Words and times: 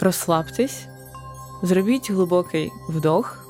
розслабтесь, 0.00 0.86
зробіть 1.62 2.10
глибокий 2.10 2.72
вдох 2.88 3.48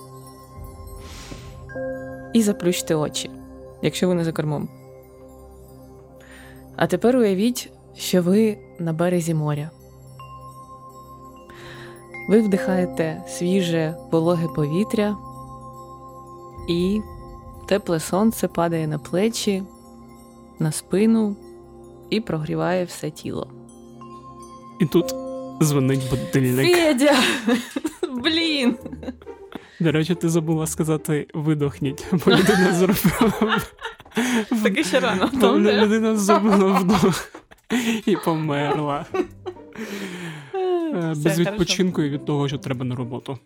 і 2.33 2.43
заплющте 2.43 2.95
очі, 2.95 3.31
якщо 3.83 4.09
ви 4.09 4.15
не 4.15 4.25
за 4.25 4.33
кормом. 4.33 4.69
А 6.77 6.87
тепер 6.87 7.17
уявіть, 7.17 7.73
що 7.95 8.23
ви 8.23 8.59
на 8.79 8.93
березі 8.93 9.35
моря. 9.35 9.71
Ви 12.29 12.41
вдихаєте 12.41 13.25
свіже 13.29 13.97
вологе 14.11 14.49
повітря, 14.49 15.17
і 16.69 17.01
тепле 17.67 18.01
сонце 18.01 18.49
падає 18.49 18.87
на 18.87 18.99
плечі, 18.99 19.63
на 20.59 20.73
спину 20.73 21.37
і 22.11 22.21
прогріває 22.21 22.85
все 22.85 23.11
тіло. 23.11 23.49
І 24.81 24.87
тут 24.87 25.15
дзвонить 25.63 26.11
будильник. 26.11 26.77
Федя! 26.77 27.17
Блін! 28.23 28.77
До 29.81 29.93
речі, 29.93 30.15
ти 30.15 30.29
забула 30.29 30.67
сказати 30.67 31.27
видохніть, 31.35 32.07
бо 32.13 32.31
людина 32.31 32.73
зробила. 32.73 33.61
Таке 34.63 34.85
ще 34.85 35.01
рано. 35.01 35.31
Людина 35.59 36.17
зробила 36.17 36.79
вдох 36.79 37.33
і 38.07 38.17
померла. 38.25 39.07
Без 41.17 41.39
відпочинку 41.39 42.03
і 42.03 42.11
від 42.11 42.25
того, 42.25 42.49
що 42.49 42.59
треба 42.59 42.85
на 42.85 42.95
роботу. 42.95 43.39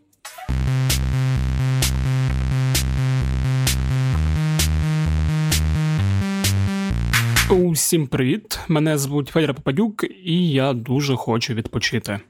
Усім 7.53 8.07
привіт! 8.07 8.59
Мене 8.69 8.99
звуть 8.99 9.29
Федір 9.29 9.55
Попадюк, 9.55 10.05
і 10.25 10.51
я 10.51 10.73
дуже 10.73 11.17
хочу 11.17 11.55
відпочити. 11.55 12.21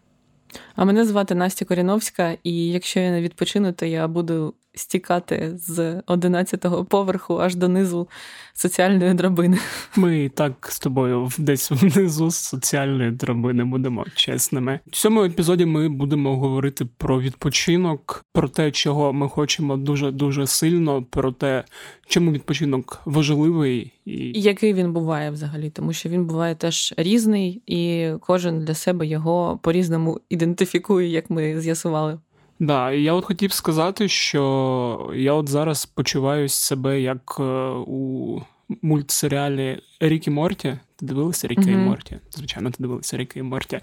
А 0.76 0.84
мене 0.84 1.04
звати 1.04 1.34
Настя 1.34 1.64
Коріновська, 1.64 2.36
і 2.44 2.68
якщо 2.68 3.00
я 3.00 3.10
не 3.10 3.22
відпочину, 3.22 3.72
то 3.72 3.86
я 3.86 4.08
буду 4.08 4.54
стікати 4.74 5.52
з 5.56 6.02
11-го 6.06 6.84
поверху 6.84 7.38
аж 7.38 7.54
до 7.54 7.68
низу 7.68 8.08
соціальної 8.54 9.14
драбини. 9.14 9.58
Ми 9.96 10.28
так 10.28 10.68
з 10.70 10.80
тобою 10.80 11.30
десь 11.38 11.70
внизу 11.70 12.30
з 12.30 12.36
соціальної 12.36 13.10
драбини 13.10 13.64
будемо 13.64 14.04
чесними. 14.14 14.80
В 14.86 14.90
цьому 14.90 15.24
епізоді 15.24 15.66
ми 15.66 15.88
будемо 15.88 16.36
говорити 16.36 16.84
про 16.84 17.20
відпочинок, 17.20 18.24
про 18.32 18.48
те, 18.48 18.70
чого 18.70 19.12
ми 19.12 19.28
хочемо 19.28 19.76
дуже 19.76 20.10
дуже 20.10 20.46
сильно, 20.46 21.02
про 21.02 21.32
те, 21.32 21.64
чому 22.06 22.32
відпочинок 22.32 23.02
важливий 23.04 23.92
і 24.04 24.40
який 24.40 24.74
він 24.74 24.92
буває 24.92 25.30
взагалі, 25.30 25.70
тому 25.70 25.92
що 25.92 26.08
він 26.08 26.24
буває 26.24 26.54
теж 26.54 26.94
різний, 26.96 27.62
і 27.66 28.10
кожен 28.20 28.64
для 28.64 28.74
себе 28.74 29.06
його 29.06 29.58
по 29.62 29.72
різному 29.72 30.20
ідентифікує, 30.28 31.08
як 31.08 31.30
ми 31.30 31.60
з'ясували. 31.60 32.18
Да, 32.62 32.92
я 32.92 33.12
от 33.12 33.24
хотів 33.24 33.52
сказати, 33.52 34.08
що 34.08 35.10
я 35.14 35.32
от 35.32 35.48
зараз 35.48 35.86
почуваю 35.86 36.48
себе 36.48 37.00
як 37.00 37.36
е, 37.40 37.42
у 37.86 38.40
мультсеріалі 38.82 39.80
Рік 40.00 40.26
і 40.26 40.30
Морті. 40.30 40.78
Ти 40.96 41.06
дивилися 41.06 41.48
Ріка 41.48 41.62
mm-hmm. 41.62 41.72
і 41.72 41.76
Морті? 41.76 42.18
Звичайно, 42.30 42.70
ти 42.70 42.76
дивилися 42.78 43.16
Ріка 43.16 43.40
і 43.40 43.42
Морті. 43.42 43.80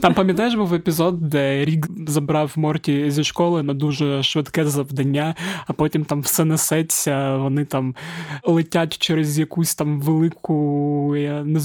Там 0.00 0.14
пам'ятаєш 0.14 0.54
був 0.54 0.74
епізод, 0.74 1.28
де 1.28 1.64
Рік 1.64 1.86
забрав 2.06 2.52
Морті 2.56 3.10
зі 3.10 3.24
школи 3.24 3.62
на 3.62 3.74
дуже 3.74 4.22
швидке 4.22 4.64
завдання, 4.64 5.34
а 5.66 5.72
потім 5.72 6.04
там 6.04 6.20
все 6.20 6.44
несеться, 6.44 7.36
вони 7.36 7.64
там 7.64 7.94
летять 8.44 8.98
через 8.98 9.38
якусь 9.38 9.74
там 9.74 10.00
велику, 10.00 11.16
я 11.16 11.44
не 11.44 11.60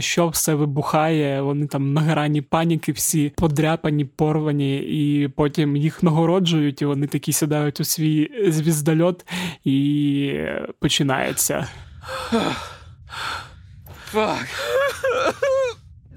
що 0.00 0.28
все 0.28 0.54
вибухає. 0.54 1.42
Вони 1.42 1.66
там 1.66 1.92
на 1.92 2.00
грані 2.00 2.42
паніки, 2.42 2.92
всі 2.92 3.32
подряпані, 3.36 4.04
порвані, 4.04 4.76
і 4.76 5.28
потім 5.28 5.76
їх 5.76 6.02
нагороджують, 6.02 6.82
і 6.82 6.86
вони 6.86 7.06
такі 7.06 7.32
сідають 7.32 7.80
у 7.80 7.84
свій 7.84 8.30
звіздольот, 8.48 9.26
і 9.64 10.40
починається. 10.80 11.66
Fuck. 14.12 14.46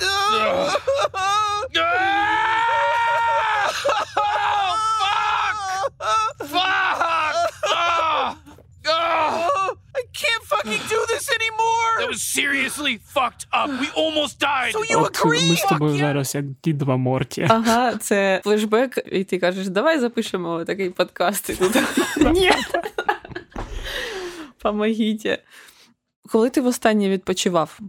Oh, 0.01 0.77
fuck! 6.39 6.47
Fuck! 6.47 7.35
Oh, 7.65 8.35
oh, 8.87 9.77
I 9.95 10.01
can't 10.13 10.43
fucking 10.43 10.81
do 10.89 10.99
this 11.07 11.29
anymore! 11.29 11.91
That 11.99 12.09
was 12.09 12.23
seriously 12.23 12.97
fucked 12.97 13.47
up. 13.51 13.69
We 13.69 13.89
almost 13.95 14.39
died. 14.39 14.73
So 14.73 14.83
you 14.83 14.99
agree? 15.05 15.49
Ми 15.49 15.55
з 15.55 15.61
тобою 15.61 15.97
зараз 15.97 16.35
як 16.35 16.45
ті 16.61 16.73
два 16.73 16.97
Морті. 16.97 17.47
Ага, 17.49 17.95
це 17.97 18.41
флешбек, 18.43 18.99
і 19.11 19.23
ти 19.23 19.39
кажеш, 19.39 19.67
давай 19.67 19.99
запишемо 19.99 20.65
такий 20.65 20.89
подкаст. 20.89 21.49
І 21.49 21.55
тут 21.55 21.75
Ні. 22.33 22.51
Помогіть. 24.61 25.27
Коли 26.31 26.49
ти 26.49 26.61
востаннє 26.61 27.09
відпочивав? 27.09 27.79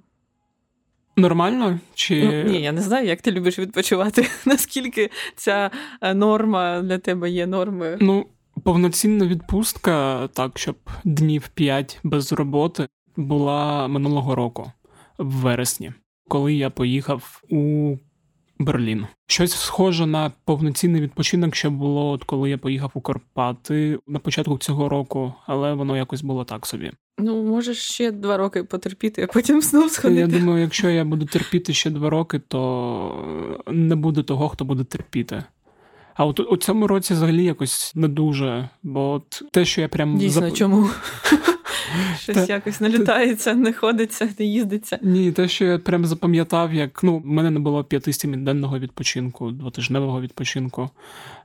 Нормально? 1.19 1.79
Чи... 1.95 2.25
Ну, 2.25 2.53
Ні, 2.53 2.63
я 2.63 2.73
не 2.73 2.81
знаю, 2.81 3.07
як 3.07 3.23
ти 3.23 3.33
любиш 3.33 3.59
відпочивати. 3.59 4.27
Наскільки 4.47 5.11
ця 5.37 5.71
е, 6.01 6.15
норма 6.15 6.81
для 6.83 6.99
тебе 6.99 7.31
є 7.31 7.47
нормою? 7.47 7.99
Ну, 8.01 8.27
повноцінна 8.65 9.27
відпустка, 9.27 10.29
так, 10.29 10.59
щоб 10.59 10.77
днів 11.05 11.49
п'ять 11.49 12.01
без 12.03 12.33
роботи, 12.33 12.89
була 13.17 13.89
минулого 13.89 14.35
року, 14.35 14.73
в 15.19 15.31
вересні, 15.31 15.93
коли 16.29 16.55
я 16.55 16.71
поїхав 16.71 17.43
у 17.51 17.97
Берлін. 18.59 19.07
Щось 19.27 19.53
схоже 19.53 20.07
на 20.07 20.33
повноцінний 20.45 21.01
відпочинок, 21.01 21.55
що 21.55 21.71
було, 21.71 22.11
от 22.11 22.25
коли 22.25 22.51
я 22.51 22.59
поїхав 22.59 22.91
у 22.95 23.01
Карпати 23.01 23.99
на 24.07 24.19
початку 24.19 24.59
цього 24.59 24.89
року, 24.89 25.35
але 25.47 25.75
воно 25.75 25.97
якось 25.97 26.23
було 26.23 26.45
так 26.45 26.67
собі. 26.67 26.93
Ну, 27.19 27.43
можеш 27.43 27.79
ще 27.79 28.13
два 28.13 28.37
роки 28.37 28.65
потерпіти, 28.65 29.23
а 29.23 29.27
потім 29.27 29.63
знов 29.63 29.91
сходити. 29.91 30.21
Я 30.21 30.27
думаю, 30.27 30.63
якщо 30.63 30.91
я 30.91 31.05
буду 31.05 31.27
терпіти 31.27 31.73
ще 31.73 31.91
два 31.91 32.11
роки, 32.11 32.39
то 32.49 33.65
не 33.67 33.97
буде 33.97 34.23
того, 34.23 34.49
хто 34.49 34.65
буде 34.65 34.85
терпіти. 34.85 35.45
А 36.15 36.25
от 36.25 36.41
у 36.41 36.57
цьому 36.57 36.87
році 36.87 37.15
взагалі 37.15 37.45
якось 37.45 37.93
не 37.95 38.09
дуже, 38.09 38.69
бо 38.83 39.11
от 39.11 39.43
те, 39.53 39.65
що 39.65 39.81
я 39.81 39.89
прям 39.89 40.19
Дійсно, 40.19 40.41
зап... 40.41 40.53
чому? 40.53 40.91
Щось 42.19 42.37
та, 42.37 42.45
якось 42.45 42.81
не 42.81 42.89
літається, 42.89 43.55
не 43.55 43.73
ходиться, 43.73 44.29
не 44.39 44.45
їздиться. 44.45 44.99
Ні, 45.03 45.33
те, 45.33 45.49
що 45.49 45.65
я 45.65 45.79
прям 45.79 46.07
запам'ятав, 46.07 46.75
як 46.75 47.03
ну, 47.03 47.19
в 47.19 47.27
мене 47.27 47.51
не 47.51 47.61
було 47.61 47.85
п'яти-сімденного 47.85 48.79
відпочинку, 48.79 49.51
двотижневого 49.51 50.21
відпочинку. 50.21 50.91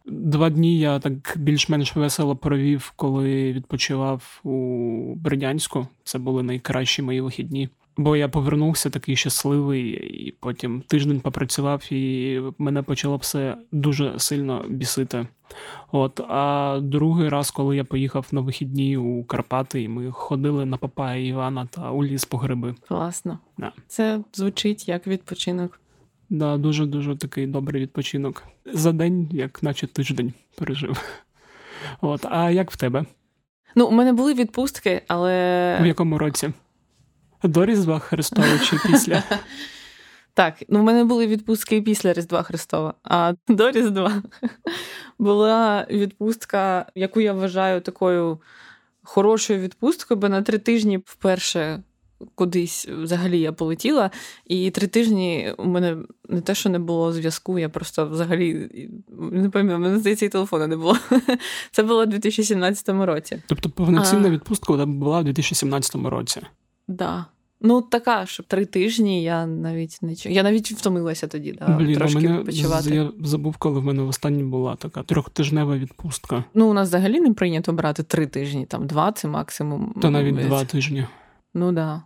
Два 0.05 0.49
дні 0.49 0.79
я 0.79 0.99
так 0.99 1.33
більш-менш 1.35 1.95
весело 1.95 2.35
провів, 2.35 2.93
коли 2.95 3.53
відпочивав 3.53 4.39
у 4.43 5.15
Бердянську. 5.15 5.87
Це 6.03 6.19
були 6.19 6.43
найкращі 6.43 7.01
мої 7.01 7.21
вихідні. 7.21 7.69
Бо 7.97 8.15
я 8.15 8.29
повернувся 8.29 8.89
такий 8.89 9.15
щасливий, 9.15 9.89
і 10.27 10.31
потім 10.39 10.81
тиждень 10.81 11.19
попрацював, 11.19 11.93
і 11.93 12.41
мене 12.57 12.81
почало 12.81 13.17
все 13.17 13.57
дуже 13.71 14.19
сильно 14.19 14.65
бісити. 14.69 15.27
От, 15.91 16.19
А 16.19 16.79
другий 16.81 17.29
раз, 17.29 17.51
коли 17.51 17.75
я 17.75 17.83
поїхав 17.83 18.27
на 18.31 18.41
вихідні 18.41 18.97
у 18.97 19.23
Карпати, 19.23 19.81
і 19.81 19.87
ми 19.87 20.11
ходили 20.11 20.65
на 20.65 20.77
Папая 20.77 21.27
Івана 21.27 21.65
та 21.71 21.91
у 21.91 22.03
ліс 22.03 22.25
по 22.25 22.37
гриби. 22.37 22.75
Класно. 22.87 23.39
Да. 23.57 23.71
Це 23.87 24.19
звучить 24.33 24.87
як 24.87 25.07
відпочинок. 25.07 25.79
Да, 26.29 26.57
Дуже 26.57 26.85
дуже 26.85 27.15
такий 27.15 27.47
добрий 27.47 27.81
відпочинок. 27.81 28.43
За 28.73 28.91
день, 28.91 29.29
як 29.31 29.63
наче 29.63 29.87
тиждень 29.87 30.33
пережив. 30.57 31.01
От, 32.01 32.25
А 32.25 32.51
як 32.51 32.71
в 32.71 32.77
тебе? 32.77 33.05
Ну, 33.75 33.87
у 33.87 33.91
мене 33.91 34.13
були 34.13 34.33
відпустки, 34.33 35.01
але. 35.07 35.77
В 35.81 35.85
якому 35.85 36.17
році? 36.17 36.49
До 37.43 37.65
Різдва 37.65 37.99
Христова 37.99 38.59
чи 38.59 38.77
після? 38.87 39.23
Так, 40.35 40.63
ну 40.69 40.79
в 40.79 40.83
мене 40.83 41.03
були 41.03 41.27
відпустки 41.27 41.81
після 41.81 42.13
Різдва 42.13 42.43
Христова, 42.43 42.93
а 43.03 43.33
до 43.47 43.71
Різдва 43.71 44.23
була 45.19 45.87
відпустка, 45.89 46.85
яку 46.95 47.21
я 47.21 47.33
вважаю 47.33 47.81
такою 47.81 48.41
хорошою 49.03 49.59
відпусткою, 49.59 50.19
бо 50.19 50.29
на 50.29 50.41
три 50.41 50.57
тижні 50.57 50.97
вперше 51.05 51.83
кудись 52.35 52.87
взагалі 52.87 53.39
я 53.39 53.51
полетіла, 53.51 54.11
і 54.45 54.71
три 54.71 54.87
тижні 54.87 55.53
у 55.57 55.65
мене 55.65 55.97
не 56.29 56.41
те, 56.41 56.55
що 56.55 56.69
не 56.69 56.79
було 56.79 57.13
зв'язку, 57.13 57.59
я 57.59 57.69
просто 57.69 58.09
взагалі 58.09 58.69
не 59.31 59.49
пам'ятаю, 59.49 59.79
мене 59.79 59.99
здається, 59.99 60.25
і 60.25 60.29
телефону 60.29 60.67
не 60.67 60.77
було. 60.77 60.97
Це 61.71 61.83
було 61.83 62.03
у 62.03 62.05
2017 62.05 62.89
році. 62.89 63.41
Тобто 63.47 63.69
повноцінна 63.69 64.29
відпустка 64.29 64.85
була 64.85 65.19
у 65.19 65.23
2017 65.23 65.95
році. 65.95 66.39
Так. 66.41 66.49
Да. 66.87 67.25
Ну, 67.65 67.81
така, 67.81 68.25
щоб 68.25 68.45
три 68.45 68.65
тижні 68.65 69.23
я 69.23 69.45
навіть 69.45 69.99
не 70.01 70.15
чую. 70.15 70.35
Я 70.35 70.43
навіть 70.43 70.71
втомилася 70.71 71.27
тоді, 71.27 71.51
да, 71.51 71.67
Блін, 71.67 71.95
трошки 71.95 72.19
мене, 72.19 72.37
відпочивати. 72.37 72.95
Я 72.95 73.11
забув, 73.23 73.57
коли 73.57 73.79
в 73.79 73.83
мене 73.83 74.03
в 74.03 74.07
останній 74.07 74.43
була 74.43 74.75
така 74.75 75.03
трьохтижнева 75.03 75.77
відпустка. 75.77 76.43
Ну, 76.53 76.69
у 76.69 76.73
нас 76.73 76.87
взагалі 76.87 77.19
не 77.19 77.33
прийнято 77.33 77.73
брати 77.73 78.03
три 78.03 78.27
тижні, 78.27 78.65
там 78.65 78.87
два 78.87 79.11
це 79.11 79.27
максимум. 79.27 79.95
Та 80.01 80.09
навіть 80.09 80.35
два 80.35 80.65
тижні. 80.65 81.05
Ну 81.53 81.71
да. 81.71 82.01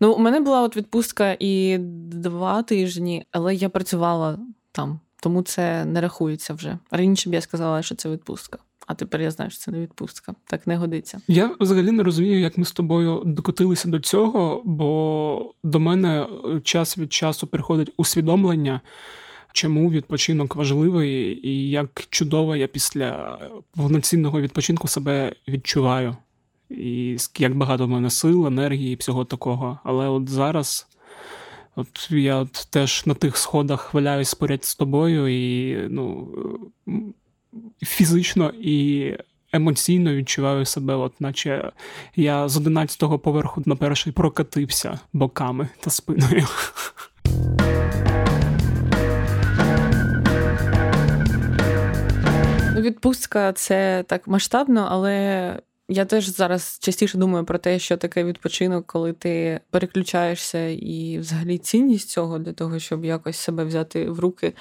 Ну, 0.00 0.12
у 0.12 0.18
мене 0.18 0.40
була 0.40 0.62
от 0.62 0.76
відпустка 0.76 1.36
і 1.40 1.78
два 2.08 2.62
тижні, 2.62 3.24
але 3.30 3.54
я 3.54 3.68
працювала 3.68 4.38
там 4.72 5.00
тому 5.24 5.42
це 5.42 5.84
не 5.84 6.00
рахується 6.00 6.54
вже. 6.54 6.78
Раніше 6.90 7.30
б 7.30 7.34
я 7.34 7.40
сказала, 7.40 7.82
що 7.82 7.94
це 7.94 8.10
відпустка. 8.10 8.58
А 8.86 8.94
тепер 8.94 9.20
я 9.20 9.30
знаю, 9.30 9.50
що 9.50 9.60
це 9.60 9.70
не 9.70 9.80
відпустка. 9.80 10.34
Так 10.44 10.66
не 10.66 10.76
годиться. 10.76 11.20
Я 11.28 11.50
взагалі 11.60 11.90
не 11.90 12.02
розумію, 12.02 12.40
як 12.40 12.58
ми 12.58 12.64
з 12.64 12.72
тобою 12.72 13.22
докотилися 13.26 13.88
до 13.88 14.00
цього, 14.00 14.62
бо 14.64 15.54
до 15.62 15.80
мене 15.80 16.26
час 16.64 16.98
від 16.98 17.12
часу 17.12 17.46
приходить 17.46 17.92
усвідомлення, 17.96 18.80
чому 19.52 19.90
відпочинок 19.90 20.56
важливий, 20.56 21.40
і 21.48 21.70
як 21.70 22.06
чудово 22.10 22.56
я 22.56 22.66
після 22.66 23.38
повноцінного 23.76 24.40
відпочинку 24.40 24.88
себе 24.88 25.32
відчуваю. 25.48 26.16
І 26.70 27.16
як 27.38 27.56
багато 27.56 27.86
в 27.86 27.88
мене 27.88 28.10
сил, 28.10 28.46
енергії 28.46 28.92
і 28.92 28.96
всього 28.96 29.24
такого. 29.24 29.78
Але 29.84 30.08
от 30.08 30.28
зараз. 30.28 30.86
От 31.76 32.10
я 32.10 32.36
от 32.36 32.68
теж 32.70 33.06
на 33.06 33.14
тих 33.14 33.36
сходах 33.36 33.94
валяюсь 33.94 34.34
поряд 34.34 34.64
з 34.64 34.74
тобою, 34.74 35.28
і 35.28 35.76
ну, 35.90 36.28
фізично 37.82 38.52
і 38.60 39.10
емоційно 39.52 40.14
відчуваю 40.14 40.64
себе, 40.64 40.94
от 40.94 41.20
наче 41.20 41.72
я 42.16 42.48
з 42.48 42.56
11-го 42.56 43.18
поверху 43.18 43.62
на 43.66 43.76
перший 43.76 44.12
прокатився 44.12 44.98
боками 45.12 45.68
та 45.80 45.90
спиною. 45.90 46.46
Відпустка 52.76 53.52
це 53.52 54.04
так 54.08 54.28
масштабно, 54.28 54.86
але 54.90 55.58
я 55.88 56.04
теж 56.04 56.26
зараз 56.26 56.78
частіше 56.82 57.18
думаю 57.18 57.44
про 57.44 57.58
те, 57.58 57.78
що 57.78 57.96
таке 57.96 58.24
відпочинок, 58.24 58.86
коли 58.86 59.12
ти 59.12 59.60
переключаєшся, 59.70 60.68
і 60.68 61.18
взагалі 61.18 61.58
цінність 61.58 62.08
цього 62.08 62.38
для 62.38 62.52
того, 62.52 62.78
щоб 62.78 63.04
якось 63.04 63.36
себе 63.36 63.64
взяти 63.64 64.10
в 64.10 64.20
руки. 64.20 64.52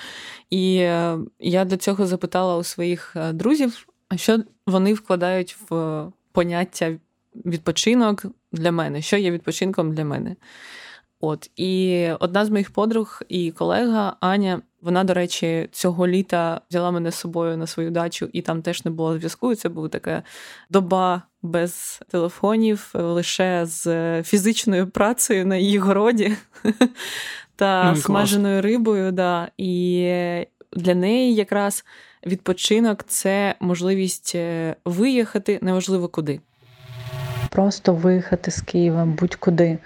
І 0.50 0.75
е, 0.78 1.18
я 1.40 1.66
для 1.66 1.78
цього 1.78 2.06
запитала 2.08 2.58
у 2.58 2.64
своїх 2.64 3.14
е, 3.16 3.34
друзів, 3.34 3.88
що 4.16 4.40
вони 4.68 4.94
вкладають 4.94 5.58
в 5.70 6.06
поняття 6.31 6.98
відпочинок 7.36 8.25
для 8.52 8.72
мене, 8.72 9.02
що 9.02 9.18
є 9.18 9.31
відпочинком 9.31 9.96
для 9.96 10.06
мене. 10.06 10.36
От 11.25 11.50
і 11.56 12.10
одна 12.20 12.46
з 12.46 12.50
моїх 12.50 12.72
подруг 12.72 13.22
і 13.30 13.52
колега 13.52 14.16
Аня, 14.20 14.62
вона, 14.81 15.04
до 15.04 15.14
речі, 15.14 15.70
цього 15.72 16.08
літа 16.08 16.62
взяла 16.70 16.92
мене 16.92 17.12
з 17.12 17.16
собою 17.16 17.58
на 17.58 17.68
свою 17.68 17.92
дачу, 17.92 18.30
і 18.34 18.42
там 18.42 18.62
теж 18.62 18.86
не 18.86 18.92
було 18.92 19.18
зв'язку. 19.18 19.56
Це 19.56 19.70
була 19.70 19.90
така 19.90 20.24
доба 20.70 21.22
без 21.42 22.02
телефонів, 22.08 22.90
лише 22.94 23.66
з 23.66 24.24
фізичною 24.24 24.88
працею 24.88 25.46
на 25.46 25.56
її 25.56 25.78
городі 25.78 26.36
та 27.56 27.92
ну, 27.92 28.02
смаженою 28.02 28.62
рибою. 28.62 29.12
Да. 29.12 29.52
І 29.58 30.12
для 30.74 30.96
неї 30.96 31.36
якраз 31.36 31.86
відпочинок 32.25 33.04
це 33.08 33.56
можливість 33.60 34.31
е, 34.36 34.75
виїхати 34.86 35.60
неважливо 35.62 36.08
куди. 36.08 36.40
Просто 37.50 37.94
виїхати 37.94 38.52
з 38.52 38.62
Києва 38.62 39.06
будь-куди 39.06 39.78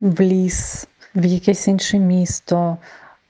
в 0.00 0.20
ліс, 0.20 0.88
в 1.14 1.24
якесь 1.24 1.68
інше 1.68 1.98
місто, 1.98 2.76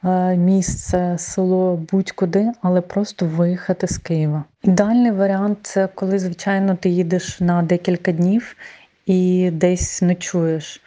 е, 0.04 0.36
місце, 0.36 1.14
село, 1.18 1.76
будь-куди, 1.92 2.52
але 2.62 2.80
просто 2.80 3.26
виїхати 3.26 3.86
з 3.86 3.98
Києва. 3.98 4.44
Ідеальний 4.62 5.10
варіант 5.10 5.58
це 5.62 5.88
коли, 5.94 6.18
звичайно, 6.18 6.76
ти 6.76 6.88
їдеш 6.88 7.40
на 7.40 7.62
декілька 7.62 8.12
днів 8.12 8.56
і 9.06 9.50
десь 9.50 10.02
ночуєш 10.02 10.80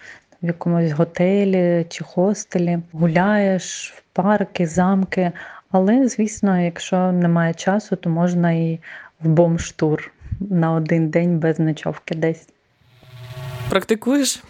в 0.44 0.48
якомусь 0.48 0.92
готелі 0.92 1.86
чи 1.90 2.04
хостелі, 2.04 2.80
гуляєш 2.92 3.94
в 3.98 4.02
парки, 4.14 4.68
замки. 4.68 5.31
Але, 5.72 6.08
звісно, 6.08 6.60
якщо 6.60 7.12
немає 7.12 7.54
часу, 7.54 7.96
то 7.96 8.10
можна 8.10 8.52
і 8.52 8.80
в 9.22 9.30
бомштур 9.30 10.12
на 10.40 10.72
один 10.72 11.10
день 11.10 11.40
без 11.40 11.60
ночовки 11.60 12.16
десь. 12.16 12.48
Практикуєш? 13.70 14.44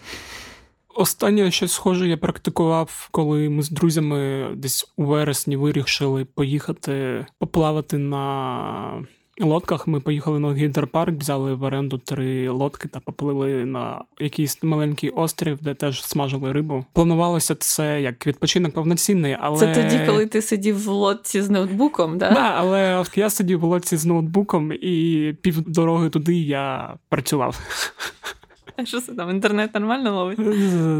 Останнє 0.95 1.51
щось 1.51 1.71
схоже 1.71 2.07
я 2.07 2.17
практикував, 2.17 3.09
коли 3.11 3.49
ми 3.49 3.63
з 3.63 3.69
друзями 3.69 4.49
десь 4.55 4.93
у 4.97 5.05
вересні 5.05 5.55
вирішили 5.57 6.25
поїхати 6.25 7.25
поплавати 7.39 7.97
на 7.97 9.05
лодках. 9.39 9.87
Ми 9.87 9.99
поїхали 9.99 10.39
на 10.39 10.53
гідропарк, 10.53 11.19
взяли 11.19 11.53
в 11.53 11.63
оренду 11.63 11.97
три 11.97 12.49
лодки 12.49 12.87
та 12.87 12.99
поплили 12.99 13.65
на 13.65 14.03
якийсь 14.19 14.63
маленький 14.63 15.09
острів, 15.09 15.57
де 15.61 15.73
теж 15.73 16.03
смажили 16.03 16.51
рибу. 16.51 16.85
Планувалося 16.93 17.55
це 17.55 18.01
як 18.01 18.27
відпочинок 18.27 18.73
повноцінний, 18.73 19.37
але 19.39 19.59
це 19.59 19.75
тоді, 19.75 20.05
коли 20.05 20.25
ти 20.25 20.41
сидів 20.41 20.83
в 20.83 20.87
лодці 20.87 21.41
з 21.41 21.49
ноутбуком, 21.49 22.17
да? 22.17 22.31
Да, 22.31 22.53
але 22.57 23.05
я 23.15 23.29
сидів 23.29 23.59
в 23.59 23.63
лодці 23.63 23.97
з 23.97 24.05
ноутбуком, 24.05 24.71
і 24.73 25.35
пів 25.41 25.61
дороги 25.61 26.09
туди 26.09 26.35
я 26.35 26.93
працював. 27.09 27.59
А 28.79 28.85
що 28.85 29.01
це 29.01 29.13
там? 29.13 29.29
Інтернет 29.29 29.73
нормально 29.73 30.15
ловить? 30.15 30.39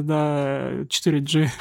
Да, 0.06 0.72
4G. 0.72 1.52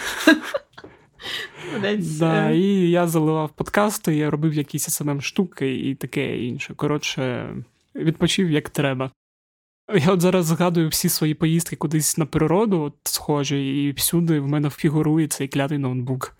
Да, 2.19 2.51
І 2.51 2.91
я 2.91 3.07
заливав 3.07 3.51
подкасти, 3.51 4.17
я 4.17 4.31
робив 4.31 4.55
якісь 4.55 4.89
СММ 4.89 5.21
штуки 5.21 5.75
і 5.75 5.95
таке 5.95 6.39
інше. 6.39 6.75
Коротше, 6.77 7.55
відпочив 7.95 8.51
як 8.51 8.71
треба. 8.71 9.11
Я 9.95 10.13
от 10.13 10.21
зараз 10.21 10.47
згадую 10.47 10.89
всі 10.89 11.09
свої 11.09 11.35
поїздки 11.35 11.77
кудись 11.77 12.19
на 12.19 12.27
природу, 12.27 12.81
от 12.81 12.95
схожі, 13.05 13.85
і 13.85 13.93
всюди 13.93 14.41
в 14.41 14.49
мене 14.49 14.71
фігурує 14.71 15.27
цей 15.27 15.49
клятий 15.49 15.79
ноутбук, 15.79 16.37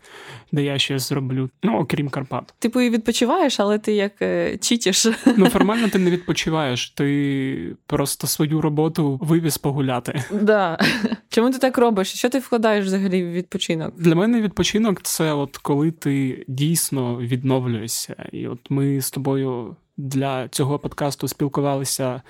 де 0.51 0.63
я 0.63 0.79
щось 0.79 1.09
зроблю. 1.09 1.49
Ну, 1.63 1.77
окрім 1.77 2.09
Карпат. 2.09 2.53
Типу 2.59 2.81
і 2.81 2.89
відпочиваєш, 2.89 3.59
але 3.59 3.79
ти 3.79 3.93
як 3.93 4.21
е, 4.21 4.57
читіш. 4.57 5.07
Ну, 5.37 5.49
формально 5.49 5.89
ти 5.89 5.99
не 5.99 6.11
відпочиваєш, 6.11 6.89
ти 6.89 7.75
просто 7.85 8.27
свою 8.27 8.61
роботу 8.61 9.19
вивіз 9.21 9.57
погуляти. 9.57 10.23
Да. 10.31 10.79
Чому 11.29 11.51
ти 11.51 11.57
так 11.57 11.77
робиш? 11.77 12.13
Що 12.13 12.29
ти 12.29 12.39
вкладаєш 12.39 12.85
взагалі 12.85 13.23
в 13.23 13.31
відпочинок? 13.31 13.93
Для 13.97 14.15
мене 14.15 14.41
відпочинок 14.41 15.01
це 15.01 15.33
от 15.33 15.57
коли 15.57 15.91
ти 15.91 16.45
дійсно 16.47 17.17
відновлюєшся. 17.17 18.29
І 18.31 18.47
от 18.47 18.59
ми 18.69 19.01
з 19.01 19.11
тобою 19.11 19.75
для 19.99 20.47
цього 20.47 20.79
подкасту 20.79 21.27
спілкувалися 21.27 22.21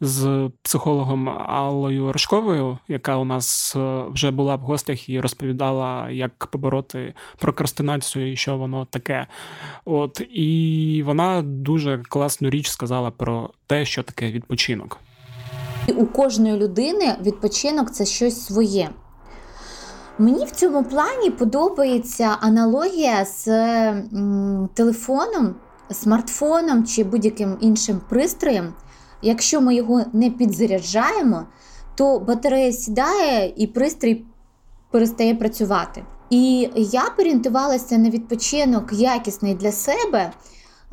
з 0.00 0.50
психологом 0.62 1.28
Аллою 1.28 2.12
Рожковою, 2.12 2.78
яка 2.88 3.16
у 3.16 3.24
нас 3.24 3.76
е, 3.76 4.04
вже 4.08 4.30
була 4.30 4.56
в 4.56 4.60
гостях 4.60 5.08
і 5.08 5.20
розповідала, 5.20 6.10
як 6.10 6.46
побороти 6.46 7.14
прокрастинацію 7.38 8.32
і 8.32 8.36
що 8.36 8.56
воно 8.56 8.84
таке. 8.84 9.26
От 9.84 10.22
і 10.30 11.02
вона 11.06 11.42
дуже 11.42 12.02
класну 12.08 12.50
річ 12.50 12.68
сказала 12.68 13.10
про 13.10 13.50
те, 13.66 13.84
що 13.84 14.02
таке 14.02 14.30
відпочинок. 14.30 14.98
У 15.96 16.06
кожної 16.06 16.56
людини 16.56 17.16
відпочинок 17.22 17.90
це 17.90 18.06
щось 18.06 18.44
своє. 18.44 18.90
Мені 20.18 20.44
в 20.44 20.50
цьому 20.50 20.84
плані 20.84 21.30
подобається 21.30 22.36
аналогія 22.40 23.24
з 23.24 23.44
телефоном 24.74 25.54
смартфоном 25.92 26.86
чи 26.86 27.04
будь-яким 27.04 27.56
іншим 27.60 28.00
пристроєм, 28.08 28.74
якщо 29.22 29.60
ми 29.60 29.74
його 29.74 30.04
не 30.12 30.30
підзаряджаємо, 30.30 31.46
то 31.94 32.18
батарея 32.18 32.72
сідає 32.72 33.52
і 33.56 33.66
пристрій 33.66 34.24
перестає 34.90 35.34
працювати. 35.34 36.04
І 36.30 36.70
я 36.76 37.02
орієнтувалася 37.18 37.98
на 37.98 38.10
відпочинок 38.10 38.92
якісний 38.92 39.54
для 39.54 39.72
себе, 39.72 40.32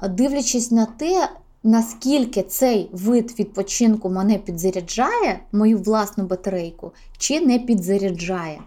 дивлячись 0.09 0.71
на 0.71 0.85
те, 0.85 1.29
наскільки 1.63 2.43
цей 2.43 2.89
вид 2.93 3.35
відпочинку 3.39 4.09
мене 4.09 4.37
підзаряджає, 4.37 5.39
мою 5.51 5.77
власну 5.77 6.23
батарейку, 6.23 6.91
чи 7.17 7.41
не 7.41 7.59
підзаряджає. 7.59 8.59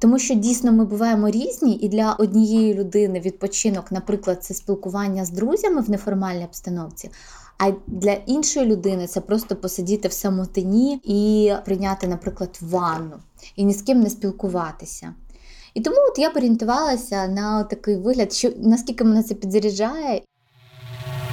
Тому 0.00 0.18
що 0.18 0.34
дійсно 0.34 0.72
ми 0.72 0.84
буваємо 0.84 1.30
різні, 1.30 1.76
і 1.76 1.88
для 1.88 2.12
однієї 2.12 2.74
людини 2.74 3.20
відпочинок, 3.20 3.92
наприклад, 3.92 4.44
це 4.44 4.54
спілкування 4.54 5.24
з 5.24 5.30
друзями 5.30 5.80
в 5.80 5.90
неформальній 5.90 6.44
обстановці. 6.44 7.10
А 7.58 7.72
для 7.86 8.12
іншої 8.12 8.66
людини 8.66 9.06
це 9.06 9.20
просто 9.20 9.56
посидіти 9.56 10.08
в 10.08 10.12
самотині 10.12 11.00
і 11.04 11.52
прийняти, 11.64 12.08
наприклад, 12.08 12.58
ванну 12.60 13.16
і 13.56 13.64
ні 13.64 13.72
з 13.72 13.82
ким 13.82 14.00
не 14.00 14.10
спілкуватися. 14.10 15.14
І 15.74 15.80
тому 15.80 15.96
от 16.10 16.18
я 16.18 16.30
орієнтувалася 16.30 17.28
на 17.28 17.64
такий 17.64 17.96
вигляд, 17.96 18.32
що 18.32 18.50
наскільки 18.56 19.04
мене 19.04 19.22
це 19.22 19.34
підзаряджає. 19.34 20.22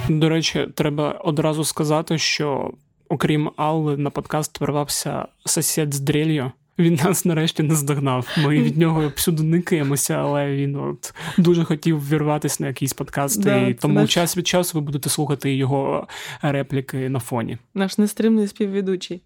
До 0.08 0.28
речі, 0.28 0.68
треба 0.74 1.10
одразу 1.12 1.64
сказати, 1.64 2.18
що 2.18 2.72
окрім 3.08 3.50
Алли 3.56 3.96
на 3.96 4.10
подкаст 4.10 4.60
вирвався 4.60 5.26
сусід 5.44 5.94
з 5.94 6.00
дрелью. 6.00 6.52
Він 6.78 6.94
нас 6.94 7.24
нарешті 7.24 7.62
не 7.62 7.74
здогнав. 7.74 8.36
Ми 8.38 8.62
від 8.62 8.76
нього 8.76 9.12
всюди 9.16 9.42
никаємося, 9.42 10.14
але 10.14 10.50
він 10.56 10.76
от 10.76 11.14
дуже 11.38 11.64
хотів 11.64 12.08
вірватися 12.08 12.56
на 12.60 12.66
якийсь 12.66 12.92
подкасти. 12.92 13.42
Да, 13.42 13.66
і 13.66 13.74
тому 13.74 13.94
наш... 13.94 14.14
час 14.14 14.36
від 14.36 14.46
часу 14.46 14.78
ви 14.78 14.84
будете 14.84 15.08
слухати 15.08 15.54
його 15.54 16.08
репліки 16.42 17.08
на 17.08 17.20
фоні. 17.20 17.58
Наш 17.74 17.98
нестримний 17.98 18.48
співведучий. 18.48 19.22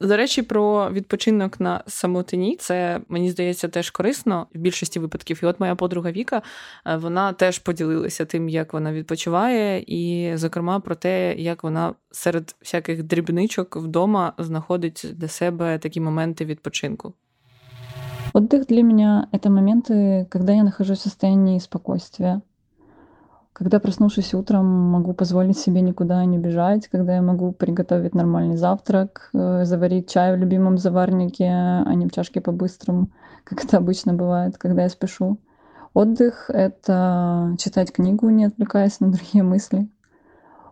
До 0.00 0.16
речі, 0.16 0.42
про 0.42 0.90
відпочинок 0.90 1.60
на 1.60 1.82
самотині 1.86 2.56
це 2.60 3.00
мені 3.08 3.30
здається 3.30 3.68
теж 3.68 3.90
корисно 3.90 4.46
в 4.54 4.58
більшості 4.58 4.98
випадків. 4.98 5.40
І 5.42 5.46
от 5.46 5.60
моя 5.60 5.74
подруга 5.74 6.10
Віка 6.10 6.42
е, 6.86 6.96
вона 6.96 7.32
теж 7.32 7.58
поділилася 7.58 8.24
тим, 8.24 8.48
як 8.48 8.72
вона 8.72 8.92
відпочиває, 8.92 9.84
і, 9.86 10.32
зокрема, 10.36 10.80
про 10.80 10.94
те, 10.94 11.34
як 11.34 11.62
вона 11.62 11.94
серед 12.10 12.56
всяких 12.62 13.02
дрібничок 13.02 13.76
вдома 13.76 14.32
знаходить 14.38 15.06
для 15.14 15.28
себе 15.28 15.78
такі 15.78 16.00
моменти 16.00 16.44
відпочинку. 16.44 17.14
Отдых 18.34 18.66
для 18.66 18.82
меня — 18.82 19.32
это 19.32 19.48
моменты, 19.48 20.26
когда 20.30 20.52
я 20.52 20.62
нахожусь 20.62 20.98
в 20.98 21.02
состоянии 21.02 21.58
спокойствия, 21.58 22.42
Когда, 23.53 23.79
проснувшись 23.79 24.33
утром, 24.33 24.65
могу 24.65 25.13
позволить 25.13 25.57
себе 25.57 25.81
никуда 25.81 26.23
не 26.25 26.37
бежать, 26.37 26.87
когда 26.87 27.15
я 27.15 27.21
могу 27.21 27.51
приготовить 27.51 28.15
нормальный 28.15 28.55
завтрак, 28.55 29.29
э, 29.33 29.65
заварить 29.65 30.09
чай 30.09 30.35
в 30.35 30.39
любимом 30.39 30.77
заварнике, 30.77 31.49
а 31.49 31.93
не 31.95 32.07
в 32.07 32.11
чашке 32.11 32.41
по-быстрому, 32.41 33.09
как 33.43 33.63
это 33.63 33.77
обычно 33.77 34.13
бывает, 34.13 34.57
когда 34.57 34.83
я 34.83 34.89
спешу. 34.89 35.37
Отдых— 35.93 36.45
это 36.49 37.55
читать 37.59 37.91
книгу, 37.91 38.29
не 38.29 38.45
отвлекаясь 38.45 38.99
на 39.01 39.11
другие 39.11 39.43
мысли. 39.43 39.89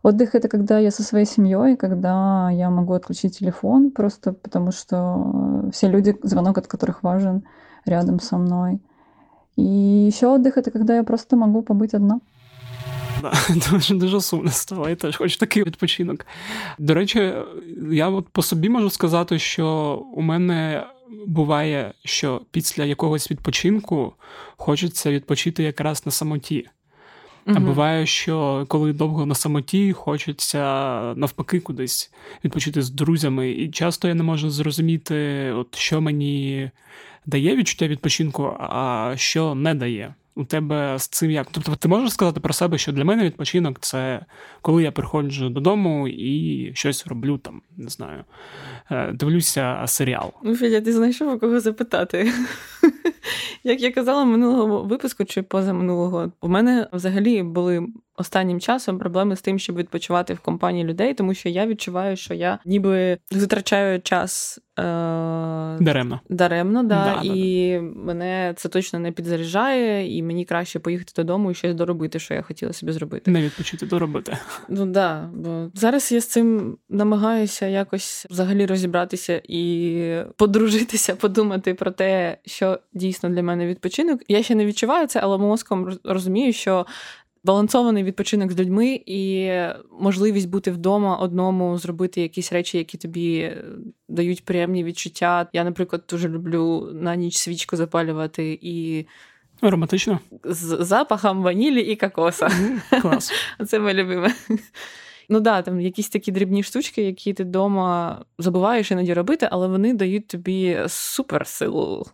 Отдых— 0.01 0.29
это 0.33 0.47
когда 0.47 0.79
я 0.79 0.91
со 0.91 1.03
своей 1.03 1.25
семьей, 1.25 1.75
когда 1.75 2.49
я 2.49 2.69
могу 2.69 2.93
отключить 2.93 3.37
телефон 3.37 3.91
просто 3.91 4.31
потому, 4.31 4.71
что 4.71 5.69
все 5.73 5.89
люди, 5.89 6.17
звонок 6.23 6.57
от 6.57 6.67
которых 6.67 7.03
важен, 7.03 7.43
рядом 7.85 8.21
со 8.21 8.37
мной. 8.37 8.81
И 9.57 9.61
еще 9.63 10.27
отдых— 10.27 10.57
это 10.57 10.71
когда 10.71 10.95
я 10.95 11.03
просто 11.03 11.35
могу 11.35 11.61
побыть 11.61 11.93
одна. 11.93 12.21
Да, 13.21 13.33
Дуже 13.71 13.95
дуже 13.95 14.21
сумно 14.21 14.51
стало. 14.51 14.89
Я 14.89 14.95
теж 14.95 15.17
хочу 15.17 15.37
такий 15.37 15.63
відпочинок. 15.63 16.25
До 16.77 16.93
речі, 16.93 17.33
я 17.91 18.09
от 18.09 18.27
по 18.29 18.41
собі 18.41 18.69
можу 18.69 18.89
сказати, 18.89 19.39
що 19.39 19.67
у 20.13 20.21
мене 20.21 20.87
буває, 21.27 21.93
що 22.05 22.41
після 22.51 22.85
якогось 22.85 23.31
відпочинку 23.31 24.13
хочеться 24.57 25.11
відпочити 25.11 25.63
якраз 25.63 26.05
на 26.05 26.11
самоті. 26.11 26.67
А 27.45 27.51
угу. 27.51 27.59
буває, 27.59 28.05
що 28.05 28.65
коли 28.67 28.93
довго 28.93 29.25
на 29.25 29.35
самоті, 29.35 29.93
хочеться 29.93 30.59
навпаки 31.15 31.59
кудись 31.59 32.11
відпочити 32.43 32.81
з 32.81 32.89
друзями. 32.89 33.49
І 33.51 33.71
часто 33.71 34.07
я 34.07 34.13
не 34.13 34.23
можу 34.23 34.49
зрозуміти, 34.49 35.51
от 35.51 35.75
що 35.75 36.01
мені 36.01 36.71
дає 37.25 37.55
відчуття 37.55 37.87
відпочинку, 37.87 38.57
а 38.59 39.13
що 39.15 39.55
не 39.55 39.75
дає 39.75 40.13
у 40.39 40.45
тебе 40.45 40.99
з 40.99 41.07
цим 41.07 41.31
як? 41.31 41.47
Тобто, 41.51 41.75
ти 41.75 41.87
можеш 41.87 42.11
сказати 42.11 42.39
про 42.39 42.53
себе, 42.53 42.77
що 42.77 42.91
для 42.91 43.03
мене 43.05 43.23
відпочинок 43.23 43.79
це 43.79 44.25
коли 44.61 44.83
я 44.83 44.91
приходжу 44.91 45.49
додому 45.49 46.07
і 46.07 46.71
щось 46.75 47.07
роблю 47.07 47.37
там, 47.37 47.61
не 47.77 47.89
знаю, 47.89 48.23
е, 48.91 49.11
дивлюся 49.11 49.83
серіал. 49.87 50.33
Ну, 50.43 50.55
Федя, 50.55 50.81
ти 50.81 50.93
знайшов 50.93 51.33
у 51.33 51.39
кого 51.39 51.59
запитати. 51.59 52.31
Як 53.63 53.81
я 53.81 53.91
казала 53.91 54.25
минулого 54.25 54.83
випуску 54.83 55.25
чи 55.25 55.41
позаминулого, 55.41 56.31
у 56.41 56.47
мене 56.47 56.87
взагалі 56.93 57.43
були 57.43 57.87
останнім 58.15 58.59
часом 58.59 58.99
проблеми 58.99 59.35
з 59.35 59.41
тим, 59.41 59.59
щоб 59.59 59.75
відпочивати 59.75 60.33
в 60.33 60.39
компанії 60.39 60.85
людей, 60.85 61.13
тому 61.13 61.33
що 61.33 61.49
я 61.49 61.67
відчуваю, 61.67 62.17
що 62.17 62.33
я 62.33 62.59
ніби 62.65 63.17
витрачаю 63.31 64.01
час. 64.01 64.59
Даремно. 65.79 66.19
Даремно, 66.29 66.83
да, 66.83 66.87
да 67.05 67.21
і 67.23 67.73
да, 67.75 67.81
мене 67.81 68.53
це 68.57 68.69
точно 68.69 68.99
не 68.99 69.11
підзаряджає, 69.11 70.17
і 70.17 70.23
мені 70.23 70.45
краще 70.45 70.79
поїхати 70.79 71.13
додому 71.15 71.51
і 71.51 71.53
щось 71.53 71.75
доробити, 71.75 72.19
що 72.19 72.33
я 72.33 72.41
хотіла 72.41 72.73
собі 72.73 72.91
зробити. 72.91 73.31
Не 73.31 73.41
відпочити, 73.41 73.85
доробити. 73.85 74.37
Ну 74.69 74.85
да, 74.85 75.29
бо 75.33 75.71
зараз 75.73 76.11
я 76.11 76.21
з 76.21 76.27
цим 76.27 76.77
намагаюся 76.89 77.65
якось 77.65 78.27
взагалі 78.29 78.65
розібратися 78.65 79.41
і 79.47 80.23
подружитися, 80.35 81.15
подумати 81.15 81.73
про 81.73 81.91
те, 81.91 82.37
що 82.45 82.79
дійсно 82.93 83.29
для 83.29 83.43
мене 83.43 83.67
відпочинок. 83.67 84.21
Я 84.27 84.43
ще 84.43 84.55
не 84.55 84.65
відчуваю 84.65 85.07
це, 85.07 85.19
але 85.23 85.37
мозком 85.37 85.97
розумію, 86.03 86.53
що 86.53 86.85
балансований 87.43 88.03
відпочинок 88.03 88.51
з 88.51 88.59
людьми 88.59 89.01
і 89.05 89.51
можливість 89.99 90.49
бути 90.49 90.71
вдома 90.71 91.17
одному, 91.17 91.77
зробити 91.77 92.21
якісь 92.21 92.53
речі, 92.53 92.77
які 92.77 92.97
тобі 92.97 93.39
е, 93.39 93.63
дають 94.09 94.45
приємні 94.45 94.83
відчуття. 94.83 95.49
Я, 95.53 95.63
наприклад, 95.63 96.03
дуже 96.09 96.29
люблю 96.29 96.89
на 96.93 97.15
ніч 97.15 97.37
свічку 97.37 97.75
запалювати 97.75 98.59
і. 98.61 99.05
Ароматично. 99.61 100.19
З 100.43 100.77
запахом 100.85 101.43
ванілі 101.43 101.81
і 101.81 101.95
кокоса. 101.95 102.49
Клас. 103.01 103.31
Це 103.67 103.79
моє 103.79 103.93
любиме. 103.93 104.33
Ну 105.29 105.39
да, 105.39 105.61
там 105.61 105.81
якісь 105.81 106.09
такі 106.09 106.31
дрібні 106.31 106.63
штучки, 106.63 107.01
які 107.01 107.33
ти 107.33 107.43
вдома 107.43 108.19
забуваєш 108.37 108.91
іноді 108.91 109.13
робити, 109.13 109.47
але 109.51 109.67
вони 109.67 109.93
дають 109.93 110.27
тобі 110.27 110.79
суперсилу. 110.87 112.05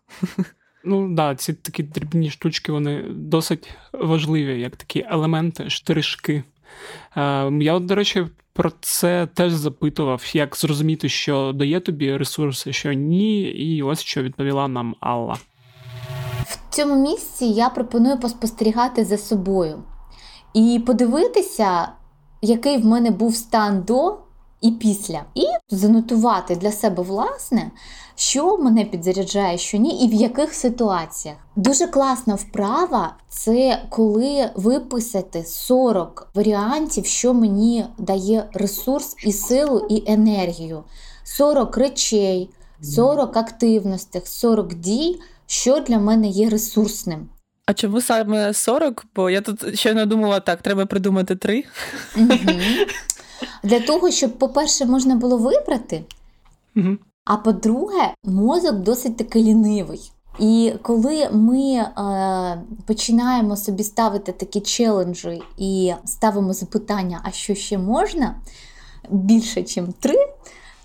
Ну 0.86 1.15
да, 1.15 1.36
ці 1.36 1.54
такі 1.54 1.84
дрібні 1.84 2.30
штучки, 2.30 2.72
вони 2.72 3.04
досить 3.10 3.70
важливі, 3.94 4.62
як 4.62 4.75
такі 4.75 5.06
елементи, 5.10 5.70
штришки. 5.70 6.44
Е, 7.18 7.51
я, 7.51 7.74
от, 7.74 7.86
до 7.86 7.96
речі, 7.96 8.27
про 8.54 8.72
це 8.82 9.27
теж 9.34 9.54
запитував, 9.54 10.32
як 10.34 10.56
зрозуміти, 10.56 11.10
що 11.10 11.51
дає 11.56 11.80
тобі 11.80 12.18
ресурси, 12.18 12.74
що 12.74 12.94
ні, 12.94 13.42
і 13.42 13.84
ось 13.84 14.01
що 14.01 14.24
відповіла 14.24 14.68
нам 14.68 14.96
Алла. 15.00 15.38
В 16.46 16.75
цьому 16.75 17.12
місці 17.12 17.46
я 17.46 17.70
пропоную 17.70 18.20
поспостерігати 18.20 19.06
за 19.06 19.18
собою 19.18 19.84
і 20.54 20.84
подивитися, 20.86 21.89
який 22.42 22.77
в 22.77 22.86
мене 22.86 23.12
був 23.12 23.36
стан 23.36 23.84
до 23.84 24.18
і 24.62 24.72
після, 24.72 25.24
і 25.36 25.46
занотувати 25.70 26.56
для 26.56 26.72
себе 26.72 27.04
власне 27.04 27.72
що 28.16 28.58
мене 28.58 28.86
підзаряджає, 28.86 29.58
що 29.58 29.78
ні, 29.78 30.06
і 30.06 30.10
в 30.10 30.14
яких 30.14 30.54
ситуаціях. 30.54 31.38
Дуже 31.56 31.88
класна 31.88 32.36
вправа 32.36 33.16
це 33.30 33.82
коли 33.90 34.50
виписати 34.56 35.44
40 35.44 36.28
варіантів, 36.34 37.06
що 37.06 37.34
мені 37.34 37.86
дає 37.98 38.50
ресурс 38.54 39.16
і 39.26 39.32
силу, 39.32 39.88
і 39.90 40.04
енергію. 40.08 40.84
40 41.24 41.78
речей, 41.78 42.50
40 42.82 43.38
активностей, 43.38 44.22
40 44.26 44.74
дій, 44.74 45.20
що 45.48 45.80
для 45.80 46.00
мене 46.00 46.28
є 46.28 46.50
ресурсним. 46.50 47.30
А 47.66 47.74
чому 47.74 48.02
саме 48.02 48.54
40? 48.54 49.06
Бо 49.16 49.30
я 49.30 49.42
тут 49.42 49.80
ще 49.80 49.94
не 49.94 50.06
думала, 50.06 50.40
так, 50.40 50.62
треба 50.62 50.86
придумати 50.86 51.36
три. 51.36 51.64
Для 53.63 53.80
того, 53.80 54.12
щоб, 54.12 54.38
по-перше, 54.38 54.86
можна 54.86 55.15
було 55.15 55.38
вибрати, 55.38 56.04
угу. 56.75 56.98
А 57.25 57.38
по-друге, 57.38 58.13
мозок 58.24 58.75
досить 58.75 59.18
таки 59.18 59.44
лінивий. 59.44 60.12
І 60.39 60.74
коли 60.82 61.30
ми 61.32 61.74
е, 61.74 62.62
починаємо 62.86 63.56
собі 63.56 63.84
ставити 63.84 64.32
такі 64.32 64.62
челенджі 64.62 65.42
і 65.58 65.94
ставимо 66.06 66.54
запитання, 66.54 67.22
а 67.24 67.32
що 67.32 67.56
ще 67.56 67.77
можна 67.77 68.36
більше, 69.10 69.62
ніж 69.62 69.80
три, 70.00 70.15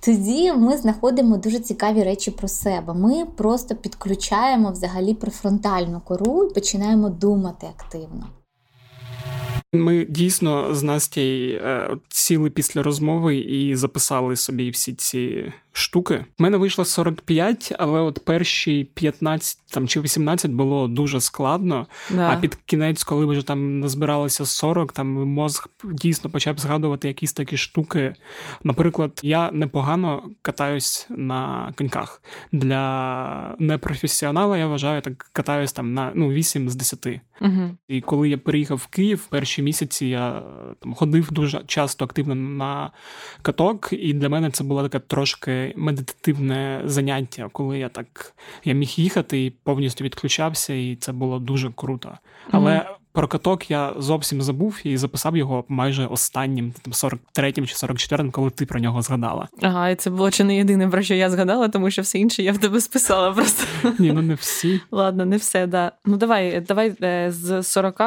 тоді 0.00 0.52
ми 0.52 0.76
знаходимо 0.76 1.37
дуже 1.37 1.59
цікаві 1.59 2.02
речі 2.02 2.30
про 2.30 2.49
себе. 2.49 2.95
Ми 2.95 3.25
просто 3.25 3.75
підключаємо 3.75 4.71
взагалі 4.71 5.14
префронтальну 5.14 6.00
кору 6.04 6.45
і 6.45 6.54
починаємо 6.54 7.09
думати 7.09 7.66
активно. 7.78 8.26
Ми 9.73 10.05
дійсно 10.05 10.75
з 10.75 10.83
Настя 10.83 11.21
е, 11.21 11.97
сіли 12.09 12.50
після 12.50 12.83
розмови 12.83 13.37
і 13.37 13.77
записали 13.77 14.37
собі 14.37 14.71
всі 14.71 14.95
ці 14.95 15.53
штуки. 15.73 16.25
У 16.39 16.43
мене 16.43 16.57
вийшло 16.57 16.85
45, 16.85 17.73
але 17.79 18.00
от 18.00 18.25
перші 18.25 18.85
15 18.85 19.59
там 19.71 19.89
чи 19.89 20.00
18 20.00 20.50
було 20.50 20.89
дуже 20.89 21.21
складно. 21.21 21.87
Да. 22.11 22.31
А 22.31 22.37
під 22.37 22.55
кінець, 22.55 23.05
коли 23.05 23.27
вже 23.27 23.47
там 23.47 23.81
назбиралося 23.81 24.47
40, 24.47 24.93
там 24.93 25.07
мозг 25.07 25.69
дійсно 25.85 26.31
почав 26.31 26.59
згадувати 26.59 27.09
якісь 27.09 27.33
такі 27.33 27.57
штуки. 27.57 28.15
Наприклад, 28.65 29.21
я 29.23 29.50
непогано 29.50 30.23
катаюсь 30.43 31.07
на 31.11 31.73
коньках. 31.77 32.23
Для 32.53 33.57
непрофесіонала 33.59 34.59
я 34.59 34.67
вважаю, 34.67 35.03
так 35.03 35.31
катаюсь 35.33 35.73
там 35.73 35.95
на 35.95 36.12
ну 36.15 36.31
8 36.33 36.71
з 36.71 36.75
10. 36.75 37.21
Угу. 37.41 37.71
І 37.89 38.00
коли 38.00 38.29
я 38.29 38.39
переїхав 38.39 38.79
в 38.79 38.87
Київ, 38.87 39.27
перші 39.31 39.62
місяці 39.62 40.07
я 40.07 40.43
там 40.81 40.95
ходив 40.95 41.33
дуже 41.33 41.62
часто 41.67 42.05
активно 42.05 42.35
на 42.35 42.91
каток, 43.43 43.89
і 43.93 44.12
для 44.12 44.29
мене 44.29 44.50
це 44.50 44.65
була 44.65 44.83
така 44.83 44.99
трошки 44.99 45.60
медитативне 45.76 46.83
заняття, 46.85 47.49
коли 47.52 47.79
я 47.79 47.88
так 47.88 48.35
я 48.64 48.75
міг 48.75 48.88
їхати 48.88 49.45
і 49.45 49.50
повністю 49.50 50.05
відключався, 50.05 50.75
і 50.75 50.97
це 50.97 51.12
було 51.12 51.38
дуже 51.38 51.71
круто. 51.71 52.19
Але 52.50 52.73
mm-hmm. 52.73 53.00
Про 53.12 53.29
каток 53.29 53.71
я 53.71 53.93
зовсім 53.99 54.43
забув 54.43 54.81
і 54.85 54.97
записав 54.97 55.37
його 55.37 55.64
майже 55.69 56.07
останнім, 56.07 56.73
там 56.83 56.93
43-м 56.93 57.67
чи 57.67 57.75
44-м, 57.75 58.31
коли 58.31 58.50
ти 58.50 58.67
про 58.67 58.81
нього 58.81 59.02
згадала. 59.02 59.49
Ага, 59.62 59.88
і 59.88 59.95
це 59.95 60.11
було 60.11 60.31
чи 60.31 60.45
не 60.45 60.57
єдине, 60.57 60.88
про 60.88 61.02
що 61.02 61.14
я 61.14 61.31
згадала, 61.31 61.69
тому 61.69 61.90
що 61.90 62.02
все 62.02 62.19
інше 62.19 62.43
я 62.43 62.52
в 62.52 62.59
тебе 62.59 62.81
списала 62.81 63.33
просто. 63.33 63.64
Ні, 63.99 64.12
ну 64.12 64.23
не 64.23 64.35
всі. 64.35 64.81
Ладно, 64.90 65.25
не 65.25 65.37
все, 65.37 65.67
да. 65.67 65.93
Ну 66.05 66.17
давай, 66.17 66.61
давай 66.61 66.95
е, 67.02 67.31
з 67.31 67.62
40 67.62 67.99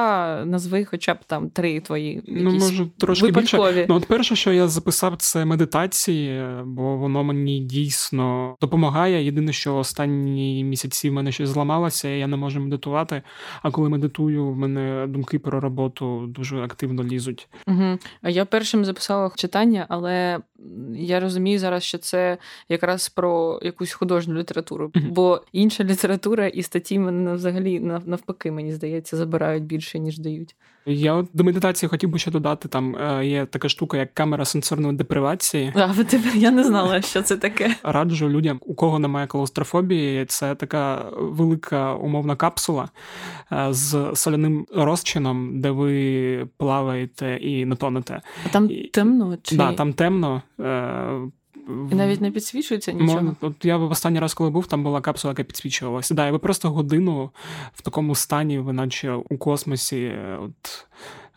назви 0.46 0.86
хоча 0.86 1.14
б 1.14 1.18
там 1.28 1.50
три 1.50 1.80
твої. 1.80 2.24
Ну, 2.28 2.52
може, 2.52 2.86
трошки 2.98 3.26
випадкові. 3.26 3.74
більше. 3.74 3.86
Ну, 3.90 3.96
от 3.96 4.06
перше, 4.06 4.36
що 4.36 4.54
я 4.54 4.68
записав, 4.68 5.16
це 5.18 5.46
медитації, 5.46 6.46
бо 6.66 6.98
воно 6.98 7.24
мені 7.24 7.60
дійсно 7.60 8.56
допомагає. 8.62 9.26
Єдине, 9.26 9.54
що 9.54 9.76
останні 9.76 10.64
місяці 10.64 11.10
в 11.10 11.14
мене 11.14 11.32
щось 11.32 11.50
зламалося, 11.50 12.10
і 12.10 12.20
я 12.20 12.28
не 12.28 12.38
можу 12.38 12.60
медитувати. 12.60 13.22
А 13.62 13.72
коли 13.72 13.90
медитую, 13.90 14.48
в 14.48 14.58
мене 14.58 14.93
думки 15.08 15.40
про 15.40 15.60
роботу 15.60 16.26
дуже 16.28 16.62
активно 16.64 17.04
лізуть. 17.04 17.48
Угу. 17.68 18.00
А 18.22 18.30
я 18.30 18.46
першим 18.46 18.86
записала 18.86 19.32
читання, 19.36 19.86
але 19.90 20.40
я 20.96 21.20
розумію 21.20 21.60
зараз, 21.60 21.84
що 21.84 21.98
це 21.98 22.38
якраз 22.70 23.10
про 23.10 23.60
якусь 23.64 23.94
художню 23.94 24.36
літературу, 24.36 24.92
угу. 24.96 25.06
бо 25.10 25.42
інша 25.52 25.84
література 25.94 26.48
і 26.48 26.64
статті 26.64 27.00
мене 27.00 27.34
взагалі 27.34 27.80
навпаки, 27.80 28.52
мені 28.52 28.74
здається, 28.74 29.18
забирають 29.18 29.64
більше 29.64 30.00
ніж 30.00 30.20
дають. 30.20 30.56
Я 30.86 31.14
от 31.14 31.28
до 31.34 31.44
медитації 31.44 31.90
хотів 31.90 32.10
би 32.10 32.20
ще 32.20 32.32
додати. 32.32 32.68
Там 32.68 32.96
е, 32.96 33.26
є 33.26 33.46
така 33.46 33.70
штука, 33.70 33.98
як 33.98 34.14
камера 34.14 34.46
сенсорної 34.46 34.96
депривації. 34.96 35.74
А 35.76 35.94
я 36.36 36.52
не 36.52 36.64
знала, 36.64 37.02
що 37.02 37.22
це 37.22 37.38
таке. 37.38 37.76
Раджу 37.84 38.30
людям, 38.30 38.60
у 38.66 38.74
кого 38.74 39.00
немає 39.00 39.28
клаустрофобії, 39.28 40.26
це 40.26 40.56
така 40.56 41.06
велика 41.18 41.94
умовна 41.94 42.36
капсула 42.36 42.90
е, 43.52 43.68
з 43.70 44.12
соляним 44.16 44.66
розчином, 44.76 45.62
де 45.62 45.72
ви 45.72 46.48
плаваєте 46.58 47.38
і 47.42 47.66
не 47.66 47.76
тонете. 47.76 48.22
А 48.46 48.50
там 48.50 48.70
темно? 48.94 49.38
чи? 49.44 49.56
Да, 49.56 49.74
там 49.74 49.94
темно. 49.94 50.42
І 51.92 51.96
навіть 51.96 52.22
не 52.22 52.32
підсвічується 52.32 52.92
нічого. 52.92 53.36
От 53.42 53.66
я 53.66 53.78
в 53.78 53.92
останній 53.92 54.20
раз, 54.20 54.34
коли 54.34 54.50
був, 54.50 54.68
там 54.68 54.84
була 54.84 55.02
капсула, 55.02 55.32
яка 55.32 55.44
підсвічувалася. 55.44 56.14
Да, 56.14 56.28
і 56.28 56.32
ви 56.32 56.40
просто 56.40 56.72
годину 56.72 57.30
в 57.74 57.82
такому 57.82 58.16
стані, 58.16 58.60
ви 58.60 58.74
наче 58.74 59.14
у 59.14 59.38
космосі. 59.38 60.12
от 60.40 60.88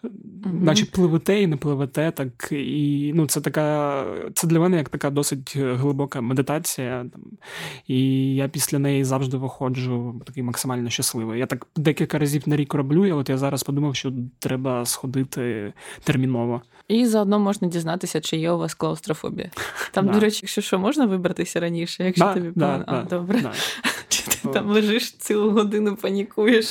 mm 0.04 0.62
Наче 0.62 0.86
пливете 0.86 1.40
і 1.40 1.46
не 1.46 1.56
пливете, 1.56 2.10
так 2.10 2.52
і 2.52 3.12
ну 3.14 3.26
це 3.26 3.40
така, 3.40 4.04
це 4.34 4.46
для 4.46 4.60
мене 4.60 4.76
як 4.76 4.88
така 4.88 5.10
досить 5.10 5.56
глибока 5.56 6.20
медитація. 6.20 7.06
Там, 7.12 7.22
І 7.86 8.34
я 8.34 8.48
після 8.48 8.78
неї 8.78 9.04
завжди 9.04 9.36
виходжу 9.36 10.22
такий 10.26 10.42
максимально 10.42 10.90
щасливий. 10.90 11.38
Я 11.38 11.46
так 11.46 11.66
декілька 11.76 12.18
разів 12.18 12.42
на 12.46 12.56
рік 12.56 12.74
роблю, 12.74 13.06
і 13.06 13.12
от 13.12 13.28
я 13.28 13.38
зараз 13.38 13.62
подумав, 13.62 13.96
що 13.96 14.12
треба 14.38 14.84
сходити 14.84 15.72
терміново. 16.04 16.62
І 16.88 17.06
заодно 17.06 17.38
можна 17.38 17.68
дізнатися, 17.68 18.20
чи 18.20 18.36
є 18.36 18.50
у 18.50 18.58
вас 18.58 18.74
клаустрофобія. 18.74 19.50
Там, 19.90 20.08
до 20.08 20.20
речі, 20.20 20.40
якщо 20.42 20.60
що, 20.60 20.78
можна 20.78 21.06
вибратися 21.06 21.60
раніше, 21.60 22.04
якщо 22.04 22.34
тобі 22.34 22.50
погано. 22.50 22.84
А, 22.86 23.02
добре. 23.02 23.42
Чи 24.08 24.22
ти 24.46 24.52
там 24.52 24.66
лежиш 24.66 25.12
цілу 25.12 25.50
годину, 25.50 25.96
панікуєш 25.96 26.66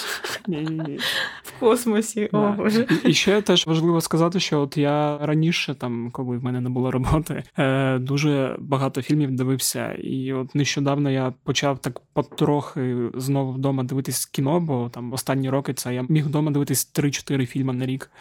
в 1.43 1.59
космосі? 1.59 2.29
О, 2.31 2.51
Боже. 2.51 2.87
І 3.05 3.13
ще 3.13 3.41
теж 3.41 3.67
важливо 3.67 4.01
сказати, 4.01 4.39
що 4.39 4.61
от 4.61 4.77
я 4.77 5.17
раніше, 5.21 5.75
там, 5.75 6.09
коли 6.11 6.37
в 6.37 6.43
мене 6.43 6.61
не 6.61 6.69
було 6.69 6.91
роботи, 6.91 7.43
е, 7.57 7.99
дуже 7.99 8.55
багато 8.59 9.01
фільмів 9.01 9.31
дивився. 9.31 9.91
І 9.91 10.33
от 10.33 10.55
нещодавно 10.55 11.11
я 11.11 11.33
почав 11.43 11.79
так 11.79 12.01
потрохи 12.13 12.95
знову 13.15 13.51
вдома 13.51 13.83
дивитись 13.83 14.25
кіно, 14.25 14.59
бо 14.59 14.89
там 14.89 15.13
останні 15.13 15.49
роки 15.49 15.73
це 15.73 15.95
я 15.95 16.05
міг 16.09 16.25
вдома 16.25 16.51
дивитись 16.51 16.91
3-4 16.93 17.45
фільми 17.45 17.73
на 17.73 17.85
рік. 17.85 18.11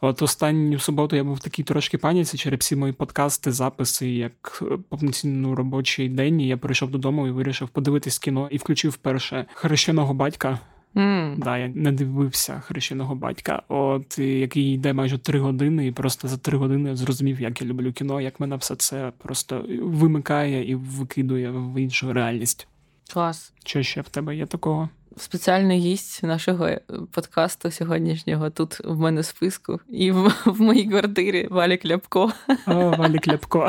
От 0.00 0.22
останню 0.22 0.78
суботу 0.78 1.16
я 1.16 1.24
був 1.24 1.40
такий 1.40 1.64
трошки 1.64 1.98
паніці 1.98 2.38
через 2.38 2.60
всі 2.60 2.76
мої 2.76 2.92
подкасти, 2.92 3.52
записи, 3.52 4.10
як 4.10 4.62
повноцінно 4.88 5.54
робочий 5.54 6.08
день. 6.08 6.40
І 6.40 6.46
Я 6.46 6.56
прийшов 6.56 6.90
додому 6.90 7.26
і 7.26 7.30
вирішив 7.30 7.68
подивитись 7.68 8.18
кіно 8.18 8.48
і 8.50 8.56
включив 8.56 8.96
перше 9.02 9.46
хрещеного 9.54 10.14
батька. 10.14 10.58
Mm. 10.94 11.38
Да, 11.38 11.58
Я 11.58 11.68
не 11.68 11.92
дивився 11.92 12.60
хрещеного 12.60 13.14
батька, 13.14 13.62
от 13.68 14.18
який 14.18 14.74
йде 14.74 14.92
майже 14.92 15.18
три 15.18 15.40
години, 15.40 15.86
і 15.86 15.92
просто 15.92 16.28
за 16.28 16.36
три 16.36 16.58
години 16.58 16.90
я 16.90 16.96
зрозумів, 16.96 17.40
як 17.40 17.60
я 17.62 17.66
люблю 17.66 17.92
кіно, 17.92 18.20
як 18.20 18.40
мене 18.40 18.56
все 18.56 18.76
це 18.76 19.12
просто 19.18 19.64
вимикає 19.82 20.70
і 20.70 20.74
викидує 20.74 21.50
в 21.50 21.80
іншу 21.80 22.12
реальність. 22.12 22.66
Клас. 23.12 23.52
Що 23.64 23.82
ще 23.82 24.00
в 24.00 24.08
тебе 24.08 24.36
є 24.36 24.46
такого? 24.46 24.88
Спеціальний 25.16 25.78
гість 25.78 26.22
нашого 26.22 26.68
подкасту 27.10 27.70
сьогоднішнього 27.70 28.50
тут 28.50 28.80
в 28.84 28.98
мене 29.00 29.20
в 29.20 29.24
списку, 29.24 29.80
і 29.90 30.12
в, 30.12 30.34
в 30.44 30.60
моїй 30.60 30.88
квартирі 30.88 31.48
Валік 31.50 31.86
Ляпко. 31.86 32.32
О, 32.66 32.90
Валік 32.90 33.28
Ляпко. 33.28 33.68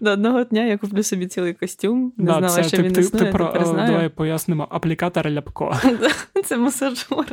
До 0.00 0.10
одного 0.10 0.44
дня 0.44 0.64
я 0.64 0.78
куплю 0.78 1.02
собі 1.02 1.26
цілий 1.26 1.54
костюм. 1.54 2.12
Не 2.16 2.24
да, 2.24 2.38
знала, 2.38 2.54
це, 2.54 2.64
що 2.64 2.76
ти, 2.76 2.82
він 2.82 2.92
ти, 2.92 3.00
існує, 3.00 3.24
ти, 3.24 3.32
тепер 3.32 3.66
знаю. 3.66 3.92
Давай 3.92 4.08
пояснимо, 4.08 4.66
аплікатор 4.70 5.30
Ляпко. 5.30 5.76
Це 6.44 6.56
масажор. 6.56 7.26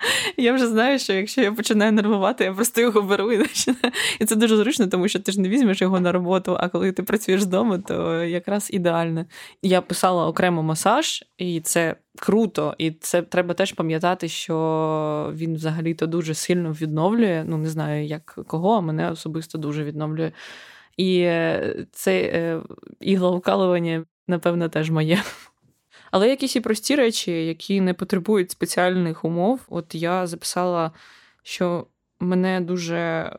Я 0.36 0.52
вже 0.52 0.66
знаю, 0.66 0.98
що 0.98 1.12
якщо 1.12 1.40
я 1.40 1.52
починаю 1.52 1.92
нервувати, 1.92 2.44
я 2.44 2.52
просто 2.52 2.80
його 2.80 3.02
беру 3.02 3.32
і 3.32 3.38
починаю. 3.38 3.92
І 4.20 4.24
це 4.24 4.36
дуже 4.36 4.56
зручно, 4.56 4.86
тому 4.86 5.08
що 5.08 5.18
ти 5.20 5.32
ж 5.32 5.40
не 5.40 5.48
візьмеш 5.48 5.80
його 5.80 6.00
на 6.00 6.12
роботу, 6.12 6.56
а 6.60 6.68
коли 6.68 6.92
ти 6.92 7.02
працюєш 7.02 7.42
вдома, 7.42 7.78
то 7.78 8.24
якраз 8.24 8.68
ідеально. 8.72 9.26
Я 9.62 9.80
писала 9.80 10.26
окремо 10.26 10.62
масаж, 10.62 11.24
і 11.38 11.60
це 11.60 11.96
круто. 12.18 12.74
І 12.78 12.90
це 12.90 13.22
треба 13.22 13.54
теж 13.54 13.72
пам'ятати, 13.72 14.28
що 14.28 15.32
він 15.34 15.54
взагалі-то 15.54 16.06
дуже 16.06 16.34
сильно 16.34 16.72
відновлює. 16.72 17.44
Ну, 17.48 17.56
не 17.56 17.68
знаю, 17.68 18.06
як 18.06 18.38
кого, 18.46 18.72
а 18.72 18.80
мене 18.80 19.10
особисто 19.10 19.58
дуже 19.58 19.84
відновлює. 19.84 20.32
І 20.96 21.20
е, 21.20 21.86
це 21.92 22.20
е, 22.20 22.60
іглоукалування, 23.00 24.04
напевно, 24.28 24.68
теж 24.68 24.90
моє. 24.90 25.22
Але 26.10 26.28
якісь 26.28 26.56
і 26.56 26.60
прості 26.60 26.96
речі, 26.96 27.46
які 27.46 27.80
не 27.80 27.94
потребують 27.94 28.50
спеціальних 28.50 29.24
умов. 29.24 29.60
От 29.68 29.94
я 29.94 30.26
записала, 30.26 30.92
що 31.42 31.86
мене 32.20 32.60
дуже 32.60 33.32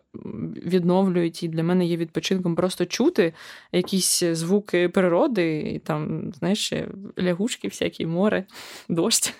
відновлюють, 0.65 1.43
і 1.43 1.47
для 1.47 1.63
мене 1.63 1.85
є 1.85 1.97
відпочинком 1.97 2.55
просто 2.55 2.85
чути 2.85 3.33
якісь 3.71 4.23
звуки 4.23 4.89
природи, 4.89 5.59
і 5.75 5.79
там, 5.79 6.31
знаєш, 6.33 6.73
лягушки, 7.19 7.67
всякі 7.67 8.05
море, 8.05 8.45
дощ. 8.89 9.33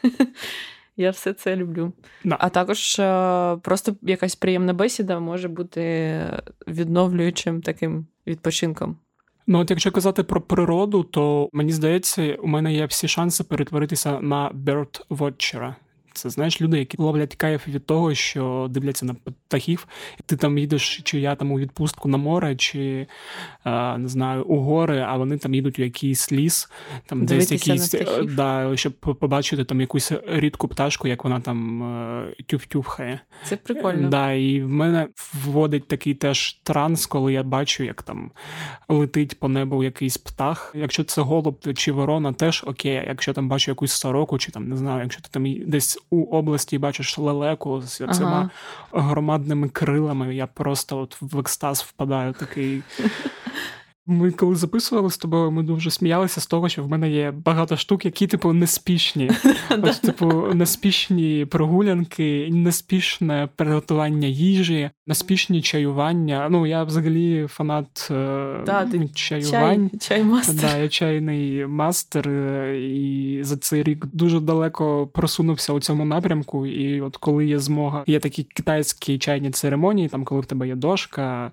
Я 0.97 1.11
все 1.11 1.33
це 1.33 1.55
люблю. 1.55 1.93
No. 2.25 2.35
А 2.39 2.49
також 2.49 2.99
е, 2.99 3.57
просто 3.61 3.95
якась 4.01 4.35
приємна 4.35 4.73
бесіда 4.73 5.19
може 5.19 5.47
бути 5.47 6.19
відновлюючим 6.67 7.61
таким 7.61 8.07
відпочинком. 8.27 8.97
Ну, 9.51 9.59
от 9.59 9.69
якщо 9.69 9.91
казати 9.91 10.23
про 10.23 10.41
природу, 10.41 11.03
то 11.03 11.49
мені 11.53 11.71
здається, 11.71 12.37
у 12.41 12.47
мене 12.47 12.73
є 12.73 12.85
всі 12.85 13.07
шанси 13.07 13.43
перетворитися 13.43 14.19
на 14.21 14.51
bird-watcher. 14.51 15.73
Це 16.13 16.30
знаєш 16.30 16.62
люди, 16.62 16.80
які 16.80 16.97
ловлять 17.00 17.36
кайф 17.36 17.67
від 17.67 17.86
того, 17.86 18.13
що 18.13 18.67
дивляться 18.69 19.06
на 19.06 19.13
птахів. 19.13 19.88
Ти 20.26 20.36
там 20.36 20.58
їдеш, 20.58 21.02
чи 21.04 21.19
я 21.19 21.36
там 21.36 21.52
у 21.52 21.60
відпустку 21.60 22.10
на 22.10 22.17
море, 22.17 22.56
чи 22.56 23.08
не 23.97 24.08
знаю, 24.08 24.43
у 24.43 24.60
гори, 24.60 25.06
а 25.08 25.17
вони 25.17 25.38
там 25.38 25.54
їдуть 25.54 25.80
у 25.80 25.82
якийсь 25.82 26.32
ліс, 26.32 26.69
там 27.06 27.26
десь 27.26 27.52
якийсь 27.52 27.93
е, 27.93 28.24
да, 28.24 28.71
щоб 28.76 28.93
побачити 28.93 29.63
там 29.63 29.82
якусь 29.82 30.12
рідку 30.28 30.67
пташку, 30.67 31.08
як 31.08 31.24
вона 31.24 31.39
там 31.39 31.84
е, 31.84 32.36
тюф-тюфхає. 32.47 33.19
Це 33.43 33.56
прикольно. 33.56 34.10
Да, 34.10 34.32
І 34.32 34.62
в 34.62 34.69
мене 34.69 35.08
вводить 35.45 35.88
такий 35.88 36.13
теж 36.13 36.54
транс, 36.54 37.06
коли 37.06 37.34
я 37.34 37.43
бачу, 37.43 37.84
як 37.84 38.04
там 38.04 38.32
летить 38.89 39.39
по 39.39 39.47
небу 39.47 39.84
якийсь 39.84 40.17
птах. 40.17 40.71
Якщо 40.76 41.04
це 41.04 41.21
голуб 41.21 41.74
чи 41.76 41.91
ворона, 41.91 42.34
теж 42.34 42.63
окей. 42.67 43.04
Якщо 43.08 43.34
там 43.34 43.50
бачу 43.50 43.71
якусь 43.71 43.91
сороку, 43.91 44.38
чи 44.38 44.52
там 44.52 44.69
не 44.69 44.78
знаю, 44.78 45.02
якщо 45.04 45.21
ти 45.21 45.30
там 45.32 45.56
десь 45.65 46.00
у 46.12 46.38
області 46.38 46.78
бачиш 46.78 47.17
лелеку 47.17 47.82
з 47.82 47.95
цими 47.97 48.10
ага. 48.30 48.50
громадними 48.91 49.69
крилами. 49.69 50.36
Я 50.36 50.47
просто 50.47 50.97
от 50.97 51.17
в 51.21 51.39
екстаз 51.39 51.82
впадаю 51.82 52.34
такий. 52.34 52.84
Ми 54.07 54.31
коли 54.31 54.55
записували 54.55 55.09
з 55.09 55.17
тобою, 55.17 55.51
ми 55.51 55.63
дуже 55.63 55.91
сміялися 55.91 56.41
з 56.41 56.47
того, 56.47 56.69
що 56.69 56.83
в 56.83 56.89
мене 56.89 57.11
є 57.11 57.31
багато 57.31 57.77
штук, 57.77 58.05
які, 58.05 58.27
типу, 58.27 58.53
неспішні. 58.53 59.31
От, 59.69 60.01
типу, 60.01 60.53
неспішні 60.53 61.45
прогулянки, 61.45 62.49
неспішне 62.51 63.49
приготування 63.55 64.27
їжі, 64.27 64.89
неспішні 65.07 65.61
чаювання. 65.61 66.47
Ну, 66.51 66.65
я 66.65 66.83
взагалі 66.83 67.47
фанат 67.47 68.07
е, 68.11 68.63
да, 68.65 68.85
ти 68.85 69.07
чаювань. 69.07 69.89
Чай, 69.89 69.99
чаймастер. 69.99 70.71
Да, 70.71 70.77
я 70.77 70.89
чайний 70.89 71.65
мастер, 71.65 72.29
е, 72.29 72.79
і 72.81 73.39
за 73.43 73.57
цей 73.57 73.83
рік 73.83 74.05
дуже 74.13 74.39
далеко 74.39 75.07
просунувся 75.07 75.73
у 75.73 75.79
цьому 75.79 76.05
напрямку. 76.05 76.65
І 76.65 77.01
от 77.01 77.17
коли 77.17 77.45
є 77.45 77.59
змога, 77.59 78.03
є 78.07 78.19
такі 78.19 78.43
китайські 78.43 79.17
чайні 79.17 79.51
церемонії, 79.51 80.07
там 80.07 80.25
коли 80.25 80.41
в 80.41 80.45
тебе 80.45 80.67
є 80.67 80.75
дошка, 80.75 81.51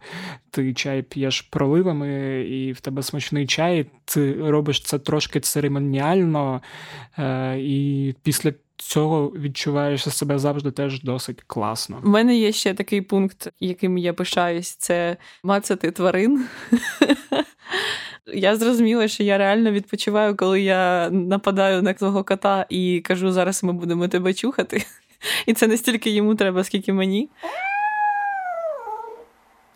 ти 0.50 0.74
чай 0.74 1.02
п'єш 1.02 1.40
проливами 1.40 2.37
і 2.42 2.72
в 2.72 2.80
тебе 2.80 3.02
смачний 3.02 3.46
чай, 3.46 3.86
ти 4.04 4.50
робиш 4.50 4.82
це 4.82 4.98
трошки 4.98 5.40
церемоніально, 5.40 6.62
е, 7.18 7.58
і 7.58 8.14
після 8.22 8.52
цього 8.76 9.28
відчуваєш 9.28 10.14
себе 10.14 10.38
завжди 10.38 10.70
теж 10.70 11.02
досить 11.02 11.42
класно. 11.46 12.00
У 12.04 12.08
мене 12.08 12.36
є 12.36 12.52
ще 12.52 12.74
такий 12.74 13.00
пункт, 13.00 13.48
яким 13.60 13.98
я 13.98 14.12
пишаюсь: 14.12 14.68
це 14.68 15.16
мацати 15.42 15.90
тварин. 15.90 16.46
Я 18.34 18.56
зрозуміла, 18.56 19.08
що 19.08 19.22
я 19.22 19.38
реально 19.38 19.70
відпочиваю, 19.70 20.36
коли 20.36 20.60
я 20.60 21.10
нападаю 21.10 21.82
на 21.82 21.94
свого 21.94 22.24
кота 22.24 22.66
і 22.68 23.00
кажу, 23.00 23.32
зараз 23.32 23.64
ми 23.64 23.72
будемо 23.72 24.08
тебе 24.08 24.34
чухати. 24.34 24.84
І 25.46 25.52
це 25.52 25.66
не 25.66 25.76
стільки 25.76 26.10
йому 26.10 26.34
треба, 26.34 26.64
скільки 26.64 26.92
мені. 26.92 27.28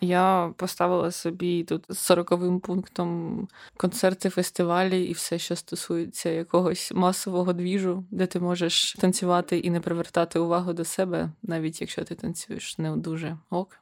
Я 0.03 0.53
поставила 0.57 1.11
собі 1.11 1.63
тут 1.63 1.85
сороковим 1.89 2.59
пунктом 2.59 3.47
концерти, 3.77 4.29
фестивалі 4.29 5.03
і 5.03 5.13
все, 5.13 5.39
що 5.39 5.55
стосується 5.55 6.29
якогось 6.29 6.91
масового 6.95 7.53
двіжу, 7.53 8.05
де 8.11 8.25
ти 8.25 8.39
можеш 8.39 8.93
танцювати 8.93 9.57
і 9.57 9.69
не 9.69 9.79
привертати 9.79 10.39
увагу 10.39 10.73
до 10.73 10.85
себе, 10.85 11.31
навіть 11.43 11.81
якщо 11.81 12.03
ти 12.03 12.15
танцюєш 12.15 12.77
не 12.77 12.97
дуже 12.97 13.37
ок. 13.49 13.79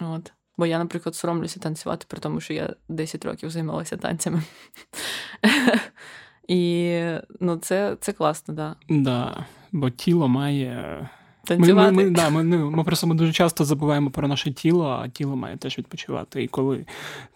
От. 0.00 0.32
Бо 0.58 0.66
я, 0.66 0.78
наприклад, 0.78 1.14
соромлюся 1.14 1.60
танцювати, 1.60 2.06
при 2.08 2.20
тому, 2.20 2.40
що 2.40 2.54
я 2.54 2.74
10 2.88 3.24
років 3.24 3.50
займалася 3.50 3.96
танцями. 3.96 4.42
І 6.48 7.00
ну, 7.40 7.56
це 7.56 7.96
це 8.00 8.12
класно, 8.12 8.54
так. 8.54 8.76
Да. 8.88 9.00
Да, 9.02 9.46
бо 9.72 9.90
тіло 9.90 10.28
має 10.28 11.08
танцювати. 11.46 11.92
Ми 11.92 12.02
ми, 12.02 12.04
ми, 12.04 12.10
да, 12.10 12.30
ми, 12.30 12.42
ми, 12.42 12.70
ми 12.70 12.84
просто 12.84 13.06
ми 13.06 13.14
дуже 13.14 13.32
часто 13.32 13.64
забуваємо 13.64 14.10
про 14.10 14.28
наше 14.28 14.52
тіло, 14.52 14.88
а 15.02 15.08
тіло 15.08 15.36
має 15.36 15.56
теж 15.56 15.78
відпочивати. 15.78 16.42
І 16.42 16.48
коли 16.48 16.86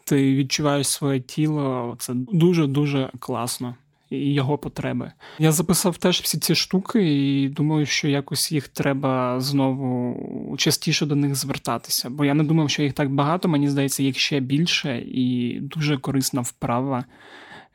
ти 0.05 0.35
відчуваєш 0.35 0.87
своє 0.87 1.21
тіло, 1.21 1.97
це 1.99 2.13
дуже-дуже 2.15 3.11
класно. 3.19 3.75
І 4.11 4.33
його 4.33 4.59
потреби. 4.59 5.13
Я 5.39 5.53
записав 5.53 5.97
теж 5.97 6.21
всі 6.21 6.39
ці 6.39 6.55
штуки, 6.55 7.03
і 7.03 7.49
думаю, 7.49 7.87
що 7.87 8.09
якось 8.09 8.53
їх 8.53 8.69
треба 8.69 9.41
знову 9.41 10.57
частіше 10.59 11.07
до 11.07 11.17
них 11.17 11.35
звертатися. 11.35 12.11
Бо 12.11 12.25
я 12.25 12.35
не 12.35 12.45
думав, 12.45 12.71
що 12.71 12.83
їх 12.83 12.93
так 12.93 13.11
багато, 13.11 13.49
мені 13.49 13.69
здається, 13.69 14.03
їх 14.03 14.19
ще 14.19 14.41
більше 14.41 14.99
і 14.99 15.59
дуже 15.61 15.99
корисна 15.99 16.41
вправа. 16.41 17.05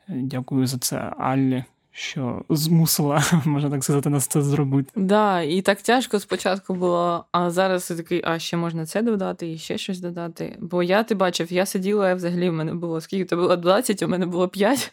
Дякую 0.08 0.66
за 0.66 0.78
це, 0.78 0.96
Аллі 1.18 1.64
що 1.98 2.42
змусила, 2.48 3.24
можна 3.44 3.70
так 3.70 3.84
сказати, 3.84 4.10
нас 4.10 4.26
це 4.26 4.42
зробити. 4.42 4.90
Да, 4.96 5.42
і 5.42 5.62
так 5.62 5.82
тяжко 5.82 6.20
спочатку 6.20 6.74
було, 6.74 7.24
а 7.32 7.50
зараз 7.50 7.90
я 7.90 7.96
такий, 7.96 8.22
а 8.24 8.38
ще 8.38 8.56
можна 8.56 8.86
це 8.86 9.02
додати 9.02 9.52
і 9.52 9.58
ще 9.58 9.78
щось 9.78 10.00
додати. 10.00 10.56
Бо 10.60 10.82
я 10.82 11.02
ти 11.02 11.14
бачив, 11.14 11.52
я 11.52 11.66
сиділа, 11.66 12.14
взагалі 12.14 12.50
в 12.50 12.52
мене 12.52 12.74
було 12.74 13.00
скільки 13.00 13.24
то 13.24 13.36
було 13.36 13.56
20, 13.56 14.02
у 14.02 14.08
мене 14.08 14.26
було 14.26 14.48
5. 14.48 14.92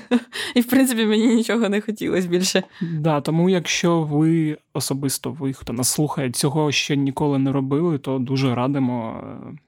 І 0.54 0.60
в 0.60 0.68
принципі 0.68 1.06
мені 1.06 1.26
нічого 1.26 1.68
не 1.68 1.80
хотілося 1.80 2.28
більше. 2.28 2.62
Да, 2.80 3.20
тому 3.20 3.50
якщо 3.50 4.02
ви 4.02 4.58
особисто 4.72 5.30
ви, 5.30 5.52
хто 5.52 5.72
нас 5.72 5.88
слухає, 5.88 6.30
цього 6.30 6.72
ще 6.72 6.96
ніколи 6.96 7.38
не 7.38 7.52
робили, 7.52 7.98
то 7.98 8.18
дуже 8.18 8.54
радимо. 8.54 9.24
Е, 9.52 9.58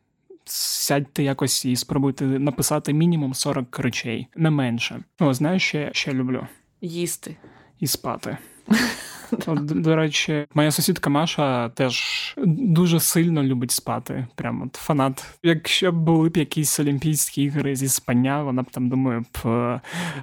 сядьте 0.45 1.23
якось 1.23 1.65
і 1.65 1.77
спробуйте 1.77 2.25
написати 2.25 2.93
мінімум 2.93 3.35
40 3.35 3.79
речей, 3.79 4.27
не 4.37 4.51
менше. 4.51 5.01
О, 5.21 5.35
знаєш, 5.35 5.63
що 5.63 5.79
я 5.79 5.91
ще 5.93 6.13
люблю? 6.13 6.47
їсти 6.82 7.36
і 7.80 7.88
спати. 7.88 8.38
От, 9.46 9.66
До 9.66 9.96
речі, 9.96 10.46
моя 10.54 10.72
сусідка 10.72 11.10
Маша 11.10 11.70
теж 11.70 12.34
дуже 12.38 13.00
сильно 13.00 13.44
любить 13.44 13.72
спати. 13.72 14.28
Прямо 14.36 14.66
от 14.66 14.76
фанат. 14.76 15.26
Якщо 15.44 15.92
б 15.92 15.96
були 15.96 16.30
б 16.30 16.38
якісь 16.38 16.80
Олімпійські 16.80 17.44
ігри 17.44 17.76
зі 17.76 17.88
спання, 17.88 18.44
вона 18.44 18.62
б 18.62 18.66
там, 18.72 18.90
думаю, 18.90 19.22
б 19.22 19.48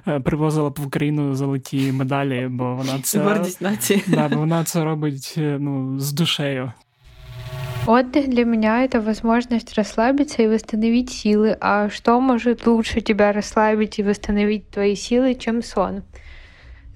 е, 0.07 0.19
привозила 0.19 0.69
б 0.69 0.79
в 0.79 0.87
Україну 0.87 1.35
золоті 1.35 1.91
медалі, 1.91 2.47
бо 2.51 2.75
вона 2.75 2.99
це 3.03 3.19
гордість 3.19 3.61
нації. 3.61 4.03
Да, 4.07 4.29
бо 4.29 4.35
вона 4.35 4.63
це 4.63 4.83
робить 4.83 5.35
е, 5.37 5.57
ну, 5.59 5.99
з 5.99 6.13
душею. 6.13 6.71
Отдых 7.85 8.29
для 8.29 8.45
меня 8.45 8.85
это 8.85 9.01
возможность 9.01 9.73
расслабиться 9.73 10.41
и 10.41 10.47
восстановить 10.47 11.09
силы. 11.09 11.57
А 11.59 11.89
что 11.89 12.21
может 12.21 12.65
лучше 12.65 13.01
тебя 13.01 13.33
расслабить 13.33 13.99
и 13.99 14.03
восстановить 14.03 14.69
твои 14.69 14.95
силы, 14.95 15.35
чем 15.35 15.61
сон? 15.61 16.03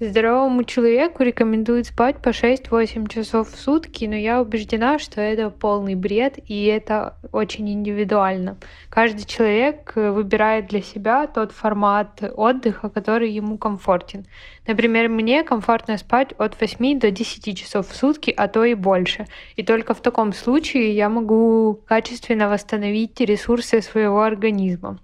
Здоровому 0.09 0.65
человеку 0.65 1.23
рекомендуют 1.23 1.87
спать 1.87 2.17
по 2.17 2.29
6-8 2.29 3.07
часов 3.07 3.49
в 3.49 3.57
сутки, 3.57 4.03
но 4.03 4.15
я 4.15 4.41
убеждена, 4.41 4.99
что 4.99 5.21
это 5.21 5.49
полный 5.49 5.95
бред, 5.95 6.39
и 6.45 6.65
это 6.65 7.15
очень 7.31 7.69
индивидуально. 7.71 8.57
Каждый 8.89 9.25
человек 9.25 9.93
э, 9.95 10.11
выбирает 10.11 10.67
для 10.67 10.81
себя 10.81 11.25
тот 11.27 11.53
формат 11.53 12.21
отдыха, 12.35 12.89
который 12.89 13.31
ему 13.31 13.57
комфортен. 13.57 14.25
Например, 14.67 15.07
мне 15.07 15.41
комфортно 15.43 15.97
спать 15.97 16.33
от 16.37 16.59
8 16.59 16.99
до 16.99 17.09
10 17.09 17.57
часов 17.57 17.87
в 17.87 17.95
сутки, 17.95 18.33
а 18.35 18.49
то 18.49 18.65
и 18.65 18.73
больше. 18.73 19.25
И 19.55 19.63
только 19.63 19.93
в 19.93 20.01
таком 20.01 20.33
случае 20.33 20.93
я 20.93 21.07
могу 21.07 21.79
качественно 21.87 22.49
восстановить 22.49 23.21
ресурсы 23.21 23.81
своего 23.81 24.21
организма. 24.21 24.99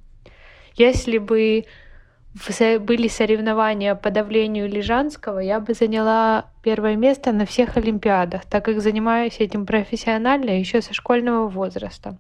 Если 0.76 1.20
бы 1.20 1.64
были 2.80 3.08
соревнования 3.08 3.96
по 3.96 4.12
давлению 4.12 4.70
Лежанского, 4.70 5.39
я 5.39 5.60
бы 5.60 5.74
заняла 5.74 6.46
первое 6.63 6.96
место 6.96 7.32
на 7.32 7.46
всех 7.46 7.76
Олимпиадах, 7.78 8.46
так 8.46 8.65
как 8.65 8.82
занимаюсь 8.82 9.39
этим 9.39 9.65
профессионально 9.65 10.60
еще 10.60 10.82
со 10.82 10.94
школьного 10.94 11.48
возраста. 11.48 12.18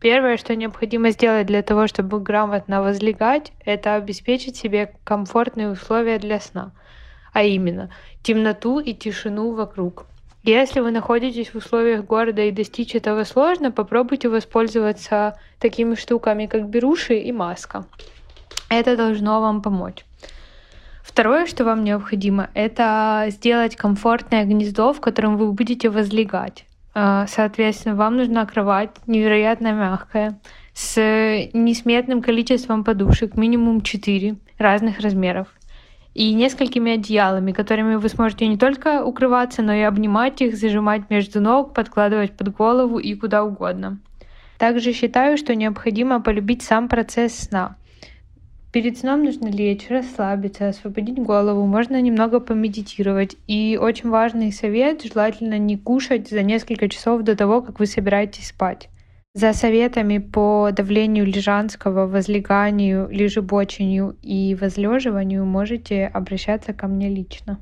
Первое, 0.00 0.36
что 0.36 0.56
необходимо 0.56 1.10
сделать 1.10 1.46
для 1.46 1.62
того, 1.62 1.86
чтобы 1.86 2.18
грамотно 2.18 2.82
возлегать, 2.82 3.52
это 3.64 3.94
обеспечить 3.94 4.56
себе 4.56 4.94
комфортные 5.04 5.70
условия 5.70 6.18
для 6.18 6.40
сна, 6.40 6.72
а 7.32 7.44
именно 7.44 7.90
темноту 8.22 8.80
и 8.80 8.94
тишину 8.94 9.52
вокруг. 9.52 10.06
Если 10.42 10.80
вы 10.80 10.90
находитесь 10.90 11.50
в 11.50 11.58
условиях 11.58 12.04
города 12.04 12.42
и 12.42 12.50
достичь 12.50 12.96
этого 12.96 13.22
сложно, 13.22 13.70
попробуйте 13.70 14.28
воспользоваться 14.28 15.38
такими 15.60 15.94
штуками, 15.94 16.46
как 16.46 16.68
беруши 16.68 17.14
и 17.14 17.30
маска. 17.30 17.84
Это 18.72 18.96
должно 18.96 19.42
вам 19.42 19.60
помочь. 19.60 20.06
Второе, 21.02 21.44
что 21.44 21.64
вам 21.64 21.84
необходимо, 21.84 22.48
это 22.54 23.26
сделать 23.28 23.76
комфортное 23.76 24.46
гнездо, 24.46 24.94
в 24.94 25.00
котором 25.00 25.36
вы 25.36 25.52
будете 25.52 25.90
возлегать. 25.90 26.64
А, 26.94 27.26
соответственно, 27.26 27.96
вам 27.96 28.16
нужна 28.16 28.46
кровать 28.46 28.88
невероятно 29.06 29.72
мягкая, 29.72 30.38
с 30.72 30.96
несметным 31.52 32.22
количеством 32.22 32.82
подушек, 32.82 33.36
минимум 33.36 33.82
4 33.82 34.36
разных 34.56 35.00
размеров, 35.00 35.48
и 36.14 36.32
несколькими 36.32 36.92
одеялами, 36.92 37.52
которыми 37.52 37.96
вы 37.96 38.08
сможете 38.08 38.46
не 38.46 38.56
только 38.56 39.04
укрываться, 39.04 39.60
но 39.60 39.74
и 39.74 39.82
обнимать 39.82 40.40
их, 40.40 40.56
зажимать 40.56 41.10
между 41.10 41.42
ног, 41.42 41.74
подкладывать 41.74 42.32
под 42.38 42.56
голову 42.56 42.98
и 42.98 43.14
куда 43.16 43.44
угодно. 43.44 43.98
Также 44.56 44.94
считаю, 44.94 45.36
что 45.36 45.54
необходимо 45.54 46.22
полюбить 46.22 46.62
сам 46.62 46.88
процесс 46.88 47.34
сна. 47.34 47.76
Перед 48.72 48.96
сном 48.96 49.24
нужно 49.24 49.48
лечь, 49.48 49.90
расслабиться, 49.90 50.68
освободить 50.68 51.18
голову, 51.18 51.66
можно 51.66 52.00
немного 52.00 52.40
помедитировать. 52.40 53.36
И 53.46 53.78
очень 53.78 54.08
важный 54.08 54.50
совет, 54.50 55.02
желательно 55.02 55.58
не 55.58 55.76
кушать 55.76 56.30
за 56.30 56.42
несколько 56.42 56.88
часов 56.88 57.20
до 57.22 57.36
того, 57.36 57.60
как 57.60 57.80
вы 57.80 57.84
собираетесь 57.84 58.48
спать. 58.48 58.88
За 59.34 59.52
советами 59.52 60.16
по 60.16 60.70
давлению 60.72 61.26
лежанского, 61.26 62.06
возлеганию, 62.06 63.08
лежебочению 63.10 64.16
и 64.22 64.56
возлеживанию 64.58 65.44
можете 65.44 66.06
обращаться 66.06 66.72
ко 66.72 66.86
мне 66.86 67.10
лично. 67.10 67.58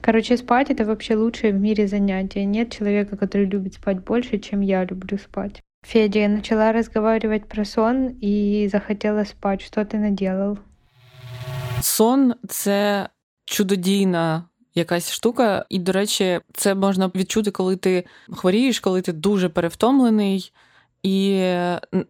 Короче, 0.00 0.38
спать 0.38 0.70
это 0.70 0.86
вообще 0.86 1.14
лучшее 1.14 1.52
в 1.52 1.60
мире 1.60 1.86
занятие. 1.86 2.46
Нет 2.46 2.72
человека, 2.72 3.18
который 3.18 3.46
любит 3.46 3.74
спать 3.74 4.02
больше, 4.02 4.38
чем 4.38 4.62
я 4.62 4.84
люблю 4.84 5.18
спать. 5.18 5.62
Федя, 5.86 6.18
я 6.18 6.28
начала 6.28 6.72
разговаривать 6.72 7.48
про 7.48 7.64
сон 7.64 8.16
і 8.20 8.68
захотіла 8.72 9.24
спати. 9.24 9.64
Що 9.64 9.84
ти 9.84 9.98
наделал? 9.98 10.58
Сон 11.80 12.34
це 12.48 13.08
чудодійна 13.44 14.44
якась 14.74 15.12
штука, 15.12 15.66
і, 15.68 15.78
до 15.78 15.92
речі, 15.92 16.40
це 16.52 16.74
можна 16.74 17.10
відчути, 17.14 17.50
коли 17.50 17.76
ти 17.76 18.04
хворієш, 18.32 18.80
коли 18.80 19.02
ти 19.02 19.12
дуже 19.12 19.48
перевтомлений. 19.48 20.52
І, 21.02 21.50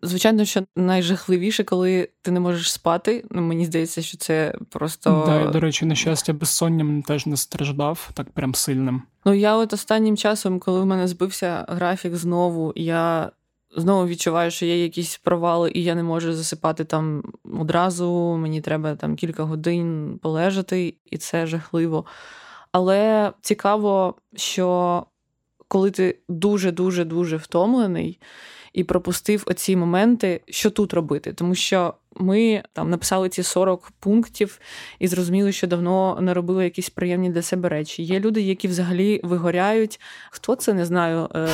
звичайно, 0.02 0.44
що 0.44 0.62
найжахливіше, 0.76 1.64
коли 1.64 2.08
ти 2.22 2.30
не 2.30 2.40
можеш 2.40 2.72
спати. 2.72 3.24
Ну, 3.30 3.42
Мені 3.42 3.64
здається, 3.64 4.02
що 4.02 4.16
це 4.16 4.54
просто. 4.70 5.24
Да, 5.26 5.50
До 5.50 5.60
речі, 5.60 5.86
на 5.86 5.94
щастя, 5.94 6.32
безсонням 6.32 7.02
теж 7.02 7.26
не 7.26 7.36
страждав, 7.36 8.10
так 8.14 8.30
прям 8.30 8.54
сильним. 8.54 9.02
Ну, 9.24 9.34
я 9.34 9.56
от 9.56 9.72
останнім 9.72 10.16
часом, 10.16 10.58
коли 10.58 10.80
в 10.80 10.86
мене 10.86 11.08
збився 11.08 11.64
графік 11.68 12.16
знову, 12.16 12.72
я 12.76 13.30
знову 13.76 14.06
відчуваю, 14.06 14.50
що 14.50 14.66
є 14.66 14.82
якісь 14.82 15.18
провали, 15.18 15.70
і 15.74 15.84
я 15.84 15.94
не 15.94 16.02
можу 16.02 16.32
засипати 16.32 16.84
там 16.84 17.22
одразу. 17.60 18.36
Мені 18.40 18.60
треба 18.60 18.96
там 18.96 19.16
кілька 19.16 19.42
годин 19.42 20.18
полежати, 20.22 20.94
і 21.04 21.18
це 21.18 21.46
жахливо. 21.46 22.04
Але 22.72 23.32
цікаво, 23.40 24.14
що 24.36 25.06
коли 25.68 25.90
ти 25.90 26.18
дуже-дуже 26.28 27.04
дуже 27.04 27.36
втомлений, 27.36 28.20
і 28.74 28.84
пропустив 28.84 29.44
оці 29.46 29.76
моменти, 29.76 30.40
що 30.48 30.70
тут 30.70 30.94
робити, 30.94 31.32
тому 31.32 31.54
що. 31.54 31.94
Ми 32.16 32.62
там 32.72 32.90
написали 32.90 33.28
ці 33.28 33.42
40 33.42 33.92
пунктів 34.00 34.58
і 34.98 35.08
зрозуміли, 35.08 35.52
що 35.52 35.66
давно 35.66 36.18
не 36.20 36.34
робили 36.34 36.64
якісь 36.64 36.90
приємні 36.90 37.30
для 37.30 37.42
себе 37.42 37.68
речі. 37.68 38.02
Є 38.02 38.20
люди, 38.20 38.40
які 38.40 38.68
взагалі 38.68 39.20
вигоряють. 39.24 40.00
Хто 40.30 40.54
це 40.54 40.74
не 40.74 40.84
знаю, 40.84 41.28
е, 41.34 41.48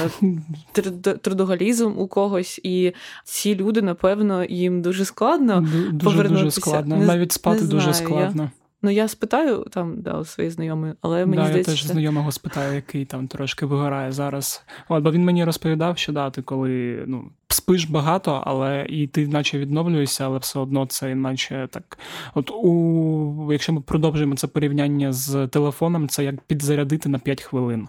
трудоголізм 1.22 1.92
у 1.98 2.06
когось, 2.06 2.60
і 2.62 2.92
ці 3.24 3.54
люди, 3.54 3.82
напевно, 3.82 4.44
їм 4.44 4.82
дуже 4.82 5.04
складно 5.04 5.68
дуже, 5.92 6.10
повернутися. 6.10 6.44
Дуже 6.44 6.50
складно. 6.50 6.96
Навіть 6.96 7.32
спати 7.32 7.60
не 7.60 7.66
дуже 7.66 7.92
знаю, 7.92 8.06
складно. 8.06 8.42
Я... 8.42 8.59
Ну, 8.82 8.90
я 8.90 9.08
спитаю 9.08 9.66
там 9.70 10.02
да, 10.02 10.18
у 10.18 10.24
своєї 10.24 10.50
знайомої, 10.50 10.94
але 11.00 11.26
мені 11.26 11.42
да, 11.42 11.48
здається... 11.48 11.70
Я 11.70 11.76
теж 11.76 11.86
знайомого 11.86 12.32
спитаю, 12.32 12.74
який 12.74 13.04
там 13.04 13.28
трошки 13.28 13.66
вигорає 13.66 14.12
зараз. 14.12 14.64
От, 14.88 15.04
Бо 15.04 15.10
він 15.10 15.24
мені 15.24 15.44
розповідав, 15.44 15.98
що 15.98 16.12
да, 16.12 16.30
ти 16.30 16.42
коли 16.42 17.04
ну, 17.06 17.30
спиш 17.48 17.84
багато, 17.84 18.42
але 18.46 18.86
і 18.88 19.06
ти 19.06 19.28
наче 19.28 19.58
відновлюєшся, 19.58 20.24
але 20.24 20.38
все 20.38 20.58
одно 20.58 20.86
це 20.86 21.14
наче 21.14 21.68
так. 21.70 21.98
От 22.34 22.50
у 22.50 23.52
якщо 23.52 23.72
ми 23.72 23.80
продовжуємо 23.80 24.36
це 24.36 24.46
порівняння 24.46 25.12
з 25.12 25.46
телефоном, 25.46 26.08
це 26.08 26.24
як 26.24 26.40
підзарядити 26.40 27.08
на 27.08 27.18
5 27.18 27.42
хвилин. 27.42 27.88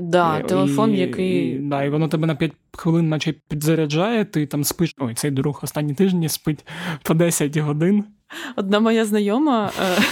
Да, 0.00 0.38
і, 0.38 0.48
телефон, 0.48 0.94
який. 0.94 1.56
І, 1.56 1.58
да, 1.58 1.84
і 1.84 1.90
воно 1.90 2.08
тебе 2.08 2.26
на 2.26 2.34
5 2.34 2.52
хвилин, 2.72 3.08
наче 3.08 3.34
підзаряджає, 3.48 4.24
ти 4.24 4.46
там 4.46 4.64
спиш. 4.64 4.94
Ой, 4.98 5.14
цей 5.14 5.30
друг 5.30 5.60
останні 5.62 5.94
тижні 5.94 6.28
спить 6.28 6.66
по 7.02 7.14
10 7.14 7.56
годин. 7.56 8.04
Одна 8.56 8.80
моя 8.80 9.04
знайома. 9.04 9.70
Е, 9.80 10.02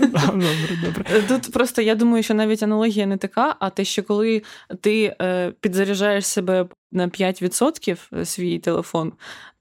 добре, 0.16 0.78
добре. 0.84 1.22
Тут 1.28 1.52
просто 1.52 1.82
я 1.82 1.94
думаю, 1.94 2.22
що 2.22 2.34
навіть 2.34 2.62
аналогія 2.62 3.06
не 3.06 3.16
така, 3.16 3.56
а 3.60 3.70
те, 3.70 3.84
що 3.84 4.02
коли 4.02 4.42
ти 4.80 5.16
е, 5.22 5.52
підзаряджаєш 5.60 6.26
себе 6.26 6.66
на 6.92 7.08
5% 7.08 7.98
е, 8.12 8.24
свій 8.24 8.58
телефон, 8.58 9.12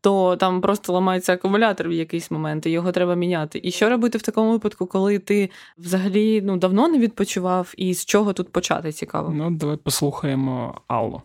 то 0.08 0.36
там 0.36 0.62
просто 0.62 0.93
ламається 0.93 1.34
акумулятор 1.34 1.89
в 1.89 1.91
якийсь 1.91 2.32
момент, 2.32 2.65
і 2.65 2.70
його 2.70 2.91
треба 2.91 3.15
міняти. 3.15 3.60
І 3.63 3.72
що 3.72 3.89
робити 3.89 4.17
в 4.17 4.22
такому 4.22 4.52
випадку, 4.52 4.86
коли 4.86 5.20
ти 5.20 5.50
взагалі 5.78 6.41
ну, 6.41 6.58
давно 6.58 6.88
не 6.88 6.98
відпочивав, 6.98 7.74
і 7.78 7.93
з 7.93 8.06
чого 8.06 8.34
тут 8.34 8.52
почати 8.52 8.91
цікаво? 8.91 9.30
Ну, 9.36 9.52
давай 9.52 9.78
послухаємо 9.78 10.82
Аллу. 10.88 11.22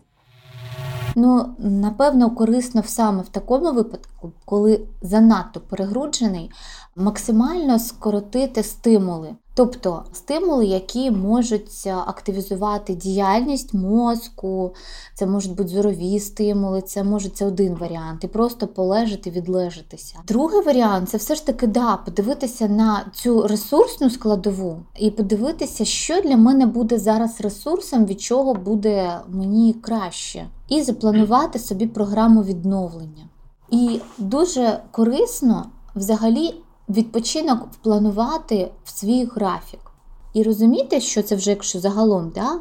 Ну, 1.15 1.55
напевно, 1.59 2.35
корисно 2.35 2.83
саме 2.83 3.23
в 3.23 3.29
такому 3.29 3.71
випадку, 3.71 4.31
коли 4.45 4.81
занадто 5.01 5.59
перегруджений, 5.59 6.51
максимально 6.95 7.79
скоротити 7.79 8.63
стимули. 8.63 9.35
Тобто 9.55 10.03
стимули, 10.13 10.65
які 10.65 11.11
можуть 11.11 11.87
активізувати 11.87 12.95
діяльність 12.95 13.73
мозку, 13.73 14.73
це 15.15 15.25
можуть 15.25 15.55
бути 15.55 15.69
зорові 15.69 16.19
стимули, 16.19 16.81
це 16.81 17.03
може 17.03 17.29
це 17.29 17.45
один 17.45 17.75
варіант, 17.75 18.23
і 18.23 18.27
просто 18.27 18.67
полежати, 18.67 19.29
відлежатися. 19.29 20.19
Другий 20.27 20.61
варіант 20.61 21.09
це 21.09 21.17
все 21.17 21.35
ж 21.35 21.45
таки 21.45 21.67
да, 21.67 21.97
подивитися 21.97 22.67
на 22.67 23.05
цю 23.13 23.47
ресурсну 23.47 24.09
складову 24.09 24.79
і 24.99 25.11
подивитися, 25.11 25.85
що 25.85 26.21
для 26.21 26.37
мене 26.37 26.65
буде 26.65 26.99
зараз 26.99 27.41
ресурсом, 27.41 28.05
від 28.05 28.21
чого 28.21 28.53
буде 28.53 29.19
мені 29.27 29.73
краще, 29.73 30.47
і 30.69 30.81
запланувати 30.81 31.59
собі 31.59 31.87
програму 31.87 32.43
відновлення. 32.43 33.29
І 33.71 33.99
дуже 34.17 34.79
корисно 34.91 35.65
взагалі 35.95 36.53
відпочинок 36.93 37.67
впланувати 37.71 38.71
в 38.83 38.89
свій 38.89 39.25
графік. 39.25 39.79
І 40.33 40.43
розуміти, 40.43 41.01
що 41.01 41.23
це 41.23 41.35
вже 41.35 41.49
якщо 41.49 41.79
загалом, 41.79 42.31
да, 42.35 42.59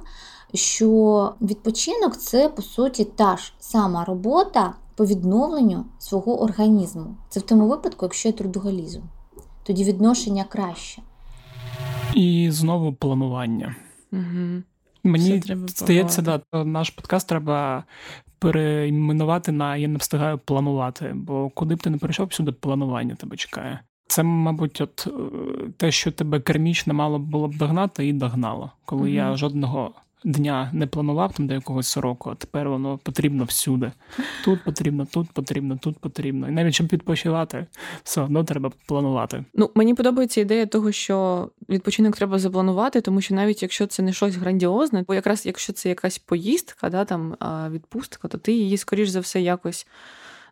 що 0.55 1.33
відпочинок 1.41 2.17
це, 2.17 2.49
по 2.49 2.63
суті, 2.63 3.05
та 3.05 3.37
ж 3.37 3.53
сама 3.59 4.05
робота 4.05 4.75
по 4.97 5.07
відновленню 5.07 5.85
свого 5.99 6.43
організму. 6.43 7.17
Це 7.29 7.41
в 7.41 7.43
тому 7.43 7.69
випадку, 7.69 8.05
якщо 8.05 8.29
є 8.29 8.33
трудоголізм. 8.33 9.01
Тоді 9.63 9.85
відношення 9.85 10.45
краще. 10.45 11.03
І 12.15 12.49
знову 12.51 12.93
планування. 12.93 13.77
Угу. 14.13 14.63
Мені 15.05 15.43
здається, 15.67 16.23
да, 16.23 16.65
наш 16.65 16.91
подкаст 16.91 17.29
треба 17.29 17.85
перейменувати 18.39 19.53
на 19.53 19.77
я 19.77 19.89
не 19.89 19.99
встигаю 19.99 20.39
планувати, 20.39 21.13
бо 21.15 21.51
куди 21.51 21.75
б 21.75 21.83
ти 21.83 21.91
не 21.91 21.99
прийшов, 21.99 22.27
всюди 22.27 22.53
планування 22.53 23.15
тебе 23.15 23.37
чекає. 23.37 23.81
Це, 24.13 24.23
мабуть, 24.23 24.81
от 24.81 25.07
е, 25.07 25.11
те, 25.77 25.93
що 25.93 26.13
тебе 26.13 26.41
кермічно 26.41 26.95
мало 26.95 27.19
було 27.19 27.49
б 27.49 27.57
догнати, 27.57 28.07
і 28.07 28.13
догнало. 28.13 28.71
Коли 28.85 29.09
mm-hmm. 29.09 29.15
я 29.15 29.37
жодного 29.37 29.93
дня 30.25 30.71
не 30.73 30.87
планував 30.87 31.33
там 31.33 31.47
до 31.47 31.55
якогось 31.55 31.97
року, 31.97 32.31
а 32.31 32.35
тепер 32.35 32.69
воно 32.69 32.99
потрібно 32.99 33.45
всюди. 33.45 33.93
Тут 34.45 34.65
потрібно, 34.65 35.07
тут 35.07 35.31
потрібно, 35.31 35.79
тут 35.83 35.99
потрібно. 35.99 36.49
І 36.49 36.51
навіть 36.51 36.75
щоб 36.75 36.87
відпочивати, 36.87 37.67
все 38.03 38.21
одно 38.21 38.45
треба 38.45 38.71
планувати. 38.87 39.45
Ну 39.55 39.71
мені 39.75 39.95
подобається 39.95 40.41
ідея 40.41 40.67
того, 40.67 40.93
що 40.93 41.49
відпочинок 41.69 42.17
треба 42.17 42.39
запланувати, 42.39 43.01
тому 43.01 43.21
що 43.21 43.35
навіть 43.35 43.63
якщо 43.63 43.87
це 43.87 44.03
не 44.03 44.13
щось 44.13 44.37
грандіозне, 44.37 45.05
бо 45.09 45.15
якраз 45.15 45.47
якщо 45.47 45.73
це 45.73 45.89
якась 45.89 46.19
поїздка, 46.19 46.91
да 46.91 47.05
там 47.05 47.37
відпустка, 47.71 48.29
то 48.29 48.39
ти 48.39 48.53
її 48.53 48.77
скоріш 48.77 49.09
за 49.09 49.21
все 49.21 49.41
якось 49.41 49.87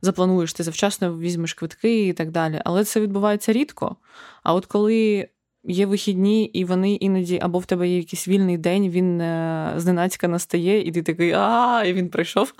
заплануєш, 0.02 0.52
ти 0.52 0.62
завчасно 0.62 1.18
візьмеш 1.18 1.54
квитки 1.54 2.06
і 2.06 2.12
так 2.12 2.30
далі. 2.30 2.60
Але 2.64 2.84
це 2.84 3.00
відбувається 3.00 3.52
рідко. 3.52 3.96
А 4.42 4.54
от 4.54 4.66
коли 4.66 5.28
є 5.64 5.86
вихідні, 5.86 6.44
і 6.44 6.64
вони 6.64 6.94
іноді, 6.94 7.38
або 7.42 7.58
в 7.58 7.66
тебе 7.66 7.88
є 7.88 7.96
якийсь 7.96 8.28
вільний 8.28 8.58
день, 8.58 8.88
він 8.88 9.20
е, 9.20 9.72
зненацька 9.76 10.28
настає, 10.28 10.82
і 10.82 10.92
ти 10.92 11.02
такий 11.02 11.32
а, 11.32 11.84
і 11.86 11.92
він 11.92 12.08
прийшов. 12.08 12.54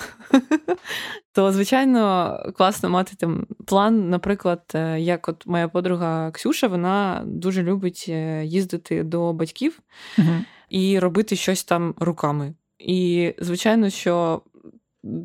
То, 1.33 1.53
звичайно, 1.53 2.37
класно 2.57 2.91
мати 2.91 3.17
там 3.17 3.47
план. 3.67 4.11
Наприклад, 4.11 4.63
е, 4.75 5.01
як 5.01 5.29
от 5.29 5.47
моя 5.47 5.69
подруга 5.69 6.31
Ксюша, 6.31 6.67
вона 6.69 7.23
дуже 7.27 7.63
любить 7.63 8.07
е, 8.09 8.45
їздити 8.45 9.03
до 9.03 9.33
батьків 9.33 9.81
і 10.69 10.99
робити 10.99 11.37
щось 11.37 11.65
там 11.65 11.95
руками. 11.99 12.55
І, 12.79 13.35
звичайно, 13.39 13.91
що 13.91 14.43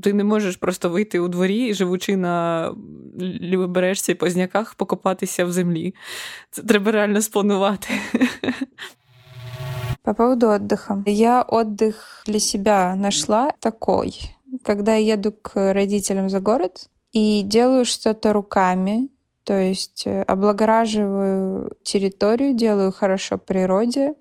ти 0.03 0.13
не 0.13 0.25
можеш 0.25 0.57
просто 0.57 0.89
вийти 0.89 1.19
у 1.19 1.29
дворі, 1.29 1.75
живучи 1.75 2.17
на 2.17 2.75
лівобережці 3.21 4.15
позняках, 4.15 4.75
покопатися 4.75 5.45
в 5.45 5.53
землі. 5.53 5.95
Це 6.51 6.63
треба 6.63 6.93
реально 6.93 7.23
спланувати. 7.23 7.89
По 10.03 10.15
поводу 10.15 10.47
отдыха. 10.47 11.03
Я 11.07 11.43
отдых 11.43 12.23
для 12.27 12.41
себя 12.41 12.97
нашла 12.97 13.53
такой, 13.59 14.15
когда 14.63 14.95
я 14.95 15.15
еду 15.15 15.33
к 15.33 15.73
родителям 15.73 16.31
за 16.31 16.41
город 16.41 16.89
и 17.13 17.43
делаю 17.43 17.85
что-то 17.85 18.33
руками, 18.33 19.09
то 19.45 19.55
есть 19.55 20.05
э, 20.07 20.23
облагораживаю 20.23 21.77
территорию, 21.83 22.55
делаю 22.55 22.93
хорошо 22.93 23.37
природе, 23.39 24.15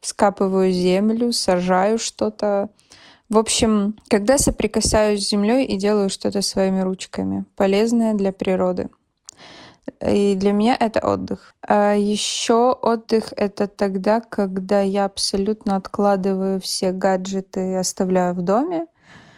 вскапываю 0.00 0.72
землю, 0.72 1.32
сажаю 1.32 1.98
что-то, 1.98 2.70
в 3.33 3.37
общем, 3.39 3.95
когда 4.09 4.37
соприкасаюсь 4.37 5.25
с 5.25 5.29
землей 5.31 5.65
и 5.65 5.75
делаю 5.75 6.09
что-то 6.09 6.43
своими 6.43 6.81
ручками, 6.81 7.45
полезное 7.55 8.13
для 8.13 8.31
природы. 8.31 8.89
И 10.05 10.35
для 10.35 10.51
меня 10.51 10.77
это 10.79 10.99
отдых. 10.99 11.55
А 11.67 11.95
еще 11.95 12.73
отдых 12.73 13.33
это 13.35 13.67
тогда, 13.67 14.21
когда 14.21 14.81
я 14.81 15.05
абсолютно 15.05 15.77
откладываю 15.77 16.61
все 16.61 16.91
гаджеты 16.91 17.71
и 17.71 17.73
оставляю 17.73 18.35
в 18.35 18.43
доме. 18.43 18.85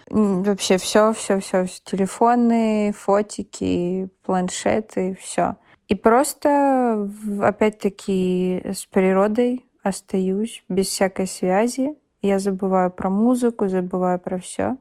Вообще 0.10 0.78
все, 0.78 1.14
все, 1.14 1.40
все, 1.40 1.66
телефоны, 1.86 2.94
фотики, 2.94 4.10
планшеты, 4.24 5.18
все. 5.22 5.56
И 5.88 5.96
просто 5.96 7.10
опять-таки 7.42 8.62
с 8.66 8.86
природой 8.88 9.66
остаюсь 9.84 10.66
без 10.68 10.88
всякой 10.88 11.28
связи, 11.28 11.96
я 12.26 12.40
забываю 12.40 12.92
про 12.92 13.10
музыку, 13.10 13.68
забываю 13.68 14.20
про 14.20 14.40
все. 14.40 14.78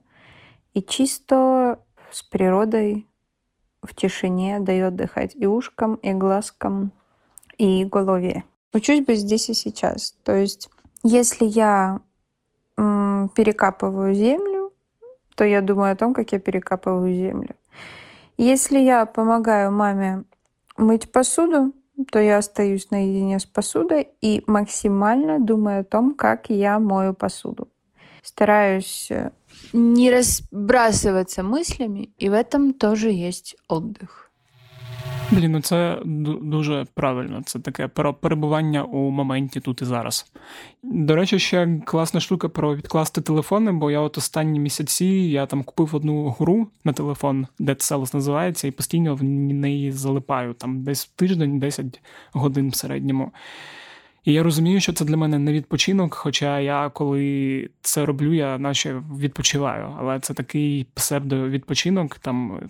И 0.73 0.83
чисто 0.83 1.79
с 2.11 2.23
природой 2.23 3.07
в 3.83 3.95
тишине 3.95 4.61
даю 4.61 4.89
отдыхать 4.89 5.35
и 5.37 5.47
ушкам, 5.47 5.97
и 5.97 6.13
глазкам, 6.13 6.93
и 7.59 7.85
голове. 7.85 8.45
Учусь 8.73 9.05
быть 9.05 9.21
здесь 9.21 9.49
и 9.51 9.55
сейчас. 9.55 10.17
То 10.25 10.35
есть, 10.35 10.71
если 11.03 11.45
я 11.45 12.01
м, 12.77 13.31
перекапываю 13.35 14.15
землю, 14.15 14.73
то 15.37 15.45
я 15.45 15.61
думаю 15.61 15.93
о 15.93 15.97
том, 15.97 16.15
как 16.15 16.33
я 16.33 16.41
перекапываю 16.41 17.15
землю. 17.15 17.55
Если 18.37 18.79
я 18.79 19.07
помогаю 19.07 19.71
маме 19.71 20.25
мыть 20.77 21.13
посуду, 21.13 21.73
то 22.11 22.19
я 22.19 22.39
остаюсь 22.39 22.91
наедине 22.91 23.39
с 23.39 23.47
посудой 23.47 24.09
и 24.21 24.43
максимально 24.47 25.39
думаю 25.39 25.81
о 25.81 25.85
том, 25.85 26.15
как 26.15 26.51
я 26.51 26.79
мою 26.79 27.15
посуду. 27.15 27.69
Стараюсь 28.23 29.11
э, 29.11 29.33
не 29.73 30.11
разбрасываться 30.11 31.43
мыслями, 31.43 32.15
и 32.19 32.29
в 32.29 32.33
этом 32.33 32.73
тоже 32.73 33.11
есть 33.11 33.57
отдых. 33.69 34.24
Блін, 35.35 35.53
ну 35.53 35.61
це 35.61 35.99
дуже 36.43 36.87
правильно. 36.95 37.43
Це 37.47 37.59
таке 37.59 37.89
про 37.89 38.15
перебування 38.15 38.85
у 38.85 39.11
моменті 39.11 39.61
тут 39.61 39.83
і 39.83 39.85
зараз. 39.85 40.33
До 40.83 41.17
речі, 41.17 41.39
ще 41.39 41.81
класна 41.85 42.21
штука 42.21 42.49
про 42.49 42.77
відкласти 42.77 43.21
телефони, 43.21 43.73
бо 43.73 43.91
я 43.91 44.01
от 44.01 44.19
останні 44.19 44.61
місяці 44.61 45.07
я 45.07 45.47
там 45.47 45.63
купив 45.63 45.97
одну 45.97 46.29
гру 46.39 46.69
на 46.85 46.93
телефон, 46.93 47.47
Dead 47.61 47.77
Cells 47.77 48.15
називається, 48.15 48.69
і 48.69 48.71
постійно 48.71 49.15
в 49.15 49.23
неї 49.23 49.93
залипаю 49.93 50.55
там 50.55 50.83
десь 50.83 51.07
тиждень, 51.07 51.59
10 51.59 52.01
годин 52.33 52.71
в 52.71 52.75
середньому. 52.75 53.33
І 54.25 54.33
я 54.33 54.43
розумію, 54.43 54.81
що 54.81 54.93
це 54.93 55.05
для 55.05 55.17
мене 55.17 55.39
не 55.39 55.53
відпочинок, 55.53 56.15
хоча 56.15 56.61
я 56.61 56.91
коли 56.91 57.71
це 57.81 58.07
роблю, 58.07 58.35
я 58.35 58.59
наче 58.59 59.03
відпочиваю. 59.19 59.97
Але 59.99 60.21
це 60.21 60.35
такий 60.35 60.87
псевдовідпочинок. 60.95 62.19
Там 62.19 62.61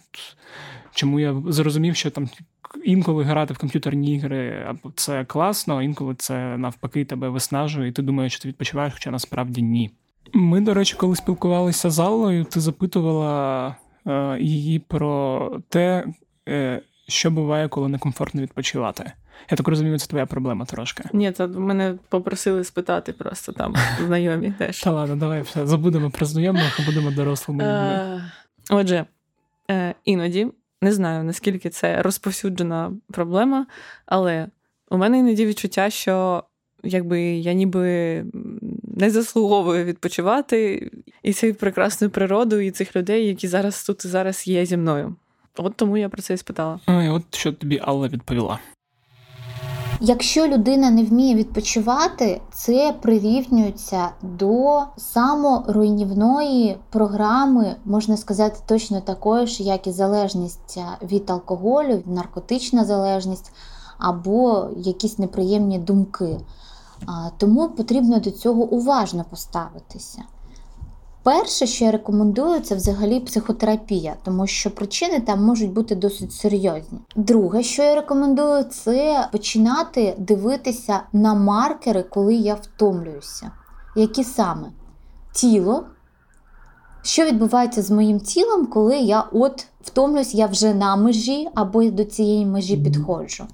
чому 0.94 1.20
я 1.20 1.42
зрозумів, 1.48 1.96
що 1.96 2.10
там 2.10 2.28
інколи 2.84 3.24
грати 3.24 3.54
в 3.54 3.58
комп'ютерні 3.58 4.14
ігри 4.14 4.66
це 4.94 5.24
класно, 5.24 5.82
інколи 5.82 6.14
це 6.14 6.56
навпаки 6.56 7.04
тебе 7.04 7.28
виснажує, 7.28 7.88
і 7.88 7.92
ти 7.92 8.02
думаєш, 8.02 8.32
що 8.32 8.42
ти 8.42 8.48
відпочиваєш, 8.48 8.92
хоча 8.94 9.10
насправді 9.10 9.62
ні. 9.62 9.90
Ми, 10.32 10.60
до 10.60 10.74
речі, 10.74 10.96
коли 10.98 11.16
спілкувалися 11.16 11.90
з 11.90 11.98
Аллою, 11.98 12.44
ти 12.44 12.60
запитувала 12.60 13.76
е, 14.06 14.38
її 14.40 14.78
про 14.78 15.50
те, 15.68 16.06
е, 16.48 16.82
що 17.08 17.30
буває, 17.30 17.68
коли 17.68 17.88
некомфортно 17.88 18.42
відпочивати. 18.42 19.12
Я 19.51 19.57
так 19.57 19.68
розумію, 19.68 19.99
це 19.99 20.07
твоя 20.07 20.27
проблема 20.27 20.64
трошки. 20.64 21.05
Ні, 21.12 21.33
це 21.33 21.47
мене 21.47 21.94
попросили 22.09 22.64
спитати 22.64 23.12
просто 23.12 23.53
там 23.53 23.75
знайомі 24.07 24.55
теж. 24.59 24.81
Та 24.81 24.90
ладно, 24.90 25.16
давай 25.16 25.42
все 25.42 25.66
забудемо 25.66 26.11
про 26.11 26.27
знайомих, 26.27 26.81
а 26.81 26.87
будемо 26.87 27.11
дорослими 27.11 27.64
людьми. 27.64 27.77
Е, 27.77 28.31
отже, 28.70 29.05
е, 29.70 29.94
іноді 30.05 30.49
не 30.83 30.92
знаю, 30.92 31.25
наскільки 31.25 31.70
це 31.70 32.03
розповсюджена 32.03 32.92
проблема, 33.12 33.66
але 34.07 34.49
у 34.90 34.99
мене 34.99 35.18
іноді 35.18 35.47
відчуття, 35.47 35.90
що 35.90 36.44
якби 36.83 37.23
я 37.23 37.53
ніби 37.53 38.25
не 38.83 39.11
заслуговую 39.11 39.85
відпочивати 39.85 40.90
і 41.23 41.33
цією 41.33 41.55
прекрасною 41.55 42.11
природою, 42.11 42.66
і 42.66 42.70
цих 42.70 42.97
людей, 42.97 43.27
які 43.27 43.49
зараз 43.49 43.85
тут 43.85 44.05
і 44.05 44.09
зараз 44.09 44.47
є 44.47 44.66
зі 44.66 44.77
мною. 44.77 45.16
От 45.57 45.77
тому 45.77 45.97
я 45.97 46.09
про 46.09 46.23
це 46.23 46.35
і 46.35 46.37
спитала. 46.37 46.81
А, 46.87 47.11
От 47.11 47.35
що 47.35 47.53
тобі 47.53 47.81
Алла 47.85 48.09
відповіла. 48.09 48.59
Якщо 50.00 50.46
людина 50.46 50.90
не 50.90 51.04
вміє 51.04 51.35
відпочивати, 51.35 52.40
це 52.52 52.94
прирівнюється 53.02 54.09
до 54.22 54.83
саморуйнівної 54.96 56.76
програми, 56.90 57.76
можна 57.85 58.16
сказати, 58.16 58.61
точно 58.66 59.00
такої 59.00 59.46
ж, 59.46 59.62
як 59.62 59.87
і 59.87 59.92
залежність 59.92 60.78
від 61.02 61.30
алкоголю, 61.30 62.02
наркотична 62.07 62.85
залежність 62.85 63.52
або 63.98 64.68
якісь 64.76 65.18
неприємні 65.18 65.78
думки. 65.78 66.40
Тому 67.37 67.68
потрібно 67.68 68.20
до 68.20 68.30
цього 68.30 68.62
уважно 68.62 69.24
поставитися. 69.30 70.22
Перше, 71.24 71.66
що 71.66 71.84
я 71.84 71.90
рекомендую, 71.90 72.60
це 72.60 72.74
взагалі 72.74 73.20
психотерапія, 73.20 74.16
тому 74.24 74.46
що 74.46 74.70
причини 74.70 75.20
там 75.20 75.44
можуть 75.44 75.72
бути 75.72 75.94
досить 75.94 76.32
серйозні. 76.32 76.98
Друге, 77.16 77.62
що 77.62 77.82
я 77.82 77.94
рекомендую, 77.94 78.64
це 78.64 79.28
починати 79.32 80.14
дивитися 80.18 81.00
на 81.12 81.34
маркери, 81.34 82.02
коли 82.02 82.34
я 82.34 82.54
втомлююся. 82.54 83.50
Які 83.96 84.24
саме 84.24 84.68
тіло, 85.32 85.87
що 87.02 87.24
відбувається 87.24 87.82
з 87.82 87.90
моїм 87.90 88.20
тілом, 88.20 88.66
коли 88.66 88.96
я 88.96 89.24
от 89.32 89.66
втомлююсь, 89.80 90.34
я 90.34 90.46
вже 90.46 90.74
на 90.74 90.96
межі 90.96 91.48
або 91.54 91.84
до 91.84 92.04
цієї 92.04 92.46
межі 92.46 92.76
підходжу. 92.76 93.44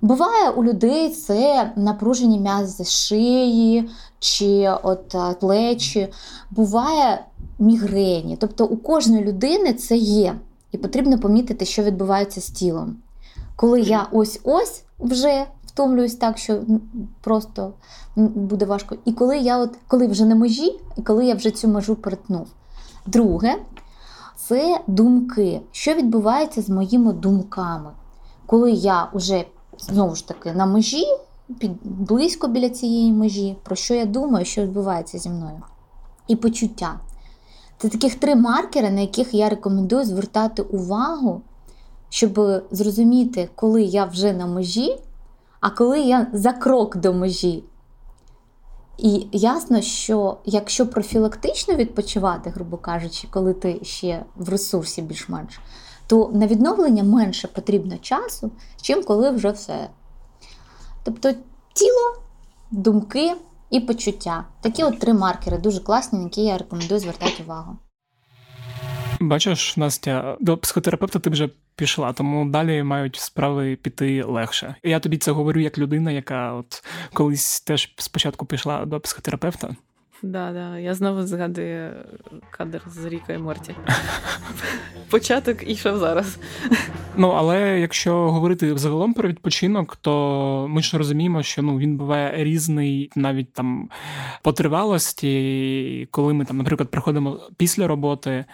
Буває 0.00 0.50
у 0.50 0.64
людей 0.64 1.10
це 1.10 1.72
напружені 1.76 2.38
м'язи 2.38 2.84
шиї 2.84 3.90
чи 4.18 4.74
от 4.82 5.16
плечі, 5.40 6.08
буває 6.50 7.24
мігрені. 7.58 8.36
Тобто 8.40 8.66
у 8.66 8.76
кожної 8.76 9.24
людини 9.24 9.72
це 9.72 9.96
є. 9.96 10.34
І 10.72 10.78
потрібно 10.78 11.18
помітити, 11.18 11.64
що 11.64 11.82
відбувається 11.82 12.40
з 12.40 12.50
тілом. 12.50 12.96
Коли 13.56 13.80
я 13.80 14.06
ось-ось 14.12 14.82
вже 14.98 15.46
втомлююсь 15.66 16.14
так, 16.14 16.38
що 16.38 16.60
просто 17.20 17.72
буде 18.16 18.64
важко. 18.64 18.96
І 19.04 19.12
коли 19.12 19.38
я 19.38 19.58
от, 19.58 19.70
коли 19.88 20.06
вже 20.06 20.24
на 20.24 20.34
межі, 20.34 20.80
і 20.96 21.02
коли 21.02 21.26
я 21.26 21.34
вже 21.34 21.50
цю 21.50 21.68
межу 21.68 21.94
перетнув. 21.96 22.46
Друге, 23.06 23.56
це 24.36 24.80
думки. 24.86 25.60
Що 25.72 25.94
відбувається 25.94 26.62
з 26.62 26.68
моїми 26.68 27.12
думками? 27.12 27.90
Коли 28.46 28.72
я 28.72 29.08
вже 29.14 29.44
знову 29.78 30.14
ж 30.14 30.28
таки 30.28 30.52
на 30.52 30.66
межі, 30.66 31.04
під, 31.58 31.72
близько 31.82 32.48
біля 32.48 32.70
цієї 32.70 33.12
межі, 33.12 33.56
про 33.62 33.76
що 33.76 33.94
я 33.94 34.04
думаю, 34.04 34.44
що 34.44 34.62
відбувається 34.62 35.18
зі 35.18 35.28
мною. 35.28 35.62
І 36.28 36.36
почуття. 36.36 37.00
Це 37.78 37.88
таких 37.88 38.14
три 38.14 38.34
маркери, 38.34 38.90
на 38.90 39.00
яких 39.00 39.34
я 39.34 39.48
рекомендую 39.48 40.04
звертати 40.04 40.62
увагу, 40.62 41.42
щоб 42.08 42.62
зрозуміти, 42.70 43.48
коли 43.54 43.82
я 43.82 44.04
вже 44.04 44.32
на 44.32 44.46
межі, 44.46 44.98
а 45.60 45.70
коли 45.70 46.00
я 46.00 46.26
за 46.32 46.52
крок 46.52 46.96
до 46.96 47.12
межі. 47.12 47.64
І 48.98 49.26
ясно, 49.32 49.80
що 49.80 50.38
якщо 50.44 50.86
профілактично 50.86 51.74
відпочивати, 51.74 52.50
грубо 52.50 52.76
кажучи, 52.76 53.28
коли 53.30 53.54
ти 53.54 53.80
ще 53.82 54.24
в 54.36 54.48
ресурсі 54.48 55.02
більш-менш, 55.02 55.60
то 56.08 56.30
на 56.34 56.46
відновлення 56.46 57.02
менше 57.02 57.48
потрібно 57.48 57.98
часу, 57.98 58.50
чим 58.82 59.04
коли 59.04 59.30
вже 59.30 59.50
все. 59.50 59.88
Тобто 61.04 61.32
тіло, 61.72 62.22
думки 62.70 63.34
і 63.70 63.80
почуття. 63.80 64.44
Такі 64.60 64.82
от 64.84 64.98
три 64.98 65.14
маркери 65.14 65.58
дуже 65.58 65.80
класні, 65.80 66.18
на 66.18 66.24
які 66.24 66.42
я 66.44 66.58
рекомендую 66.58 67.00
звертати 67.00 67.42
увагу. 67.42 67.78
Бачиш, 69.20 69.76
Настя, 69.76 70.36
до 70.40 70.58
психотерапевта 70.58 71.18
ти 71.18 71.30
вже 71.30 71.50
пішла, 71.76 72.12
тому 72.12 72.50
далі 72.50 72.82
мають 72.82 73.16
справи 73.16 73.76
піти 73.76 74.22
легше. 74.22 74.74
Я 74.82 75.00
тобі 75.00 75.18
це 75.18 75.32
говорю 75.32 75.60
як 75.60 75.78
людина, 75.78 76.10
яка 76.10 76.52
от 76.52 76.84
колись 77.12 77.60
теж 77.60 77.94
спочатку 77.96 78.46
пішла 78.46 78.84
до 78.84 79.00
психотерапевта. 79.00 79.76
Да, 80.22 80.52
да. 80.52 80.78
Я 80.78 80.94
знову 80.94 81.22
згадую 81.22 81.92
кадр 82.50 82.82
з 82.86 83.04
Ріка 83.04 83.32
і 83.32 83.38
Морті. 83.38 83.74
Початок 85.10 85.68
ішов 85.68 85.98
зараз. 85.98 86.38
Ну, 87.16 87.28
але 87.28 87.80
якщо 87.80 88.30
говорити 88.30 88.72
взагалом 88.72 89.14
про 89.14 89.28
відпочинок, 89.28 89.96
то 89.96 90.66
ми 90.70 90.82
ж 90.82 90.98
розуміємо, 90.98 91.42
що 91.42 91.62
ну 91.62 91.78
він 91.78 91.96
буває 91.96 92.44
різний 92.44 93.10
навіть 93.16 93.52
там 93.52 93.88
по 94.42 94.52
тривалості, 94.52 96.08
коли 96.10 96.34
ми 96.34 96.44
там, 96.44 96.56
наприклад, 96.56 96.90
приходимо 96.90 97.40
після 97.56 97.86
роботи, 97.86 98.44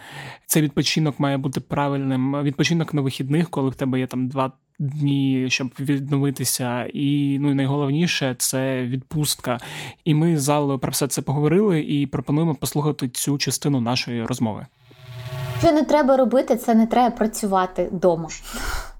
цей 0.45 0.63
відпочинок 0.63 1.19
має 1.19 1.37
бути 1.37 1.59
правильним. 1.59 2.41
Відпочинок 2.43 2.93
на 2.93 3.01
вихідних, 3.01 3.49
коли 3.49 3.69
в 3.69 3.75
тебе 3.75 3.99
є 3.99 4.07
там 4.07 4.27
два 4.27 4.51
дні, 4.79 5.45
щоб 5.49 5.69
відновитися, 5.79 6.89
і 6.93 7.37
ну 7.39 7.55
найголовніше 7.55 8.35
це 8.37 8.83
відпустка. 8.83 9.57
І 10.05 10.13
ми 10.13 10.37
з 10.37 10.43
залою 10.43 10.79
про 10.79 10.91
все 10.91 11.07
це 11.07 11.21
поговорили 11.21 11.81
і 11.81 12.07
пропонуємо 12.07 12.55
послухати 12.55 13.09
цю 13.09 13.37
частину 13.37 13.81
нашої 13.81 14.23
розмови. 14.25 14.65
Що 15.59 15.71
не 15.71 15.83
треба 15.83 16.17
робити, 16.17 16.55
це 16.55 16.75
не 16.75 16.87
треба 16.87 17.15
працювати 17.15 17.89
вдома. 17.91 18.29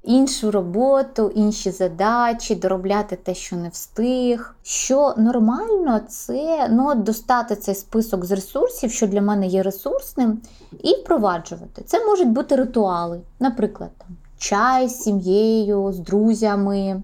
Іншу 0.03 0.51
роботу, 0.51 1.31
інші 1.35 1.71
задачі, 1.71 2.55
доробляти 2.55 3.15
те, 3.15 3.35
що 3.35 3.55
не 3.55 3.69
встиг. 3.69 4.55
Що 4.63 5.13
нормально, 5.17 6.01
це 6.07 6.67
ну, 6.71 6.95
достати 6.95 7.55
цей 7.55 7.75
список 7.75 8.25
з 8.25 8.31
ресурсів, 8.31 8.91
що 8.91 9.07
для 9.07 9.21
мене 9.21 9.47
є 9.47 9.63
ресурсним, 9.63 10.41
і 10.83 10.93
впроваджувати. 10.93 11.83
Це 11.85 12.05
можуть 12.05 12.29
бути 12.29 12.55
ритуали, 12.55 13.21
наприклад, 13.39 13.89
там, 13.97 14.17
чай 14.49 14.89
з 14.89 14.99
сім'єю, 14.99 15.93
з 15.93 15.99
друзями, 15.99 17.03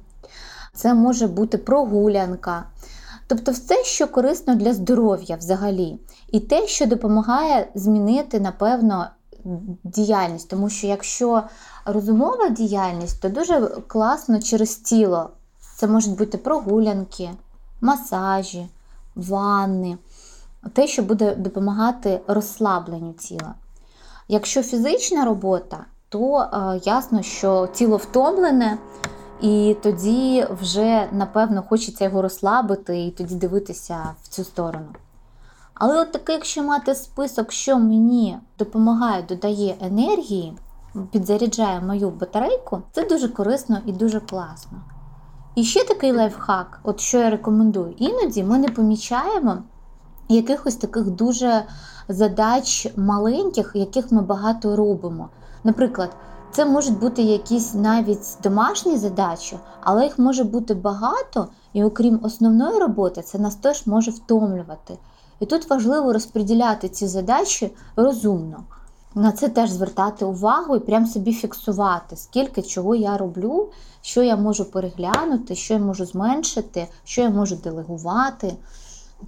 це 0.73 0.93
може 0.93 1.27
бути 1.27 1.57
прогулянка. 1.57 2.65
Тобто 3.27 3.51
все, 3.51 3.83
що 3.83 4.07
корисно 4.07 4.55
для 4.55 4.73
здоров'я 4.73 5.35
взагалі, 5.35 5.99
і 6.31 6.39
те, 6.39 6.67
що 6.67 6.85
допомагає 6.85 7.67
змінити, 7.75 8.39
напевно, 8.39 9.07
діяльність. 9.83 10.49
Тому 10.49 10.69
що 10.69 10.87
якщо 10.87 11.43
розумова 11.85 12.49
діяльність, 12.49 13.21
то 13.21 13.29
дуже 13.29 13.67
класно 13.87 14.41
через 14.41 14.75
тіло. 14.75 15.29
Це 15.75 15.87
можуть 15.87 16.17
бути 16.17 16.37
прогулянки, 16.37 17.29
масажі, 17.81 18.67
ванни, 19.15 19.97
те, 20.73 20.87
що 20.87 21.03
буде 21.03 21.35
допомагати 21.35 22.21
розслабленню 22.27 23.13
тіла. 23.13 23.53
Якщо 24.27 24.63
фізична 24.63 25.25
робота, 25.25 25.85
то 26.11 26.39
е, 26.39 26.79
ясно, 26.83 27.21
що 27.21 27.67
тіло 27.73 27.97
втомлене, 27.97 28.77
і 29.41 29.75
тоді 29.83 30.47
вже, 30.61 31.07
напевно, 31.11 31.63
хочеться 31.69 32.03
його 32.03 32.21
розслабити 32.21 33.05
і 33.05 33.11
тоді 33.11 33.35
дивитися 33.35 34.15
в 34.23 34.27
цю 34.27 34.43
сторону. 34.43 34.87
Але 35.73 36.01
от 36.01 36.11
таке, 36.11 36.33
якщо 36.33 36.63
мати 36.63 36.95
список, 36.95 37.51
що 37.51 37.79
мені 37.79 38.37
допомагає, 38.59 39.23
додає 39.23 39.75
енергії, 39.81 40.57
підзаряджає 41.11 41.81
мою 41.81 42.09
батарейку, 42.09 42.81
це 42.91 43.05
дуже 43.05 43.27
корисно 43.27 43.77
і 43.85 43.91
дуже 43.91 44.19
класно. 44.19 44.81
І 45.55 45.63
ще 45.63 45.85
такий 45.85 46.11
лайфхак, 46.11 46.79
от 46.83 46.99
що 46.99 47.17
я 47.17 47.29
рекомендую, 47.29 47.93
іноді 47.97 48.43
ми 48.43 48.57
не 48.57 48.67
помічаємо 48.67 49.57
якихось 50.29 50.75
таких 50.75 51.09
дуже 51.09 51.63
задач 52.07 52.87
маленьких, 52.97 53.71
яких 53.75 54.11
ми 54.11 54.21
багато 54.21 54.75
робимо. 54.75 55.29
Наприклад, 55.63 56.15
це 56.51 56.65
можуть 56.65 56.99
бути 56.99 57.21
якісь 57.21 57.73
навіть 57.73 58.37
домашні 58.43 58.97
задачі, 58.97 59.59
але 59.81 60.03
їх 60.03 60.19
може 60.19 60.43
бути 60.43 60.73
багато, 60.73 61.47
і 61.73 61.83
окрім 61.83 62.19
основної 62.23 62.79
роботи, 62.79 63.21
це 63.21 63.39
нас 63.39 63.55
теж 63.55 63.87
може 63.87 64.11
втомлювати. 64.11 64.97
І 65.39 65.45
тут 65.45 65.69
важливо 65.69 66.13
розподіляти 66.13 66.89
ці 66.89 67.07
задачі 67.07 67.71
розумно. 67.95 68.63
На 69.15 69.31
це 69.31 69.49
теж 69.49 69.69
звертати 69.69 70.25
увагу 70.25 70.75
і 70.75 70.79
прям 70.79 71.07
собі 71.07 71.33
фіксувати, 71.33 72.15
скільки 72.15 72.61
чого 72.61 72.95
я 72.95 73.17
роблю, 73.17 73.69
що 74.01 74.23
я 74.23 74.37
можу 74.37 74.71
переглянути, 74.71 75.55
що 75.55 75.73
я 75.73 75.79
можу 75.79 76.05
зменшити, 76.05 76.87
що 77.03 77.21
я 77.21 77.29
можу 77.29 77.55
делегувати. 77.55 78.55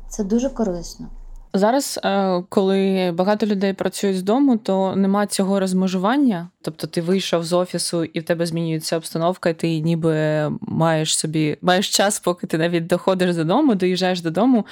Це 0.09 0.23
дуже 0.23 0.49
корисно. 0.49 1.07
Зараз, 1.56 1.99
е, 2.04 2.41
коли 2.49 3.12
багато 3.12 3.45
людей 3.45 3.74
працюють 3.74 4.18
з 4.18 4.24
дому, 4.24 4.58
то 4.58 4.95
нема 4.95 5.28
цього 5.28 5.60
розмежування. 5.60 6.49
Тобто 6.62 6.88
ти 6.88 7.01
вийшов 7.01 7.43
з 7.43 7.54
офісу 7.54 8.04
і 8.04 8.20
в 8.20 8.24
тебе 8.24 8.45
змінюється 8.45 8.97
обстановка, 8.97 9.49
і 9.49 9.54
ти 9.54 9.80
ніби 9.80 10.49
маєш 10.62 11.18
собі 11.18 11.58
маєш 11.62 11.89
час, 11.89 12.20
поки 12.20 12.47
ти 12.47 12.58
навіть 12.58 12.88
доходиш 12.88 13.36
додому, 13.36 13.76
доїжджаєш 13.76 14.22
додому, 14.22 14.66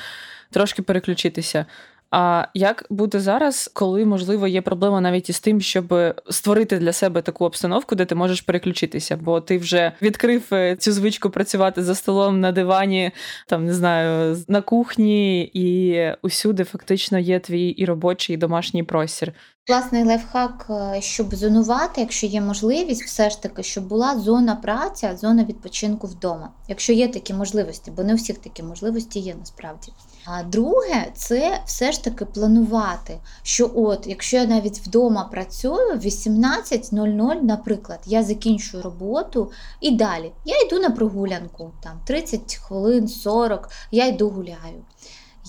трошки 0.51 0.81
переключитися. 0.81 1.65
А 2.11 2.45
як 2.53 2.85
бути 2.89 3.19
зараз, 3.19 3.71
коли 3.73 4.05
можливо 4.05 4.47
є 4.47 4.61
проблема 4.61 5.01
навіть 5.01 5.29
із 5.29 5.39
тим, 5.39 5.61
щоб 5.61 5.93
створити 6.29 6.77
для 6.77 6.93
себе 6.93 7.21
таку 7.21 7.45
обстановку, 7.45 7.95
де 7.95 8.05
ти 8.05 8.15
можеш 8.15 8.41
переключитися? 8.41 9.17
Бо 9.17 9.41
ти 9.41 9.57
вже 9.57 9.91
відкрив 10.01 10.43
е, 10.51 10.75
цю 10.75 10.91
звичку 10.91 11.29
працювати 11.29 11.83
за 11.83 11.95
столом 11.95 12.39
на 12.39 12.51
дивані, 12.51 13.11
там 13.47 13.65
не 13.65 13.73
знаю, 13.73 14.37
на 14.47 14.61
кухні, 14.61 15.43
і 15.53 15.97
усюди 16.21 16.63
фактично 16.63 17.19
є 17.19 17.39
твій 17.39 17.69
і 17.69 17.85
робочий, 17.85 18.33
і 18.33 18.37
домашній 18.37 18.83
простір. 18.83 19.33
Класний 19.67 20.03
лайфхак, 20.03 20.67
е, 20.69 21.01
щоб 21.01 21.35
зонувати, 21.35 22.01
якщо 22.01 22.27
є 22.27 22.41
можливість, 22.41 23.03
все 23.03 23.29
ж 23.29 23.41
таки, 23.41 23.63
щоб 23.63 23.87
була 23.87 24.19
зона 24.19 24.55
праці, 24.55 25.09
зона 25.15 25.43
відпочинку 25.43 26.07
вдома, 26.07 26.51
якщо 26.67 26.93
є 26.93 27.07
такі 27.07 27.33
можливості, 27.33 27.91
бо 27.91 28.03
не 28.03 28.13
у 28.13 28.15
всіх 28.15 28.37
такі 28.37 28.63
можливості 28.63 29.19
є 29.19 29.35
насправді. 29.35 29.91
А 30.25 30.43
друге, 30.43 31.11
це 31.15 31.61
все 31.65 31.91
ж 31.91 32.03
таки 32.03 32.25
планувати, 32.25 33.19
що 33.43 33.71
от, 33.75 34.07
якщо 34.07 34.37
я 34.37 34.45
навіть 34.45 34.79
вдома 34.79 35.23
працюю, 35.23 35.95
18.00, 35.95 37.41
наприклад, 37.43 37.99
я 38.05 38.23
закінчую 38.23 38.83
роботу 38.83 39.51
і 39.81 39.91
далі 39.91 40.31
я 40.45 40.61
йду 40.61 40.79
на 40.79 40.89
прогулянку, 40.89 41.71
там 41.83 42.01
30 42.05 42.55
хвилин, 42.55 43.07
40, 43.07 43.69
я 43.91 44.07
йду 44.07 44.29
гуляю. 44.29 44.85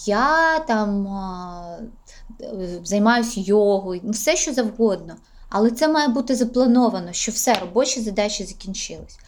Я 0.07 0.59
там 0.59 1.09
займаюся 2.85 3.41
йогою, 3.41 4.01
ну 4.05 4.11
все 4.11 4.37
що 4.37 4.53
завгодно. 4.53 5.17
Але 5.49 5.71
це 5.71 5.89
має 5.89 6.09
бути 6.09 6.35
заплановано, 6.35 7.13
що 7.13 7.33
все, 7.33 7.55
робочі 7.55 8.01
задачі 8.01 8.45
закінчились. 8.45 9.19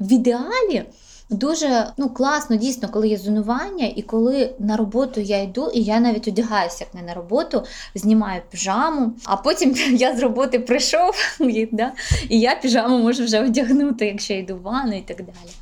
В 0.00 0.12
ідеалі 0.12 0.84
дуже 1.30 1.86
ну, 1.96 2.08
класно, 2.08 2.56
дійсно, 2.56 2.88
коли 2.88 3.08
є 3.08 3.16
зонування, 3.16 3.92
і 3.96 4.02
коли 4.02 4.54
на 4.58 4.76
роботу 4.76 5.20
я 5.20 5.42
йду, 5.42 5.70
і 5.74 5.82
я 5.82 6.00
навіть 6.00 6.28
одягаюся 6.28 6.76
як 6.80 6.94
не 6.94 7.02
на 7.02 7.14
роботу, 7.14 7.64
знімаю 7.94 8.42
піжаму, 8.50 9.12
а 9.24 9.36
потім 9.36 9.74
я 9.92 10.16
з 10.16 10.20
роботи 10.20 10.58
прийшов, 10.58 11.14
да, 11.72 11.92
і 12.28 12.40
я 12.40 12.54
піжаму 12.54 12.98
можу 12.98 13.24
вже 13.24 13.40
одягнути, 13.40 14.06
якщо 14.06 14.32
я 14.32 14.38
йду 14.38 14.56
в 14.56 14.62
ванну 14.62 14.96
і 14.96 15.02
так 15.02 15.16
далі. 15.16 15.54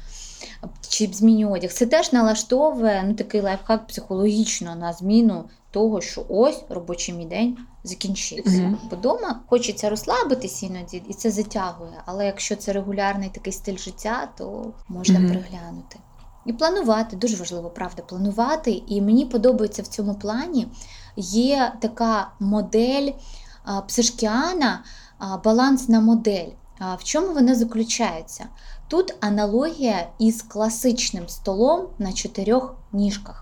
Чи 0.89 1.09
зміню 1.13 1.53
одяг. 1.53 1.73
Це 1.73 1.87
теж 1.87 2.13
налаштовує 2.13 3.05
ну, 3.07 3.15
такий 3.15 3.41
лайфхак 3.41 3.87
психологічно 3.87 4.75
на 4.75 4.93
зміну 4.93 5.45
того, 5.73 6.01
що 6.01 6.25
ось 6.29 6.65
робочий 6.69 7.15
мій 7.15 7.27
день 7.27 7.59
закінчився. 7.85 8.51
Mm-hmm. 8.51 8.77
Бо 8.91 8.97
вдома 8.97 9.41
хочеться 9.47 9.91
розслабитись 9.91 10.63
іноді, 10.63 11.03
і 11.09 11.15
це 11.15 11.31
затягує. 11.31 12.03
Але 12.07 12.27
якщо 12.27 12.57
це 12.57 12.73
регулярний 12.73 13.29
такий 13.29 13.53
стиль 13.53 13.77
життя, 13.77 14.29
то 14.39 14.73
можна 14.89 15.19
mm-hmm. 15.19 15.29
переглянути. 15.29 15.99
І 16.47 16.53
планувати, 16.53 17.17
дуже 17.17 17.37
важливо, 17.37 17.71
правда, 17.71 18.03
планувати. 18.03 18.83
І 18.87 19.03
мені 19.03 19.27
подобається 19.27 19.83
в 19.83 19.87
цьому 19.87 20.15
плані 20.15 20.69
є 21.17 21.73
така 21.81 22.31
модель 22.41 23.13
псишкіана, 23.89 24.85
балансна 25.45 26.01
модель. 26.01 26.49
В 26.99 27.05
чому 27.05 27.35
вона 27.35 27.55
заключається? 27.55 28.47
Тут 28.89 29.15
аналогія 29.21 30.09
із 30.19 30.43
класичним 30.43 31.29
столом 31.29 31.87
на 31.99 32.13
чотирьох 32.13 32.75
ніжках. 32.93 33.42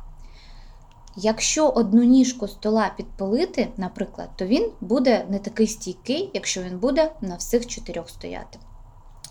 Якщо 1.23 1.69
одну 1.69 2.03
ніжку 2.03 2.49
стола 2.49 2.91
підпалити, 2.97 3.69
наприклад, 3.77 4.29
то 4.37 4.45
він 4.45 4.71
буде 4.81 5.25
не 5.29 5.39
такий 5.39 5.67
стійкий, 5.67 6.31
якщо 6.35 6.63
він 6.63 6.79
буде 6.79 7.13
на 7.21 7.37
всіх 7.37 7.67
чотирьох 7.67 8.09
стояти. 8.09 8.59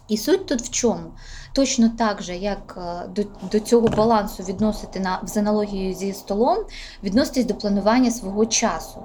І 0.08 0.18
суть 0.18 0.46
тут 0.46 0.62
в 0.62 0.70
чому? 0.70 1.12
Точно 1.54 1.90
так 1.98 2.22
же, 2.22 2.36
як 2.36 2.78
е, 2.78 3.08
до 3.08 3.24
до 3.52 3.60
цього 3.60 3.88
балансу 3.88 4.44
відносити 4.44 5.00
на, 5.00 5.22
з 5.26 5.38
аналогією 5.38 5.94
зі 5.94 6.14
столом, 6.14 6.58
відноситись 7.04 7.46
до 7.46 7.56
планування 7.56 8.12
свого 8.12 8.46
часу. 8.46 9.04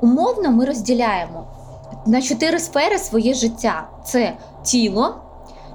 Умовно, 0.00 0.50
ми 0.50 0.64
розділяємо 0.64 1.46
на 2.06 2.22
чотири 2.22 2.58
сфери 2.58 2.98
своє 2.98 3.34
життя: 3.34 3.88
це 4.04 4.36
тіло, 4.62 5.14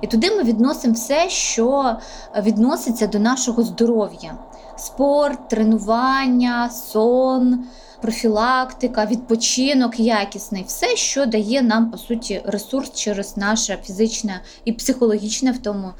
і 0.01 0.07
туди 0.07 0.31
ми 0.31 0.43
відносимо 0.43 0.93
все, 0.93 1.29
що 1.29 1.97
відноситься 2.37 3.07
до 3.07 3.19
нашого 3.19 3.63
здоров'я 3.63 4.37
спорт, 4.77 5.47
тренування, 5.49 6.69
сон, 6.69 7.65
профілактика, 8.01 9.05
відпочинок 9.05 9.99
якісний 9.99 10.63
все, 10.67 10.95
що 10.95 11.25
дає 11.25 11.61
нам, 11.61 11.91
по 11.91 11.97
суті, 11.97 12.41
ресурс 12.45 12.91
через 12.93 13.37
наше 13.37 13.77
фізичне 13.83 14.41
і 14.65 14.73
психологічне 14.73 15.51
в 15.51 15.57
тому, 15.57 15.91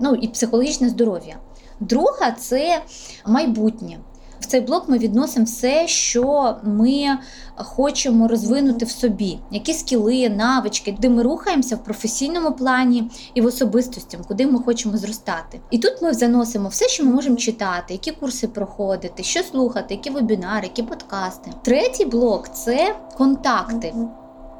ну 0.00 0.14
і 0.14 0.28
психологічне 0.28 0.88
здоров'я. 0.88 1.36
Друга 1.80 2.32
це 2.32 2.82
майбутнє. 3.26 3.98
В 4.40 4.46
цей 4.46 4.60
блок 4.60 4.88
ми 4.88 4.98
відносимо 4.98 5.44
все, 5.44 5.88
що 5.88 6.56
ми 6.62 7.18
хочемо 7.56 8.28
розвинути 8.28 8.84
в 8.84 8.90
собі, 8.90 9.38
які 9.50 9.74
скіли, 9.74 10.28
навички, 10.28 10.96
де 11.00 11.08
ми 11.08 11.22
рухаємося 11.22 11.76
в 11.76 11.84
професійному 11.84 12.52
плані 12.52 13.10
і 13.34 13.40
в 13.40 13.46
особистості, 13.46 14.18
куди 14.28 14.46
ми 14.46 14.58
хочемо 14.58 14.96
зростати. 14.96 15.60
І 15.70 15.78
тут 15.78 16.02
ми 16.02 16.14
заносимо 16.14 16.68
все, 16.68 16.88
що 16.88 17.04
ми 17.04 17.12
можемо 17.12 17.36
читати, 17.36 17.92
які 17.92 18.12
курси 18.12 18.48
проходити, 18.48 19.22
що 19.22 19.42
слухати, 19.42 19.94
які 19.94 20.10
вебінари, 20.10 20.66
які 20.66 20.82
подкасти. 20.82 21.50
Третій 21.62 22.04
блок 22.04 22.48
це 22.52 22.96
контакти. 23.16 23.94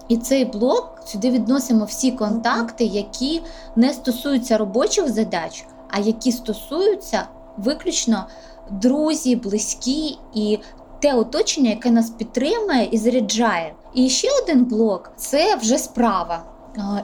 І 0.09 0.17
цей 0.17 0.45
блок 0.45 1.03
сюди 1.07 1.31
відносимо 1.31 1.85
всі 1.85 2.13
контакти, 2.13 2.85
які 2.85 3.43
не 3.77 3.93
стосуються 3.93 4.59
робочих 4.59 5.09
задач, 5.09 5.65
а 5.89 5.99
які 5.99 6.33
стосуються 6.33 7.27
виключно 7.57 8.27
друзі, 8.71 9.37
близькі 9.37 10.19
і 10.35 10.59
те 11.01 11.15
оточення, 11.15 11.71
яке 11.71 11.91
нас 11.91 12.11
підтримує 12.11 12.89
і 12.91 12.99
заряджає. 12.99 13.75
І 13.95 14.09
ще 14.09 14.29
один 14.43 14.65
блок 14.65 15.13
це 15.17 15.57
вже 15.57 15.79
справа. 15.79 16.45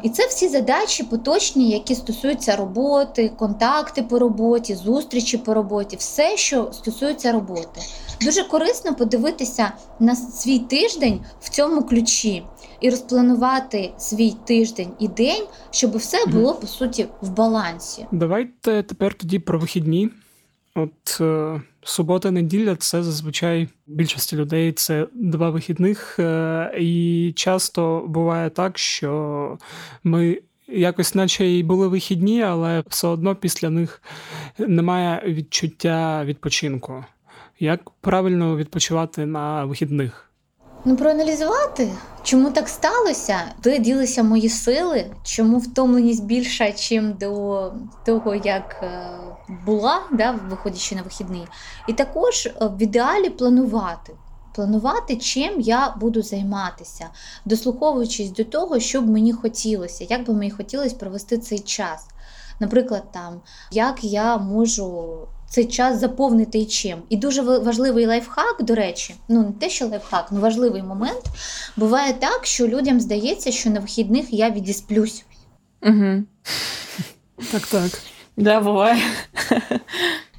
І 0.02 0.08
це 0.08 0.26
всі 0.26 0.48
задачі 0.48 1.02
поточні, 1.02 1.70
які 1.70 1.94
стосуються 1.94 2.56
роботи, 2.56 3.32
контакти 3.38 4.02
по 4.02 4.18
роботі, 4.18 4.74
зустрічі 4.74 5.38
по 5.38 5.54
роботі, 5.54 5.96
все, 5.96 6.36
що 6.36 6.68
стосується 6.72 7.32
роботи. 7.32 7.80
Дуже 8.20 8.44
корисно 8.44 8.94
подивитися 8.94 9.72
на 10.00 10.16
свій 10.16 10.58
тиждень 10.58 11.20
в 11.40 11.48
цьому 11.48 11.82
ключі 11.82 12.42
і 12.80 12.90
розпланувати 12.90 13.92
свій 13.98 14.36
тиждень 14.44 14.90
і 14.98 15.08
день, 15.08 15.44
щоб 15.70 15.96
все 15.96 16.26
було 16.26 16.54
по 16.54 16.66
суті 16.66 17.06
в 17.20 17.30
балансі. 17.30 18.06
Давайте 18.12 18.82
тепер 18.82 19.14
тоді 19.14 19.38
про 19.38 19.58
вихідні. 19.58 20.10
От 20.76 21.20
е, 21.20 21.60
субота, 21.82 22.30
неділя 22.30 22.76
це 22.76 23.02
зазвичай 23.02 23.68
більшості 23.86 24.36
людей 24.36 24.72
це 24.72 25.06
два 25.14 25.50
вихідних, 25.50 26.18
е, 26.18 26.70
і 26.78 27.32
часто 27.36 28.04
буває 28.08 28.50
так, 28.50 28.78
що 28.78 29.58
ми. 30.04 30.40
Якось, 30.68 31.14
наче 31.14 31.44
й 31.46 31.62
були 31.62 31.88
вихідні, 31.88 32.42
але 32.42 32.82
все 32.88 33.08
одно 33.08 33.34
після 33.34 33.70
них 33.70 34.02
немає 34.58 35.22
відчуття 35.26 36.24
відпочинку. 36.24 37.04
Як 37.60 37.90
правильно 37.90 38.56
відпочивати 38.56 39.26
на 39.26 39.64
вихідних? 39.64 40.30
Ну, 40.84 40.96
проаналізувати, 40.96 41.88
чому 42.22 42.50
так 42.50 42.68
сталося, 42.68 43.36
де 43.62 43.78
ділися 43.78 44.22
мої 44.22 44.48
сили, 44.48 45.06
чому 45.24 45.58
втомленість 45.58 46.24
більша, 46.24 46.72
чим 46.72 47.12
до 47.12 47.72
того, 48.06 48.34
як 48.34 48.76
е, 48.82 49.10
була, 49.48 50.02
да, 50.12 50.30
виходячи 50.30 50.94
на 50.94 51.02
вихідний. 51.02 51.46
І 51.88 51.92
також 51.92 52.46
е, 52.46 52.52
в 52.60 52.82
ідеалі 52.82 53.30
планувати. 53.30 54.12
планувати, 54.54 55.16
чим 55.16 55.60
я 55.60 55.94
буду 56.00 56.22
займатися, 56.22 57.06
дослуховуючись 57.44 58.30
до 58.30 58.44
того, 58.44 58.80
що 58.80 59.00
б 59.00 59.08
мені 59.08 59.32
хотілося, 59.32 60.06
як 60.10 60.26
би 60.26 60.34
мені 60.34 60.50
хотілося 60.50 60.96
провести 60.96 61.38
цей 61.38 61.58
час. 61.58 62.06
Наприклад, 62.60 63.12
там, 63.12 63.40
як 63.70 64.04
я 64.04 64.36
можу 64.36 65.18
цей 65.48 65.64
час 65.64 66.00
заповнити 66.00 66.58
і 66.58 66.66
чим. 66.66 66.98
І 67.08 67.16
дуже 67.16 67.42
важливий 67.42 68.06
лайфхак, 68.06 68.56
до 68.60 68.74
речі, 68.74 69.14
ну 69.28 69.42
не 69.42 69.52
те, 69.52 69.70
що 69.70 69.86
лайфхак, 69.86 70.26
але 70.30 70.40
важливий 70.40 70.82
момент. 70.82 71.22
Буває 71.76 72.12
так, 72.12 72.46
що 72.46 72.68
людям 72.68 73.00
здається, 73.00 73.52
що 73.52 73.70
на 73.70 73.80
вихідних 73.80 74.32
я 74.32 74.50
відісплюсь. 74.50 75.24
Угу. 75.82 76.22
Так, 77.52 77.66
так. 77.66 78.15
Да. 78.36 78.96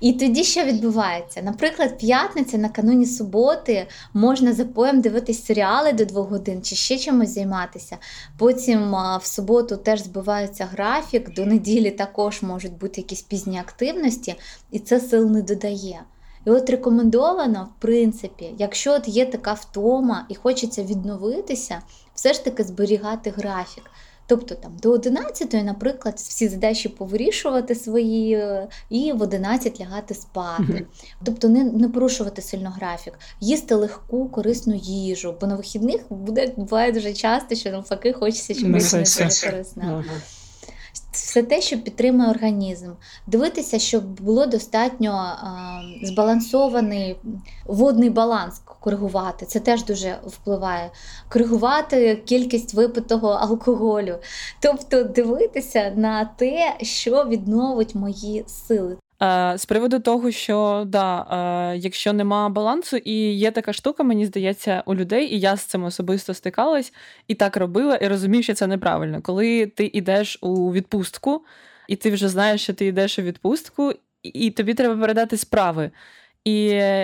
І 0.01 0.13
тоді 0.13 0.43
що 0.43 0.63
відбувається? 0.63 1.41
Наприклад, 1.41 1.97
п'ятниця 1.97 2.57
накануні 2.57 3.05
суботи 3.05 3.87
можна 4.13 4.53
за 4.53 4.65
поєм 4.65 5.01
дивитись 5.01 5.45
серіали 5.45 5.93
до 5.93 6.05
двох 6.05 6.29
годин 6.29 6.61
чи 6.61 6.75
ще 6.75 6.97
чимось 6.97 7.33
займатися. 7.33 7.97
Потім 8.37 8.95
в 9.21 9.25
суботу 9.25 9.77
теж 9.77 10.03
збивається 10.03 10.65
графік, 10.65 11.33
до 11.33 11.45
неділі 11.45 11.91
також 11.91 12.41
можуть 12.41 12.77
бути 12.77 13.01
якісь 13.01 13.21
пізні 13.21 13.59
активності, 13.59 14.35
і 14.71 14.79
це 14.79 14.99
сил 14.99 15.31
не 15.31 15.41
додає. 15.41 16.01
І 16.45 16.49
от 16.49 16.69
рекомендовано, 16.69 17.69
в 17.77 17.81
принципі, 17.81 18.53
якщо 18.57 18.93
от 18.93 19.07
є 19.07 19.25
така 19.25 19.53
втома 19.53 20.25
і 20.29 20.35
хочеться 20.35 20.83
відновитися, 20.83 21.81
все 22.15 22.33
ж 22.33 22.43
таки 22.43 22.63
зберігати 22.63 23.33
графік. 23.37 23.83
Тобто 24.27 24.55
там 24.55 24.77
до 24.81 24.91
11, 24.91 25.53
наприклад, 25.53 26.15
всі 26.17 26.47
задачі 26.47 26.89
повирішувати 26.89 27.75
свої 27.75 28.33
е, 28.33 28.67
і 28.89 29.11
в 29.11 29.21
11 29.21 29.81
лягати 29.81 30.13
спати. 30.13 30.63
Mm-hmm. 30.63 30.85
Тобто 31.23 31.49
не 31.49 31.63
не 31.63 31.89
порушувати 31.89 32.41
сильно 32.41 32.69
графік, 32.69 33.13
їсти 33.41 33.75
легку, 33.75 34.29
корисну 34.29 34.75
їжу, 34.75 35.35
бо 35.41 35.47
на 35.47 35.55
вихідних 35.55 36.01
буде 36.09 36.53
буває 36.57 36.91
дуже 36.91 37.13
часто, 37.13 37.55
що 37.55 37.71
навпаки 37.71 38.13
хочеться 38.13 38.53
чогось 38.53 39.75
не. 39.75 39.85
Mm-hmm 39.85 40.36
все 41.23 41.43
те, 41.43 41.61
що 41.61 41.77
підтримує 41.77 42.29
організм, 42.29 42.91
дивитися, 43.27 43.79
щоб 43.79 44.21
було 44.21 44.45
достатньо 44.45 45.37
збалансований 46.03 47.15
водний 47.65 48.09
баланс 48.09 48.61
коригувати. 48.79 49.45
Це 49.45 49.59
теж 49.59 49.83
дуже 49.83 50.19
впливає. 50.25 50.91
Коригувати 51.29 52.15
кількість 52.15 52.73
випитого 52.73 53.29
алкоголю, 53.29 54.15
тобто 54.59 55.03
дивитися 55.03 55.93
на 55.95 56.25
те, 56.25 56.77
що 56.81 57.25
відновить 57.25 57.95
мої 57.95 58.43
сили. 58.47 58.97
З 59.55 59.65
приводу 59.67 59.99
того, 59.99 60.31
що 60.31 60.83
да, 60.87 61.73
якщо 61.77 62.13
нема 62.13 62.49
балансу, 62.49 62.97
і 62.97 63.13
є 63.33 63.51
така 63.51 63.73
штука, 63.73 64.03
мені 64.03 64.25
здається, 64.25 64.83
у 64.85 64.95
людей, 64.95 65.33
і 65.35 65.39
я 65.39 65.57
з 65.57 65.61
цим 65.61 65.83
особисто 65.83 66.33
стикалась 66.33 66.93
і 67.27 67.35
так 67.35 67.57
робила, 67.57 67.95
і 67.95 68.07
розумію, 68.07 68.43
що 68.43 68.53
це 68.53 68.67
неправильно. 68.67 69.21
Коли 69.21 69.65
ти 69.65 69.91
йдеш 69.93 70.37
у 70.41 70.73
відпустку, 70.73 71.45
і 71.87 71.95
ти 71.95 72.11
вже 72.11 72.29
знаєш, 72.29 72.61
що 72.61 72.73
ти 72.73 72.85
йдеш 72.85 73.19
у 73.19 73.21
відпустку, 73.21 73.93
і 74.23 74.51
тобі 74.51 74.73
треба 74.73 75.01
передати 75.01 75.37
справи. 75.37 75.91
І 76.43 76.63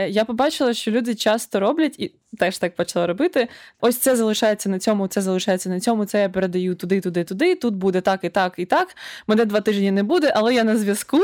я 0.09 0.26
побачила, 0.26 0.74
що 0.74 0.91
люди 0.91 1.16
часто 1.16 1.59
роблять, 1.59 1.99
і 1.99 2.11
теж 2.38 2.57
так 2.57 2.75
почала 2.75 3.07
робити. 3.07 3.47
Ось 3.81 3.97
це 3.97 4.15
залишається 4.15 4.69
на 4.69 4.79
цьому, 4.79 5.07
це 5.07 5.21
залишається 5.21 5.69
на 5.69 5.79
цьому. 5.79 6.05
Це 6.05 6.21
я 6.21 6.29
передаю 6.29 6.75
туди, 6.75 7.01
туди, 7.01 7.23
туди. 7.23 7.55
Тут 7.55 7.75
буде 7.75 8.01
так 8.01 8.23
і 8.23 8.29
так, 8.29 8.53
і 8.57 8.65
так. 8.65 8.95
Мене 9.27 9.45
два 9.45 9.61
тижні 9.61 9.91
не 9.91 10.03
буде, 10.03 10.34
але 10.36 10.53
я 10.53 10.63
на 10.63 10.77
зв'язку. 10.77 11.21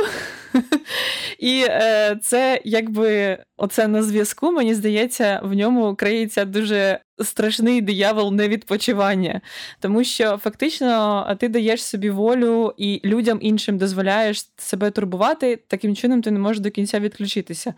І 1.39 1.65
е, 1.67 2.19
це 2.21 2.61
якби 2.63 3.37
оце 3.57 3.87
на 3.87 4.03
зв'язку, 4.03 4.51
мені 4.51 4.73
здається, 4.73 5.41
в 5.43 5.53
ньому 5.53 5.95
криється 5.95 6.45
дуже 6.45 6.99
страшний 7.23 7.81
диявол 7.81 8.33
невідпочивання. 8.33 9.41
Тому 9.79 10.03
що 10.03 10.37
фактично 10.37 11.37
ти 11.39 11.47
даєш 11.47 11.83
собі 11.83 12.09
волю 12.09 12.73
і 12.77 13.01
людям 13.05 13.39
іншим 13.41 13.77
дозволяєш 13.77 14.45
себе 14.57 14.91
турбувати, 14.91 15.59
таким 15.67 15.95
чином 15.95 16.21
ти 16.21 16.31
не 16.31 16.39
можеш 16.39 16.59
до 16.59 16.71
кінця 16.71 16.99
відключитися. 16.99 17.73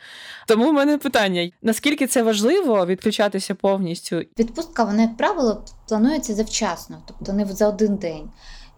Тому 0.48 0.70
в 0.70 0.74
мене 0.74 0.98
питання: 0.98 1.52
наскільки 1.62 2.08
це 2.08 2.24
важливо 2.24 2.86
відключатися 3.22 3.56
повністю? 3.56 4.16
Відпустка, 4.40 4.84
вона, 4.84 5.02
як 5.02 5.18
правило, 5.18 5.64
планується 5.88 6.34
завчасно, 6.34 6.98
тобто 7.06 7.34
не 7.34 7.46
за 7.46 7.68
один 7.68 7.96
день. 7.96 8.30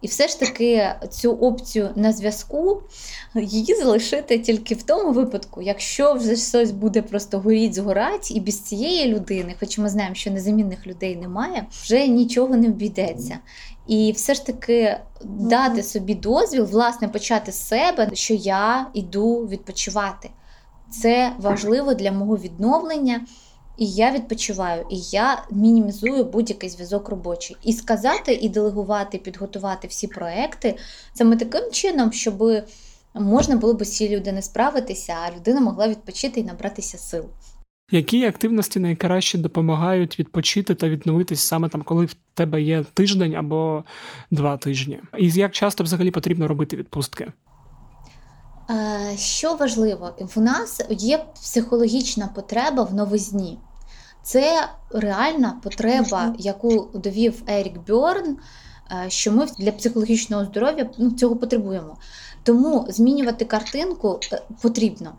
І 0.02 0.06
все 0.06 0.28
ж 0.28 0.40
таки 0.40 0.94
цю 1.10 1.32
опцію 1.32 1.90
на 1.94 2.12
зв'язку 2.12 2.82
її 3.34 3.74
залишити 3.74 4.38
тільки 4.38 4.74
в 4.74 4.82
тому 4.82 5.12
випадку, 5.12 5.62
якщо 5.62 6.14
вже 6.14 6.36
щось 6.36 6.70
буде 6.70 7.02
просто 7.02 7.38
горіть, 7.38 7.74
згорать, 7.74 8.30
і 8.30 8.40
без 8.40 8.60
цієї 8.60 9.14
людини, 9.14 9.54
хоч 9.60 9.78
ми 9.78 9.88
знаємо, 9.88 10.14
що 10.14 10.30
незамінних 10.30 10.86
людей 10.86 11.16
немає, 11.16 11.66
вже 11.70 12.06
нічого 12.08 12.56
не 12.56 12.68
обійдеться. 12.68 13.38
І 13.86 14.12
все 14.12 14.34
ж 14.34 14.46
таки 14.46 14.96
дати 15.24 15.82
собі 15.82 16.14
дозвіл, 16.14 16.64
власне, 16.64 17.08
почати 17.08 17.52
з 17.52 17.66
себе, 17.68 18.10
що 18.12 18.34
я 18.34 18.86
йду 18.94 19.46
відпочивати. 19.46 20.30
Це 20.90 21.32
важливо 21.38 21.94
для 21.94 22.12
мого 22.12 22.36
відновлення. 22.36 23.20
І 23.78 23.86
я 23.86 24.12
відпочиваю, 24.12 24.86
і 24.90 24.96
я 24.98 25.44
мінімізую 25.50 26.24
будь-який 26.24 26.70
зв'язок 26.70 27.08
робочий. 27.08 27.56
І 27.62 27.72
сказати, 27.72 28.34
і 28.34 28.48
делегувати, 28.48 29.18
підготувати 29.18 29.88
всі 29.88 30.06
проекти 30.06 30.76
саме 31.14 31.36
таким 31.36 31.70
чином, 31.72 32.12
щоб 32.12 32.42
можна 33.14 33.56
було 33.56 33.74
б 33.74 33.82
усі 33.82 34.16
людини 34.16 34.42
справитися, 34.42 35.16
а 35.26 35.36
людина 35.36 35.60
могла 35.60 35.88
відпочити 35.88 36.40
і 36.40 36.44
набратися 36.44 36.98
сил. 36.98 37.24
Які 37.90 38.24
активності 38.24 38.80
найкраще 38.80 39.38
допомагають 39.38 40.18
відпочити 40.18 40.74
та 40.74 40.88
відновитись 40.88 41.40
саме 41.40 41.68
там, 41.68 41.82
коли 41.82 42.04
в 42.04 42.14
тебе 42.34 42.62
є 42.62 42.84
тиждень 42.94 43.34
або 43.34 43.84
два 44.30 44.56
тижні? 44.56 45.00
І 45.18 45.30
як 45.30 45.52
часто 45.52 45.84
взагалі 45.84 46.10
потрібно 46.10 46.48
робити 46.48 46.76
відпустки? 46.76 47.32
Е, 48.70 49.16
що 49.16 49.54
важливо, 49.54 50.10
в 50.18 50.40
нас 50.40 50.80
є 50.90 51.24
психологічна 51.34 52.28
потреба 52.34 52.82
в 52.82 52.94
новизні. 52.94 53.58
Це 54.22 54.68
реальна 54.90 55.60
потреба, 55.62 56.34
яку 56.38 56.88
довів 56.94 57.42
Ерік 57.46 57.86
Бьорн, 57.86 58.36
е, 58.92 59.10
що 59.10 59.32
ми 59.32 59.46
для 59.58 59.72
психологічного 59.72 60.44
здоров'я 60.44 60.90
ну, 60.98 61.10
цього 61.10 61.36
потребуємо. 61.36 61.96
Тому 62.42 62.86
змінювати 62.88 63.44
картинку 63.44 64.20
е, 64.32 64.42
потрібно. 64.62 65.12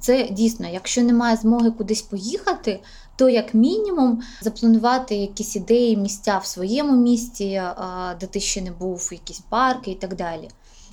Це 0.00 0.28
дійсно, 0.28 0.68
якщо 0.68 1.02
немає 1.02 1.36
змоги 1.36 1.70
кудись 1.70 2.02
поїхати, 2.02 2.80
то 3.16 3.28
як 3.28 3.54
мінімум 3.54 4.22
запланувати 4.40 5.14
якісь 5.14 5.56
ідеї, 5.56 5.96
місця 5.96 6.38
в 6.38 6.46
своєму 6.46 6.96
місті, 6.96 7.62
де 8.20 8.26
ти 8.26 8.40
ще 8.40 8.62
не 8.62 8.70
був, 8.70 9.08
якісь 9.12 9.40
парки 9.40 9.90
і 9.90 9.94
так 9.94 10.16
далі 10.16 10.48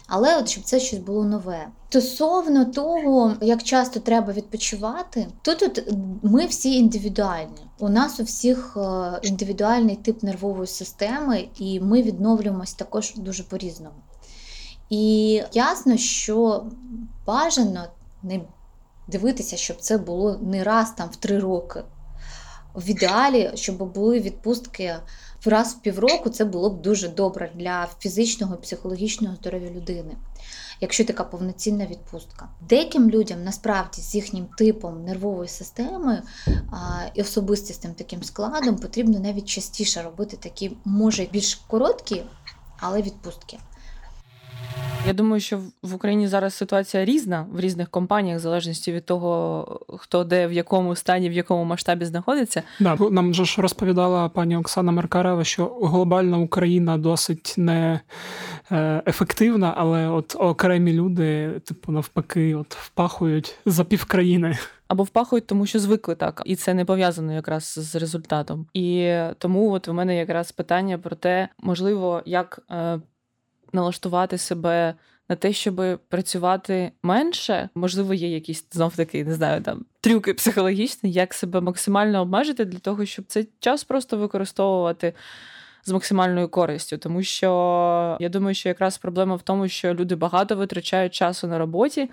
але 0.08 0.38
от 0.38 0.49
щоб 0.49 0.64
це 0.64 0.80
щось 0.80 0.99
було 0.99 1.24
нове. 1.24 1.68
Стосовно 1.89 2.66
того, 2.66 3.34
як 3.41 3.64
часто 3.64 3.99
треба 3.99 4.34
відпочивати, 4.34 5.28
тут 5.41 5.84
ми 6.24 6.45
всі 6.45 6.78
індивідуальні. 6.78 7.70
У 7.80 7.89
нас 7.89 8.20
у 8.20 8.24
всіх 8.24 8.78
е, 8.78 9.20
індивідуальний 9.24 9.95
тип 9.95 10.24
нервової 10.24 10.68
системи, 10.68 11.47
і 11.58 11.80
ми 11.80 12.01
відновлюємось 12.01 12.74
також 12.74 13.14
дуже 13.16 13.43
по-різному. 13.43 13.95
І 14.89 15.41
ясно, 15.53 15.97
що 15.97 16.66
бажано 17.26 17.84
не 18.24 18.41
дивитися, 19.08 19.58
щоб 19.58 19.78
це 19.78 19.97
було 19.97 20.39
не 20.41 20.64
раз 20.64 20.91
там 20.91 21.10
в 21.10 21.16
три 21.16 21.39
роки. 21.39 21.84
В 22.76 22.89
ідеалі, 22.89 23.51
щоб 23.56 23.93
були 23.93 24.20
відпустки 24.20 24.95
раз 25.48 25.74
в 25.74 25.82
півроку 25.82 26.30
це 26.30 26.46
було 26.46 26.70
б 26.70 26.82
дуже 26.82 27.08
добре 27.08 27.52
для 27.56 27.88
фізичного 28.00 28.56
і 28.56 28.62
психологічного 28.62 29.36
здоров'я 29.36 29.70
людини, 29.70 30.16
якщо 30.82 31.06
така 31.06 31.24
повноцінна 31.24 31.86
відпустка. 31.86 32.50
Деяким 32.70 33.10
людям 33.10 33.43
насправді 33.43 34.02
з 34.02 34.16
їхнім 34.16 34.46
типом 34.46 35.04
нервової 35.04 35.50
системи 35.50 36.22
і 37.14 37.22
особистістим 37.22 37.93
таким 37.93 38.24
складом 38.24 38.76
потрібно 38.76 39.20
навіть 39.20 39.46
частіше 39.46 40.02
робити 40.02 40.38
такі, 40.38 40.72
може 40.86 41.26
більш 41.32 41.56
короткі, 41.56 42.24
але 42.80 43.02
відпустки. 43.02 43.58
Я 45.08 45.14
думаю, 45.14 45.41
що 45.41 45.60
в 45.84 45.95
Україні 45.95 46.28
зараз 46.28 46.53
ситуація 46.53 47.06
різна 47.06 47.45
в 47.51 47.60
різних 47.60 47.89
компаніях, 47.89 48.38
в 48.38 48.41
залежності 48.41 48.91
від 48.91 49.06
того, 49.06 49.80
хто 49.97 50.24
де 50.24 50.47
в 50.47 50.53
якому 50.53 50.95
стані, 50.95 51.30
в 51.30 51.34
якому 51.34 51.64
масштабі 51.64 52.06
знаходиться. 52.06 52.64
Да, 52.80 52.97
нам 53.12 53.34
же 53.34 53.45
ж 53.45 53.62
розповідала 53.62 54.30
пані 54.30 54.58
Оксана 54.58 54.91
Маркарева, 54.91 55.43
що 55.43 55.66
глобальна 55.66 56.38
Україна 56.38 56.97
досить 56.97 57.53
не 57.58 57.99
е, 58.72 59.01
ефективна, 59.08 59.74
але 59.78 60.08
от 60.08 60.36
окремі 60.39 60.93
люди, 60.93 61.60
типу, 61.66 61.91
навпаки, 61.91 62.56
от 62.56 62.76
впахують 62.76 63.56
за 63.66 63.84
півкраїни. 63.84 64.58
Або 64.88 65.03
впахують, 65.03 65.47
тому 65.47 65.66
що 65.66 65.80
звикли 65.80 66.16
так, 66.16 66.41
і 66.45 66.56
це 66.56 66.74
не 66.74 66.86
пов'язано 66.86 67.34
якраз 67.34 67.64
з 67.64 67.95
результатом. 67.95 68.68
І 68.74 69.18
тому, 69.38 69.72
от 69.72 69.88
у 69.88 69.93
мене 69.93 70.18
якраз 70.18 70.51
питання 70.51 70.97
про 70.97 71.16
те, 71.16 71.49
можливо, 71.58 72.22
як 72.26 72.60
е, 72.72 72.99
налаштувати 73.76 74.38
себе 74.38 74.95
на 75.30 75.36
те, 75.36 75.53
щоб 75.53 75.99
працювати 76.09 76.91
менше. 77.03 77.69
Можливо, 77.76 78.13
є 78.13 78.30
якісь 78.30 78.65
знов 78.71 78.95
таки, 78.95 79.26
не 79.26 79.34
знаю, 79.34 79.61
там 79.61 79.86
трюки 80.01 80.34
психологічні, 80.34 81.11
як 81.11 81.34
себе 81.34 81.61
максимально 81.61 82.21
обмежити 82.21 82.65
для 82.65 82.80
того, 82.80 83.05
щоб 83.05 83.26
цей 83.28 83.49
час 83.59 83.84
просто 83.84 84.17
використовувати. 84.17 85.13
З 85.88 85.91
максимальною 85.91 86.49
користю, 86.49 86.97
тому 86.97 87.23
що 87.23 88.17
я 88.19 88.30
думаю, 88.30 88.55
що 88.55 88.69
якраз 88.69 88.97
проблема 88.97 89.36
в 89.36 89.41
тому, 89.41 89.67
що 89.67 89.93
люди 89.93 90.15
багато 90.15 90.55
витрачають 90.55 91.13
часу 91.13 91.47
на 91.47 91.57
роботі 91.57 92.09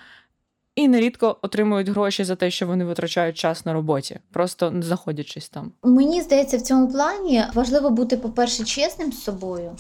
і 0.75 0.89
нерідко 0.89 1.37
отримують 1.43 1.89
гроші 1.89 2.25
за 2.25 2.37
те, 2.37 2.51
що 2.51 2.67
вони 2.67 2.85
витрачають 2.85 3.37
час 3.37 3.67
на 3.67 3.73
роботі, 3.73 4.19
просто 4.33 4.71
не 4.71 4.83
знаходячись 4.83 5.49
там. 5.49 5.73
Мені 5.83 6.23
здається, 6.23 6.57
в 6.57 6.63
цьому 6.63 6.89
плані 6.89 7.45
важливо 7.55 7.91
бути, 7.91 8.17
по-перше, 8.17 8.65
чесним 8.65 9.13
з 9.13 9.23
собою 9.23 9.77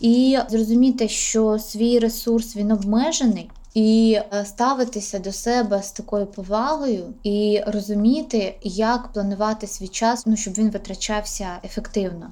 і 0.00 0.38
зрозуміти, 0.48 1.08
що 1.08 1.58
свій 1.58 1.98
ресурс 1.98 2.56
він 2.56 2.70
обмежений. 2.70 3.50
І 3.74 4.20
е, 4.32 4.44
ставитися 4.44 5.18
до 5.18 5.32
себе 5.32 5.82
з 5.82 5.92
такою 5.92 6.26
повагою 6.26 7.14
і 7.22 7.60
розуміти, 7.66 8.58
як 8.62 9.12
планувати 9.12 9.66
свій 9.66 9.88
час, 9.88 10.26
ну 10.26 10.36
щоб 10.36 10.54
він 10.54 10.70
витрачався 10.70 11.48
ефективно. 11.64 12.30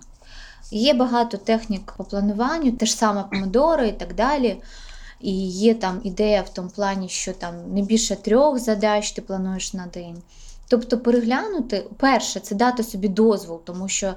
Є 0.70 0.94
багато 0.94 1.36
технік 1.36 1.92
по 1.96 2.04
плануванню, 2.04 2.72
те 2.72 2.86
ж 2.86 2.94
саме 2.94 3.24
помодори 3.30 3.88
і 3.88 3.92
так 3.92 4.14
далі. 4.14 4.56
І 5.20 5.48
є 5.48 5.74
там 5.74 6.00
ідея 6.04 6.42
в 6.42 6.48
тому 6.48 6.68
плані, 6.68 7.08
що 7.08 7.32
там 7.32 7.54
не 7.74 7.82
більше 7.82 8.16
трьох 8.16 8.58
задач 8.58 9.12
ти 9.12 9.22
плануєш 9.22 9.74
на 9.74 9.86
день. 9.86 10.22
Тобто, 10.68 10.98
переглянути, 10.98 11.84
перше, 11.96 12.40
це 12.40 12.54
дати 12.54 12.82
собі 12.82 13.08
дозвол, 13.08 13.60
тому 13.64 13.88
що 13.88 14.14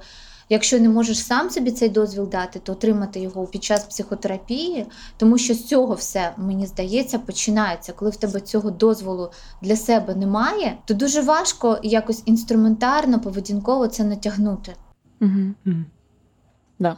якщо 0.50 0.80
не 0.80 0.89
можеш 0.89 1.26
сам 1.26 1.50
собі 1.50 1.72
цей 1.72 1.89
дозвіл 1.89 2.30
дати, 2.30 2.60
то 2.60 2.72
отримати 2.72 3.20
його 3.20 3.48
під 3.48 3.64
час 3.64 3.84
психотерапії, 3.84 4.86
тому 5.18 5.38
що 5.38 5.54
з 5.54 5.64
цього 5.64 5.93
все, 5.93 6.34
мені 6.38 6.66
здається, 6.66 7.20
починається. 7.20 7.93
Коли 7.93 8.12
в 8.12 8.16
тебе 8.16 8.39
цього 8.39 8.72
дозволу 8.72 9.32
для 9.62 9.76
себе 9.76 10.16
немає, 10.16 10.78
то 10.86 10.93
дуже 10.93 11.22
важко 11.22 11.80
якось 11.84 12.24
інструментарно, 12.26 13.20
поведінково 13.20 13.88
це 13.88 14.04
натягнути. 14.04 14.74
Угу. 15.22 15.76
Да. 16.80 16.98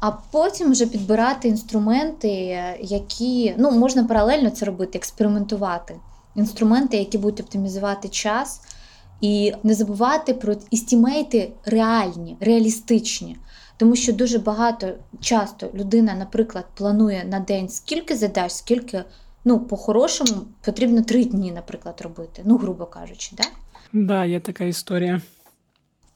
А 0.00 0.10
потім 0.10 0.70
вже 0.70 0.86
підбирати 0.86 1.48
інструменти, 1.48 2.28
які 2.80 3.54
ну 3.58 3.70
можна 3.70 4.04
паралельно 4.04 4.50
це 4.50 4.66
робити, 4.66 4.98
експериментувати. 4.98 5.96
Інструменти, 6.34 6.96
які 6.96 7.18
будуть 7.18 7.40
оптимізувати 7.40 8.08
час, 8.08 8.60
і 9.20 9.52
не 9.62 9.74
забувати 9.74 10.34
про 10.34 10.54
істімейти 10.70 11.52
реальні, 11.64 12.36
реалістичні. 12.40 13.36
Тому 13.76 13.96
що 13.96 14.12
дуже 14.12 14.38
багато 14.38 14.94
часто 15.20 15.70
людина, 15.74 16.14
наприклад, 16.14 16.64
планує 16.74 17.24
на 17.24 17.40
день 17.40 17.68
скільки 17.68 18.16
задач, 18.16 18.52
скільки, 18.52 19.04
ну, 19.44 19.60
по-хорошому, 19.60 20.40
потрібно 20.64 21.02
три 21.02 21.24
дні, 21.24 21.52
наприклад, 21.52 22.00
робити, 22.00 22.42
ну, 22.44 22.56
грубо 22.56 22.86
кажучи, 22.86 23.36
да? 23.36 23.44
Да, 23.92 24.24
є 24.24 24.40
така 24.40 24.64
історія. 24.64 25.20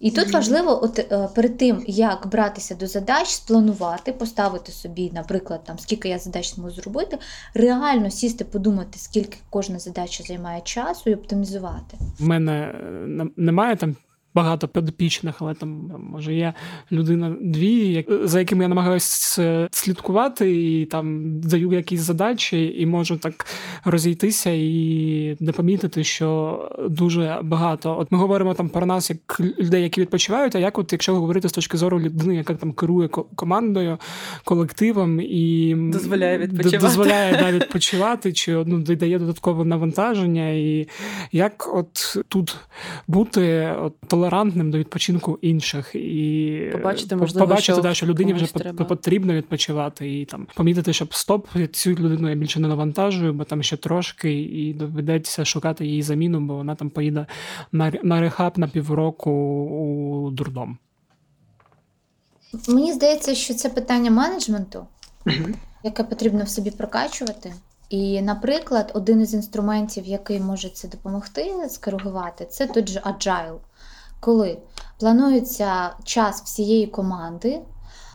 І 0.00 0.10
тут 0.10 0.32
важливо, 0.32 0.84
от 0.84 0.98
е, 0.98 1.28
перед 1.34 1.58
тим 1.58 1.84
як 1.86 2.26
братися 2.26 2.74
до 2.74 2.86
задач, 2.86 3.28
спланувати, 3.28 4.12
поставити 4.12 4.72
собі, 4.72 5.10
наприклад, 5.14 5.64
там 5.64 5.78
скільки 5.78 6.08
я 6.08 6.18
задач 6.18 6.56
можу 6.56 6.74
зробити, 6.74 7.18
реально 7.54 8.10
сісти, 8.10 8.44
подумати, 8.44 8.98
скільки 8.98 9.38
кожна 9.50 9.78
задача 9.78 10.24
займає 10.24 10.60
часу 10.60 11.10
і 11.10 11.14
оптимізувати. 11.14 11.98
У 12.20 12.24
мене 12.24 12.52
е, 12.52 13.26
немає 13.36 13.76
там 13.76 13.96
багато 14.34 14.68
підопічних, 14.68 15.34
але 15.38 15.54
там 15.54 15.92
може 16.12 16.34
є 16.34 16.54
людина 16.92 17.36
дві, 17.40 18.06
за 18.24 18.38
якими 18.38 18.64
я 18.64 18.68
намагаюся 18.68 19.68
слідкувати, 19.70 20.72
і 20.80 20.86
там 20.86 21.40
даю 21.40 21.72
якісь 21.72 22.00
задачі, 22.00 22.74
і 22.78 22.86
можу 22.86 23.16
так 23.16 23.46
розійтися 23.84 24.50
і 24.50 25.36
не 25.40 25.52
помітити, 25.52 26.04
що 26.04 26.58
дуже 26.88 27.38
багато. 27.42 27.98
От 27.98 28.12
ми 28.12 28.18
говоримо 28.18 28.54
там 28.54 28.68
про 28.68 28.86
нас 28.86 29.10
як 29.10 29.40
людей, 29.40 29.82
які 29.82 30.00
відпочивають. 30.00 30.56
А 30.56 30.58
як, 30.58 30.78
от 30.78 30.92
якщо 30.92 31.14
говорити 31.14 31.48
з 31.48 31.52
точки 31.52 31.76
зору 31.76 32.00
людини, 32.00 32.36
яка 32.36 32.54
там 32.54 32.72
керує 32.72 33.08
командою, 33.34 33.98
колективом 34.44 35.20
і 35.20 35.74
дозволяє 35.78 36.38
відпочивати, 36.38 36.78
дозволяє 36.78 37.36
да, 37.36 37.52
відпочивати, 37.58 38.32
чи 38.32 38.64
ну, 38.66 38.78
дає 38.78 39.18
додаткове 39.18 39.64
навантаження, 39.64 40.48
і 40.50 40.88
як 41.32 41.70
от 41.74 42.18
тут 42.28 42.56
бути 43.08 43.74
от 43.82 43.94
толерантним 44.20 44.70
до 44.70 44.78
відпочинку 44.78 45.38
інших 45.42 45.94
і 45.94 46.68
побачити, 46.72 47.16
можливо, 47.16 47.46
побачити, 47.46 47.72
що, 47.72 47.82
да, 47.82 47.94
що 47.94 48.06
людині 48.06 48.32
вже 48.32 48.54
треба. 48.54 48.84
потрібно 48.84 49.34
відпочивати 49.34 50.20
і 50.20 50.24
там 50.24 50.46
помітити, 50.54 50.92
щоб 50.92 51.14
стоп 51.14 51.46
цю 51.72 51.90
людину 51.90 52.30
я 52.30 52.34
більше 52.34 52.60
не 52.60 52.68
навантажую, 52.68 53.32
бо 53.32 53.44
там 53.44 53.62
ще 53.62 53.76
трошки, 53.76 54.42
і 54.42 54.74
доведеться 54.74 55.44
шукати 55.44 55.86
її 55.86 56.02
заміну, 56.02 56.40
бо 56.40 56.54
вона 56.54 56.74
там 56.74 56.90
поїде 56.90 57.26
на 57.72 57.92
на 58.02 58.20
рехаб 58.20 58.58
на 58.58 58.68
півроку 58.68 59.30
у 59.30 60.30
дурдом. 60.30 60.78
Мені 62.68 62.92
здається, 62.92 63.34
що 63.34 63.54
це 63.54 63.68
питання 63.68 64.10
менеджменту, 64.10 64.86
яке 65.84 66.04
потрібно 66.04 66.44
в 66.44 66.48
собі 66.48 66.70
прокачувати. 66.70 67.52
І, 67.88 68.22
наприклад, 68.22 68.90
один 68.94 69.20
із 69.20 69.34
інструментів, 69.34 70.06
який 70.06 70.40
може 70.40 70.68
це 70.68 70.88
допомогти 70.88 71.52
скоригувати, 71.68 72.46
це 72.50 72.66
той 72.66 72.86
же 72.86 73.00
agile 73.00 73.58
коли 74.20 74.58
планується 74.98 75.90
час 76.04 76.42
всієї 76.42 76.86
команди, 76.86 77.60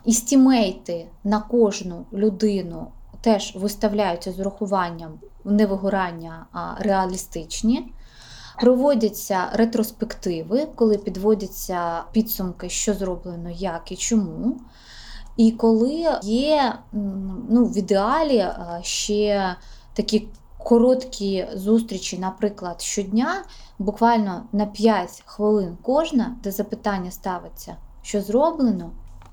істімейти 0.04 1.08
на 1.24 1.40
кожну 1.40 2.06
людину 2.12 2.86
теж 3.20 3.56
виставляються 3.56 4.32
з 4.32 4.40
урахуванням 4.40 5.18
не 5.44 5.66
вигорання, 5.66 6.46
а 6.52 6.74
реалістичні. 6.78 7.92
Проводяться 8.60 9.48
ретроспективи, 9.52 10.66
коли 10.74 10.98
підводяться 10.98 12.04
підсумки, 12.12 12.68
що 12.68 12.94
зроблено, 12.94 13.50
як 13.50 13.92
і 13.92 13.96
чому. 13.96 14.60
І 15.36 15.52
коли 15.52 16.06
є 16.22 16.74
ну, 17.48 17.64
в 17.64 17.78
ідеалі 17.78 18.46
ще 18.82 19.56
такі 19.94 20.28
короткі 20.66 21.46
зустрічі, 21.54 22.18
наприклад, 22.18 22.82
щодня, 22.82 23.44
буквально 23.78 24.42
на 24.52 24.66
5 24.66 25.22
хвилин 25.26 25.76
кожна, 25.82 26.36
де 26.42 26.50
запитання 26.50 27.10
ставиться, 27.10 27.76
що 28.02 28.20
зроблено, 28.20 28.90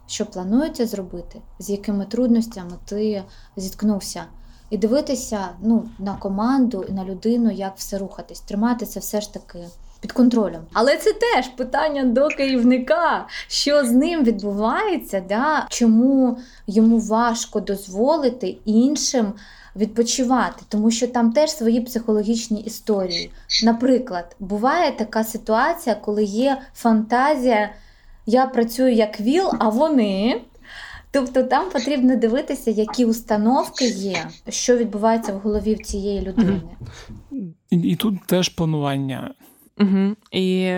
що 0.07 0.25
планується 0.25 0.87
зробити, 0.87 1.41
з 1.59 1.69
якими 1.69 2.05
трудностями 2.05 2.71
ти 2.85 3.23
зіткнувся. 3.57 4.23
І 4.69 4.77
дивитися 4.77 5.49
ну, 5.61 5.89
на 5.99 6.15
команду 6.15 6.85
і 6.89 6.91
на 6.91 7.05
людину, 7.05 7.51
як 7.51 7.73
все 7.77 7.97
рухатись, 7.97 8.39
тримати 8.39 8.85
це 8.85 8.99
все 8.99 9.21
ж 9.21 9.33
таки 9.33 9.59
під 9.99 10.11
контролем. 10.11 10.61
Але 10.73 10.97
це 10.97 11.13
теж 11.13 11.47
питання 11.47 12.03
до 12.03 12.27
керівника, 12.27 13.27
що 13.47 13.85
з 13.85 13.91
ним 13.91 14.23
відбувається, 14.23 15.23
да? 15.29 15.65
чому 15.69 16.37
йому 16.67 16.99
важко 16.99 17.59
дозволити 17.59 18.47
іншим 18.65 19.33
відпочивати, 19.75 20.63
тому 20.69 20.91
що 20.91 21.07
там 21.07 21.31
теж 21.31 21.51
свої 21.51 21.81
психологічні 21.81 22.61
історії. 22.61 23.31
Наприклад, 23.63 24.35
буває 24.39 24.91
така 24.91 25.23
ситуація, 25.23 25.95
коли 25.95 26.23
є 26.23 26.61
фантазія, 26.73 27.69
я 28.25 28.45
працюю 28.45 28.93
як 28.93 29.19
ВІЛ, 29.19 29.49
а 29.59 29.69
вони. 29.69 30.41
Тобто 31.11 31.43
там 31.43 31.69
потрібно 31.69 32.15
дивитися, 32.15 32.71
які 32.71 33.05
установки 33.05 33.85
є, 33.85 34.27
що 34.49 34.77
відбувається 34.77 35.33
в 35.33 35.39
голові 35.39 35.75
в 35.75 35.83
цієї 35.83 36.21
людини. 36.21 36.61
І, 37.69 37.77
і 37.77 37.95
тут 37.95 38.15
теж 38.27 38.49
планування. 38.49 39.33
Угу. 39.79 40.15
І 40.31 40.71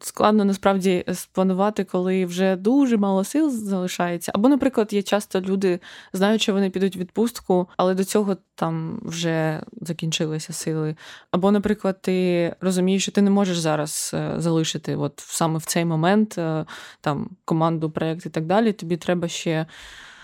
складно 0.00 0.44
насправді 0.44 1.04
спланувати, 1.14 1.84
коли 1.84 2.26
вже 2.26 2.56
дуже 2.56 2.96
мало 2.96 3.24
сил 3.24 3.50
залишається. 3.50 4.32
Або, 4.34 4.48
наприклад, 4.48 4.92
є 4.92 5.02
часто 5.02 5.40
люди 5.40 5.80
знають, 6.12 6.42
що 6.42 6.52
вони 6.52 6.70
підуть 6.70 6.96
в 6.96 6.98
відпустку, 6.98 7.68
але 7.76 7.94
до 7.94 8.04
цього 8.04 8.36
там 8.54 9.00
вже 9.02 9.62
закінчилися 9.80 10.52
сили. 10.52 10.96
Або, 11.30 11.50
наприклад, 11.50 12.02
ти 12.02 12.54
розумієш, 12.60 13.02
що 13.02 13.12
ти 13.12 13.22
не 13.22 13.30
можеш 13.30 13.58
зараз 13.58 14.10
е, 14.14 14.34
залишити, 14.36 14.96
от 14.96 15.12
саме 15.16 15.58
в 15.58 15.64
цей 15.64 15.84
момент 15.84 16.38
е, 16.38 16.64
там 17.00 17.30
команду, 17.44 17.90
проєкт 17.90 18.26
і 18.26 18.30
так 18.30 18.46
далі. 18.46 18.72
Тобі 18.72 18.96
треба 18.96 19.28
ще. 19.28 19.66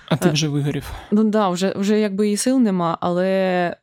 А 0.09 0.17
ти 0.17 0.29
е, 0.29 0.33
вже 0.33 0.49
вигорів. 0.49 0.91
Ну 1.11 1.23
так, 1.23 1.31
да, 1.31 1.49
вже 1.49 1.75
вже 1.77 2.01
якби 2.01 2.29
і 2.29 2.37
сил 2.37 2.59
нема, 2.59 2.99
але 3.01 3.77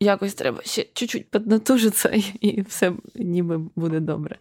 якось 0.00 0.34
треба 0.34 0.62
ще 0.62 0.86
чуть-чуть 0.92 1.30
піднатужитися, 1.30 2.08
і 2.40 2.62
все 2.62 2.92
ніби 3.14 3.60
буде 3.76 4.00
добре. 4.00 4.36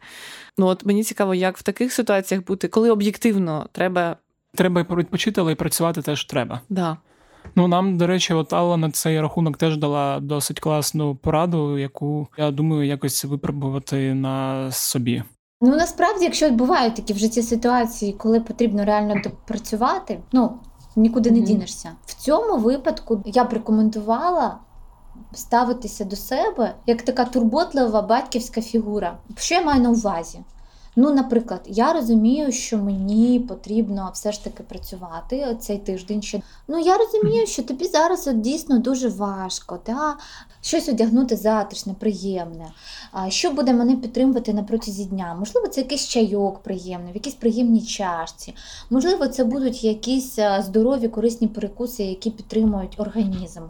Ну 0.57 0.67
от 0.67 0.85
мені 0.85 1.03
цікаво, 1.03 1.35
як 1.35 1.57
в 1.57 1.63
таких 1.63 1.93
ситуаціях 1.93 2.45
бути, 2.45 2.67
коли 2.67 2.91
об'єктивно 2.91 3.69
треба. 3.71 4.17
Треба 4.55 4.85
відпочити, 4.89 5.41
але 5.41 5.51
й 5.51 5.55
працювати 5.55 6.01
теж 6.01 6.25
треба. 6.25 6.61
Да. 6.69 6.97
Ну, 7.55 7.67
нам, 7.67 7.97
до 7.97 8.07
речі, 8.07 8.33
от 8.33 8.53
Алла 8.53 8.77
на 8.77 8.91
цей 8.91 9.21
рахунок 9.21 9.57
теж 9.57 9.77
дала 9.77 10.19
досить 10.19 10.59
класну 10.59 11.15
пораду, 11.15 11.77
яку 11.77 12.27
я 12.37 12.51
думаю, 12.51 12.87
якось 12.87 13.25
випробувати 13.25 14.13
на 14.13 14.71
собі. 14.71 15.23
Ну 15.61 15.75
насправді, 15.75 16.23
якщо 16.23 16.51
бувають 16.51 16.95
такі 16.95 17.13
в 17.13 17.17
житті 17.17 17.41
ситуації, 17.41 18.13
коли 18.13 18.39
потрібно 18.39 18.85
реально 18.85 19.21
допрацювати, 19.23 20.19
ну 20.31 20.59
Нікуди 20.95 21.31
не 21.31 21.39
дінешся. 21.39 21.91
В 22.05 22.13
цьому 22.13 22.57
випадку 22.57 23.23
я 23.25 23.43
б 23.43 23.53
рекомендувала 23.53 24.57
ставитися 25.33 26.05
до 26.05 26.15
себе 26.15 26.75
як 26.85 27.01
така 27.01 27.25
турботлива 27.25 28.01
батьківська 28.01 28.61
фігура. 28.61 29.17
Що 29.37 29.55
я 29.55 29.61
маю 29.61 29.81
на 29.81 29.89
увазі? 29.89 30.39
Ну, 30.95 31.13
наприклад, 31.13 31.61
я 31.65 31.93
розумію, 31.93 32.51
що 32.51 32.77
мені 32.77 33.39
потрібно 33.39 34.11
все 34.13 34.31
ж 34.31 34.43
таки 34.43 34.63
працювати 34.63 35.57
цей 35.59 35.77
тиждень. 35.77 36.21
Ще 36.21 36.41
ну 36.67 36.79
я 36.79 36.97
розумію, 36.97 37.47
що 37.47 37.63
тобі 37.63 37.85
зараз 37.85 38.27
от 38.27 38.41
дійсно 38.41 38.79
дуже 38.79 39.09
важко, 39.09 39.79
да? 39.85 40.15
щось 40.61 40.89
одягнути 40.89 41.35
затишне, 41.35 41.93
приємне. 41.93 42.71
Що 43.29 43.51
буде 43.51 43.73
мене 43.73 43.95
підтримувати 43.95 44.53
на 44.53 44.63
протязі 44.63 45.05
дня? 45.05 45.35
Можливо, 45.39 45.67
це 45.67 45.81
якийсь 45.81 46.07
чайок 46.07 46.59
приємний, 46.59 47.11
в 47.11 47.15
якійсь 47.15 47.33
приємній 47.33 47.81
чашці. 47.81 48.55
Можливо, 48.89 49.27
це 49.27 49.43
будуть 49.43 49.83
якісь 49.83 50.39
здорові, 50.59 51.07
корисні 51.07 51.47
перекуси, 51.47 52.03
які 52.03 52.31
підтримують 52.31 52.99
організм. 52.99 53.61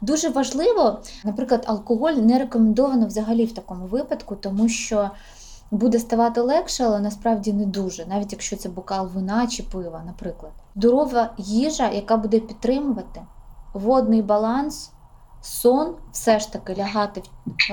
Дуже 0.00 0.28
важливо, 0.28 1.00
наприклад, 1.24 1.64
алкоголь 1.66 2.12
не 2.12 2.38
рекомендовано 2.38 3.06
взагалі 3.06 3.44
в 3.44 3.54
такому 3.54 3.86
випадку, 3.86 4.36
тому 4.36 4.68
що 4.68 5.10
буде 5.70 5.98
ставати 5.98 6.40
легше, 6.40 6.84
але 6.84 7.00
насправді 7.00 7.52
не 7.52 7.66
дуже, 7.66 8.06
навіть 8.06 8.32
якщо 8.32 8.56
це 8.56 8.68
бокал 8.68 9.08
вина 9.14 9.46
чи 9.46 9.62
пива, 9.62 10.02
наприклад. 10.06 10.52
Здорова 10.76 11.34
їжа, 11.38 11.90
яка 11.90 12.16
буде 12.16 12.40
підтримувати 12.40 13.22
водний 13.74 14.22
баланс, 14.22 14.92
сон, 15.40 15.94
все 16.12 16.38
ж 16.38 16.52
таки 16.52 16.74
лягати 16.74 17.22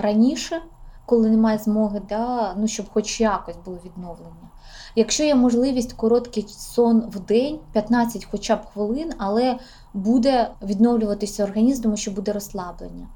раніше, 0.01 0.61
коли 1.05 1.29
немає 1.29 1.57
змоги, 1.57 2.01
да, 2.09 2.53
ну, 2.57 2.67
щоб 2.67 2.85
хоч 2.93 3.21
якось 3.21 3.57
було 3.65 3.77
відновлення. 3.85 4.49
Якщо 4.95 5.23
є 5.23 5.35
можливість 5.35 5.93
короткий 5.93 6.45
сон 6.47 7.03
в 7.09 7.19
день, 7.19 7.59
15 7.73 8.27
хоча 8.31 8.55
б 8.55 8.65
хвилин, 8.73 9.13
але 9.17 9.59
буде 9.95 10.51
відновлюватися 10.61 11.43
організм, 11.43 11.83
тому 11.83 11.97
що 11.97 12.11
буде 12.11 12.33
розслаблення. 12.33 13.07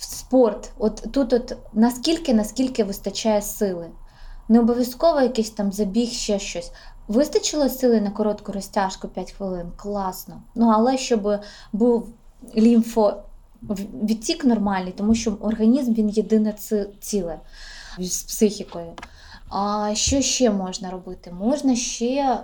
Спорт, 0.00 0.72
от 0.78 1.04
тут, 1.12 1.32
от 1.32 1.56
наскільки, 1.72 2.34
наскільки 2.34 2.84
вистачає 2.84 3.42
сили. 3.42 3.90
Не 4.48 4.60
обов'язково 4.60 5.20
якийсь 5.20 5.50
там 5.50 5.72
забіг, 5.72 6.08
ще 6.10 6.38
щось. 6.38 6.72
Вистачило 7.08 7.68
сили 7.68 8.00
на 8.00 8.10
коротку 8.10 8.52
розтяжку 8.52 9.08
5 9.08 9.32
хвилин, 9.32 9.72
класно. 9.76 10.42
Ну, 10.54 10.68
але 10.74 10.98
щоб 10.98 11.40
був 11.72 12.08
лімфовідтік 12.56 14.44
нормальний, 14.44 14.92
тому 14.92 15.14
що 15.14 15.36
організм 15.40 15.94
він 15.94 16.08
єдине 16.08 16.54
ціле 17.00 17.40
з 17.98 18.22
психікою. 18.22 18.92
А 19.54 19.94
що 19.94 20.20
ще 20.20 20.50
можна 20.50 20.90
робити? 20.90 21.32
Можна 21.32 21.76
ще 21.76 22.40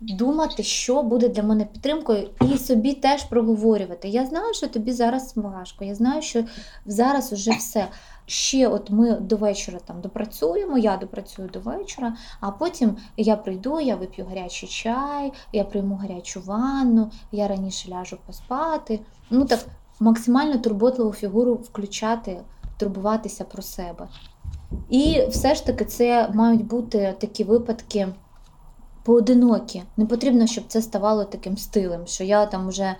думати, 0.00 0.62
що 0.62 1.02
буде 1.02 1.28
для 1.28 1.42
мене 1.42 1.64
підтримкою, 1.64 2.30
і 2.40 2.58
собі 2.58 2.94
теж 2.94 3.24
проговорювати. 3.24 4.08
Я 4.08 4.26
знаю, 4.26 4.54
що 4.54 4.68
тобі 4.68 4.92
зараз 4.92 5.32
важко, 5.36 5.84
я 5.84 5.94
знаю, 5.94 6.22
що 6.22 6.44
зараз 6.86 7.32
уже 7.32 7.50
все. 7.50 7.88
Ще 8.26 8.68
от 8.68 8.90
ми 8.90 9.12
до 9.12 9.36
вечора 9.36 9.78
там 9.84 10.00
допрацюємо, 10.00 10.78
я 10.78 10.96
допрацюю 10.96 11.48
до 11.48 11.60
вечора, 11.60 12.16
а 12.40 12.50
потім 12.50 12.96
я 13.16 13.36
прийду, 13.36 13.80
я 13.80 13.96
вип'ю 13.96 14.26
гарячий 14.28 14.68
чай, 14.68 15.32
я 15.52 15.64
прийму 15.64 15.96
гарячу 15.96 16.40
ванну, 16.40 17.10
я 17.32 17.48
раніше 17.48 17.90
ляжу 17.90 18.18
поспати. 18.26 19.00
Ну 19.30 19.44
так 19.44 19.60
максимально 20.00 20.58
турботливу 20.58 21.12
фігуру 21.12 21.54
включати, 21.54 22.40
турбуватися 22.78 23.44
про 23.44 23.62
себе. 23.62 24.08
І 24.90 25.26
все 25.28 25.54
ж 25.54 25.66
таки 25.66 25.84
це 25.84 26.30
мають 26.34 26.64
бути 26.64 27.14
такі 27.20 27.44
випадки 27.44 28.08
поодинокі. 29.04 29.82
Не 29.96 30.06
потрібно, 30.06 30.46
щоб 30.46 30.64
це 30.68 30.82
ставало 30.82 31.24
таким 31.24 31.56
стилем, 31.56 32.06
що 32.06 32.24
я 32.24 32.46
там 32.46 32.68
вже 32.68 32.94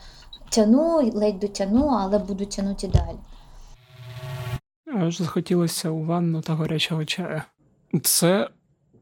тяну, 0.51 1.11
ледь 1.15 1.39
дотяну, 1.39 1.87
але 1.87 2.19
буду 2.19 2.47
тягнути 2.47 2.89
далі. 2.89 3.17
Аж 5.03 5.19
захотілося 5.19 5.91
у 5.91 6.05
ванну 6.05 6.41
та 6.41 6.55
гарячого 6.55 7.05
чаю. 7.05 7.43
Це, 8.03 8.49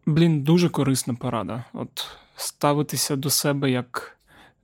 блін, 0.06 0.42
дуже 0.42 0.68
корисна 0.68 1.14
порада. 1.14 1.64
От 1.72 2.06
ставитися 2.36 3.16
до 3.16 3.30
себе 3.30 3.70
як 3.70 4.18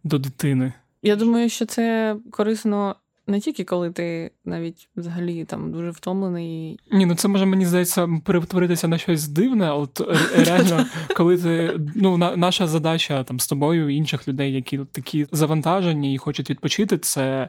до 0.04 0.18
дитини. 0.18 0.72
Я 1.02 1.16
думаю, 1.16 1.48
що 1.48 1.66
це 1.66 2.16
корисно 2.30 2.96
не 3.28 3.40
тільки 3.40 3.64
коли 3.64 3.90
ти 3.90 4.30
навіть 4.44 4.88
взагалі 4.96 5.44
там 5.44 5.72
дуже 5.72 5.90
втомлений. 5.90 6.78
Ні, 6.92 7.06
ну 7.06 7.14
це 7.14 7.28
може 7.28 7.46
мені 7.46 7.66
здається 7.66 8.08
перетворитися 8.24 8.88
на 8.88 8.98
щось 8.98 9.28
дивне, 9.28 9.72
от 9.72 10.00
реально, 10.36 10.84
коли 11.16 11.38
ти 11.38 11.80
ну 11.94 12.16
на, 12.16 12.36
наша 12.36 12.66
задача 12.66 13.24
там 13.24 13.40
з 13.40 13.46
тобою 13.46 13.88
і 13.88 13.94
інших 13.94 14.28
людей, 14.28 14.52
які 14.52 14.78
такі 14.92 15.26
завантажені 15.32 16.14
і 16.14 16.18
хочуть 16.18 16.50
відпочити, 16.50 16.98
це 16.98 17.48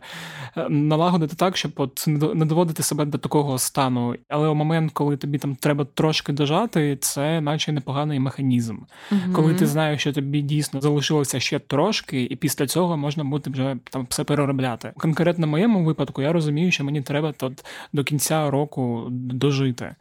е, 0.58 0.70
налагодити 0.70 1.36
так, 1.36 1.58
щоб 1.58 1.72
от 1.76 2.06
не 2.08 2.46
доводити 2.46 2.84
себе 2.84 3.06
до 3.06 3.18
такого 3.18 3.58
стану. 3.58 4.16
Але 4.28 4.48
у 4.48 4.56
момент, 4.56 4.92
коли 4.94 5.18
тобі 5.18 5.38
там 5.38 5.56
треба 5.56 5.86
трошки 5.94 6.34
дожати, 6.34 6.98
це 7.02 7.42
наче 7.42 7.72
непоганий 7.72 8.20
механізм. 8.20 8.78
Угу. 9.12 9.20
Коли 9.34 9.56
ти 9.56 9.68
знаєш, 9.68 10.02
що 10.02 10.14
тобі 10.14 10.42
дійсно 10.42 10.82
залишилося 10.82 11.40
ще 11.40 11.60
трошки, 11.60 12.24
і 12.24 12.36
після 12.36 12.68
цього 12.68 12.98
можна 12.98 13.24
буде 13.24 13.50
вже 13.50 13.78
там 13.92 14.08
все 14.10 14.24
переробляти. 14.24 14.94
Конкретно 14.98 15.48
моє 15.48 15.69
моєму 15.70 15.88
випадку 15.88 16.22
я 16.22 16.34
розумію, 16.34 16.72
що 16.72 16.84
мені 16.84 17.02
треба 17.02 17.32
тут 17.32 17.66
до 17.94 18.04
кінця 18.04 18.50
року 18.50 19.08
дожити. 19.12 19.96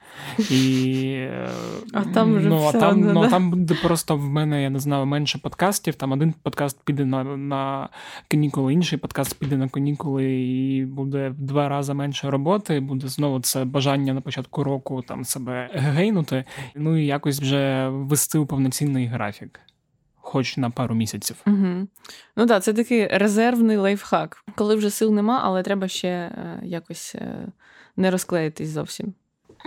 І 0.51 1.27
а 1.93 2.05
там 2.15 2.37
вже 2.37 2.49
ну, 2.49 2.69
все 2.69 2.79
а 2.79 2.81
там, 2.81 2.91
одно, 2.91 3.13
ну, 3.13 3.21
да? 3.21 3.29
там 3.29 3.51
буде 3.51 3.75
просто 3.83 4.17
в 4.17 4.29
мене, 4.29 4.63
я 4.63 4.71
не 4.71 4.79
знаю, 4.79 5.07
менше 5.07 5.39
подкастів. 5.39 5.95
Там 5.95 6.13
один 6.13 6.35
подкаст 6.43 6.85
піде 6.85 7.05
на 7.05 7.25
на 7.25 7.89
канікули, 8.29 8.73
інший 8.73 8.99
подкаст 8.99 9.39
піде 9.39 9.57
на 9.57 9.69
канікули, 9.69 10.25
і 10.41 10.85
буде 10.85 11.29
в 11.29 11.41
два 11.41 11.69
рази 11.69 11.95
менше 11.95 12.31
роботи. 12.31 12.81
Буде 12.81 13.09
знову 13.09 13.41
це 13.41 13.65
бажання 13.65 14.15
на 14.15 14.21
початку 14.21 14.65
року 14.65 15.03
там 15.09 15.25
себе 15.25 15.71
гейнути. 15.75 16.45
Ну 16.75 16.97
і 16.97 17.07
якось 17.07 17.41
вже 17.41 17.89
ввести 17.89 18.39
у 18.39 18.47
повноцінний 18.47 19.07
графік 19.07 19.61
хоч 20.29 20.57
на 20.57 20.71
пару 20.71 20.95
місяців. 20.95 21.37
Угу. 21.47 21.87
Ну 22.37 22.47
так, 22.47 22.63
це 22.63 22.73
такий 22.73 23.07
резервний 23.07 23.77
лайфхак, 23.77 24.45
коли 24.55 24.75
вже 24.75 24.91
сил 24.91 25.15
нема, 25.15 25.41
але 25.45 25.63
треба 25.63 25.89
ще 25.89 26.09
е, 26.09 26.61
якось 26.63 27.15
е, 27.15 27.49
не 27.97 28.11
розклеїтись 28.11 28.69
зовсім. 28.69 29.15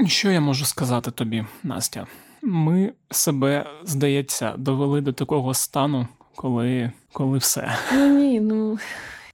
Що 0.07 0.31
я 0.31 0.41
можу 0.41 0.65
сказати 0.65 1.11
тобі, 1.11 1.45
Настя? 1.63 2.07
Ми 2.41 2.93
себе, 3.11 3.65
здається, 3.83 4.53
довели 4.57 5.01
до 5.01 5.13
такого 5.13 5.53
стану, 5.53 6.07
коли, 6.35 6.91
коли 7.13 7.37
все. 7.37 7.75
Ну 7.93 8.07
ні, 8.07 8.39
ну 8.39 8.79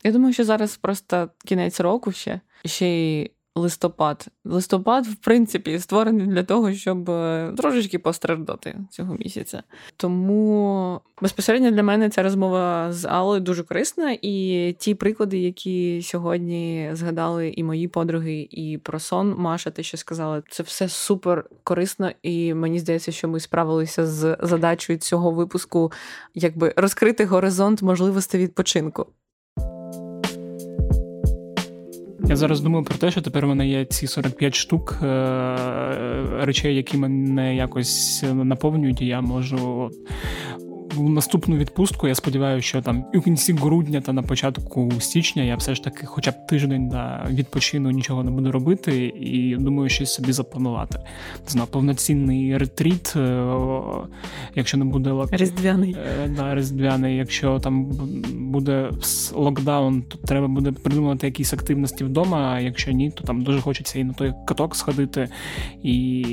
я 0.04 0.12
думаю, 0.12 0.34
що 0.34 0.44
зараз 0.44 0.78
просто 0.78 1.30
кінець 1.46 1.80
року 1.80 2.12
ще 2.12 2.40
ще 2.66 2.88
й 2.88 3.32
листопад. 3.58 4.28
Листопад, 4.46 5.08
в 5.08 5.16
принципі, 5.16 5.80
створений 5.80 6.28
для 6.28 6.44
того, 6.44 6.74
щоб 6.74 7.10
е, 7.10 7.54
трошечки 7.58 8.00
постраждати 8.00 8.76
цього 8.90 9.16
місяця. 9.16 9.64
Тому 9.98 11.02
безпосередньо 11.22 11.72
для 11.72 11.84
мене 11.84 12.10
ця 12.10 12.24
розмова 12.24 12.92
з 12.92 13.06
Аллою 13.06 13.42
дуже 13.42 13.64
корисна, 13.64 14.18
і 14.22 14.76
ті 14.80 14.96
приклади, 14.96 15.38
які 15.38 16.02
сьогодні 16.04 16.90
згадали 16.94 17.50
і 17.50 17.64
мої 17.64 17.88
подруги, 17.88 18.48
і 18.52 18.78
про 18.78 19.00
сон 19.00 19.36
Маша, 19.38 19.72
те, 19.72 19.84
що 19.84 19.98
сказала, 19.98 20.44
це 20.50 20.64
все 20.64 20.90
супер 20.90 21.46
корисно, 21.64 22.12
і 22.22 22.54
мені 22.54 22.80
здається, 22.80 23.12
що 23.12 23.28
ми 23.28 23.40
справилися 23.40 24.06
з 24.06 24.38
задачею 24.42 25.00
цього 25.00 25.32
випуску, 25.32 25.92
якби 26.34 26.74
розкрити 26.78 27.26
горизонт 27.26 27.82
можливостей 27.82 28.42
відпочинку. 28.42 29.08
Я 32.30 32.36
зараз 32.36 32.62
думаю 32.62 32.84
про 32.84 32.98
те, 32.98 33.12
що 33.12 33.22
тепер 33.22 33.46
в 33.46 33.50
мене 33.50 33.68
є 33.68 33.86
ці 33.86 34.08
45 34.08 34.56
штук 34.56 35.00
е- 35.04 35.08
речей, 36.42 36.76
які 36.76 36.98
мене 36.98 37.56
якось 37.56 38.24
наповнюють, 38.34 39.02
і 39.02 39.06
я 39.06 39.22
можу 39.22 39.92
в 40.98 41.10
наступну 41.10 41.56
відпустку. 41.58 42.08
Я 42.08 42.16
сподіваюся, 42.16 42.68
що 42.68 42.82
там 42.82 43.06
у 43.14 43.22
кінці 43.22 43.54
грудня 43.54 44.02
та 44.02 44.14
на 44.14 44.24
початку 44.24 44.92
січня 45.00 45.44
я 45.44 45.56
все 45.56 45.76
ж 45.76 45.84
таки, 45.84 46.06
хоча 46.06 46.32
б 46.32 46.48
тиждень 46.48 46.88
на 46.88 47.28
відпочину 47.30 47.92
нічого 47.92 48.24
не 48.24 48.32
буду 48.32 48.52
робити, 48.52 49.14
і 49.20 49.56
думаю, 49.56 49.90
щось 49.90 50.14
собі 50.14 50.32
запланувати. 50.32 51.00
Знаю, 51.48 51.68
повноцінний 51.72 52.58
ретріт, 52.58 53.14
е, 53.16 53.54
якщо 54.56 54.78
не 54.78 54.86
буде 54.86 55.12
лок... 55.12 55.30
різдвяний. 55.32 55.96
Е, 56.24 56.30
да, 56.38 56.56
різдвяний. 56.56 57.18
Якщо 57.18 57.60
там 57.60 57.86
буде 58.34 58.90
локдаун, 59.34 60.02
то 60.02 60.18
треба 60.18 60.48
буде 60.48 60.72
придумати 60.72 61.28
якісь 61.28 61.54
активності 61.54 62.04
вдома. 62.04 62.54
А 62.56 62.60
якщо 62.60 62.92
ні, 62.92 63.12
то 63.12 63.24
там 63.24 63.44
дуже 63.44 63.62
хочеться 63.62 64.00
і 64.00 64.04
на 64.04 64.14
той 64.14 64.34
каток 64.48 64.76
сходити 64.76 65.30
і 65.84 66.26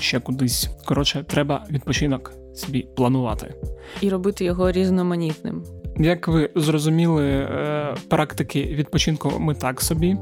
ще 0.00 0.20
кудись. 0.20 0.70
Коротше, 0.84 1.24
треба 1.28 1.64
відпочинок 1.70 2.45
собі 2.58 2.88
планувати 2.96 3.54
і 4.00 4.08
робити 4.08 4.44
його 4.44 4.72
різноманітним. 4.72 5.64
Як 5.98 6.28
ви 6.28 6.50
зрозуміли, 6.54 7.26
е, 7.26 7.94
практики 8.08 8.62
відпочинку 8.64 9.32
ми 9.38 9.54
так 9.54 9.80
собі. 9.80 10.16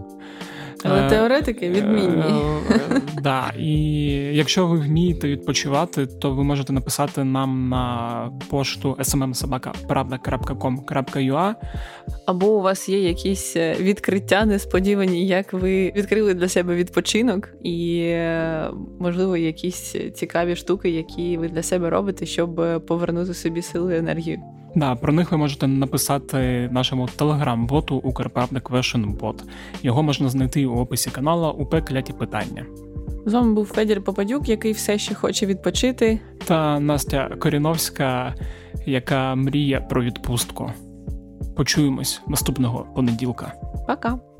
Але 0.84 1.06
Е, 1.06 1.10
теоретики 1.10 1.70
відмінні. 1.70 2.42
Е, 2.70 2.70
е, 2.70 3.00
Да, 3.22 3.52
і 3.58 3.72
якщо 4.32 4.66
ви 4.66 4.78
вмієте 4.78 5.28
відпочивати, 5.28 6.06
то 6.06 6.30
ви 6.30 6.44
можете 6.44 6.72
написати 6.72 7.24
нам 7.24 7.68
на 7.68 8.30
пошту 8.50 8.96
smmsobaka.pravda.com.ua 9.00 11.54
Або 12.26 12.46
у 12.46 12.60
вас 12.60 12.88
є 12.88 13.08
якісь 13.08 13.56
е, 13.56 13.76
відкриття 13.80 14.44
несподівані, 14.44 15.26
як 15.26 15.52
ви 15.52 15.92
відкрили 15.96 16.34
для 16.34 16.48
себе 16.48 16.74
відпочинок, 16.74 17.48
і, 17.62 18.10
можливо, 18.98 19.36
якісь 19.36 19.96
цікаві 20.14 20.56
штуки, 20.56 20.90
які 20.90 21.36
ви 21.36 21.48
для 21.48 21.62
себе 21.62 21.90
робите, 21.90 22.26
щоб 22.26 22.62
повернути 22.86 23.34
собі 23.34 23.62
сили 23.62 23.94
і 23.94 23.98
енергію. 23.98 24.38
Да, 24.76 24.94
про 24.94 25.12
них 25.12 25.32
ви 25.32 25.38
можете 25.38 25.66
написати 25.66 26.68
нашому 26.72 27.08
телеграм-боту 27.16 27.96
Укрправда 27.96 28.60
Question 28.60 29.34
Його 29.82 30.02
можна 30.02 30.28
знайти 30.28 30.66
у 30.66 30.76
описі 30.76 31.10
канала 31.10 31.50
УП 31.50 31.80
Кляті 31.84 32.12
питання. 32.12 32.66
З 33.26 33.32
вами 33.32 33.54
був 33.54 33.66
Федір 33.66 34.04
Попадюк, 34.04 34.48
який 34.48 34.72
все 34.72 34.98
ще 34.98 35.14
хоче 35.14 35.46
відпочити. 35.46 36.20
Та 36.44 36.80
Настя 36.80 37.28
Коріновська, 37.38 38.34
яка 38.86 39.34
мріє 39.34 39.80
про 39.80 40.02
відпустку. 40.02 40.72
Почуємось 41.56 42.22
наступного 42.26 42.86
понеділка. 42.94 43.52
Пока! 43.86 44.33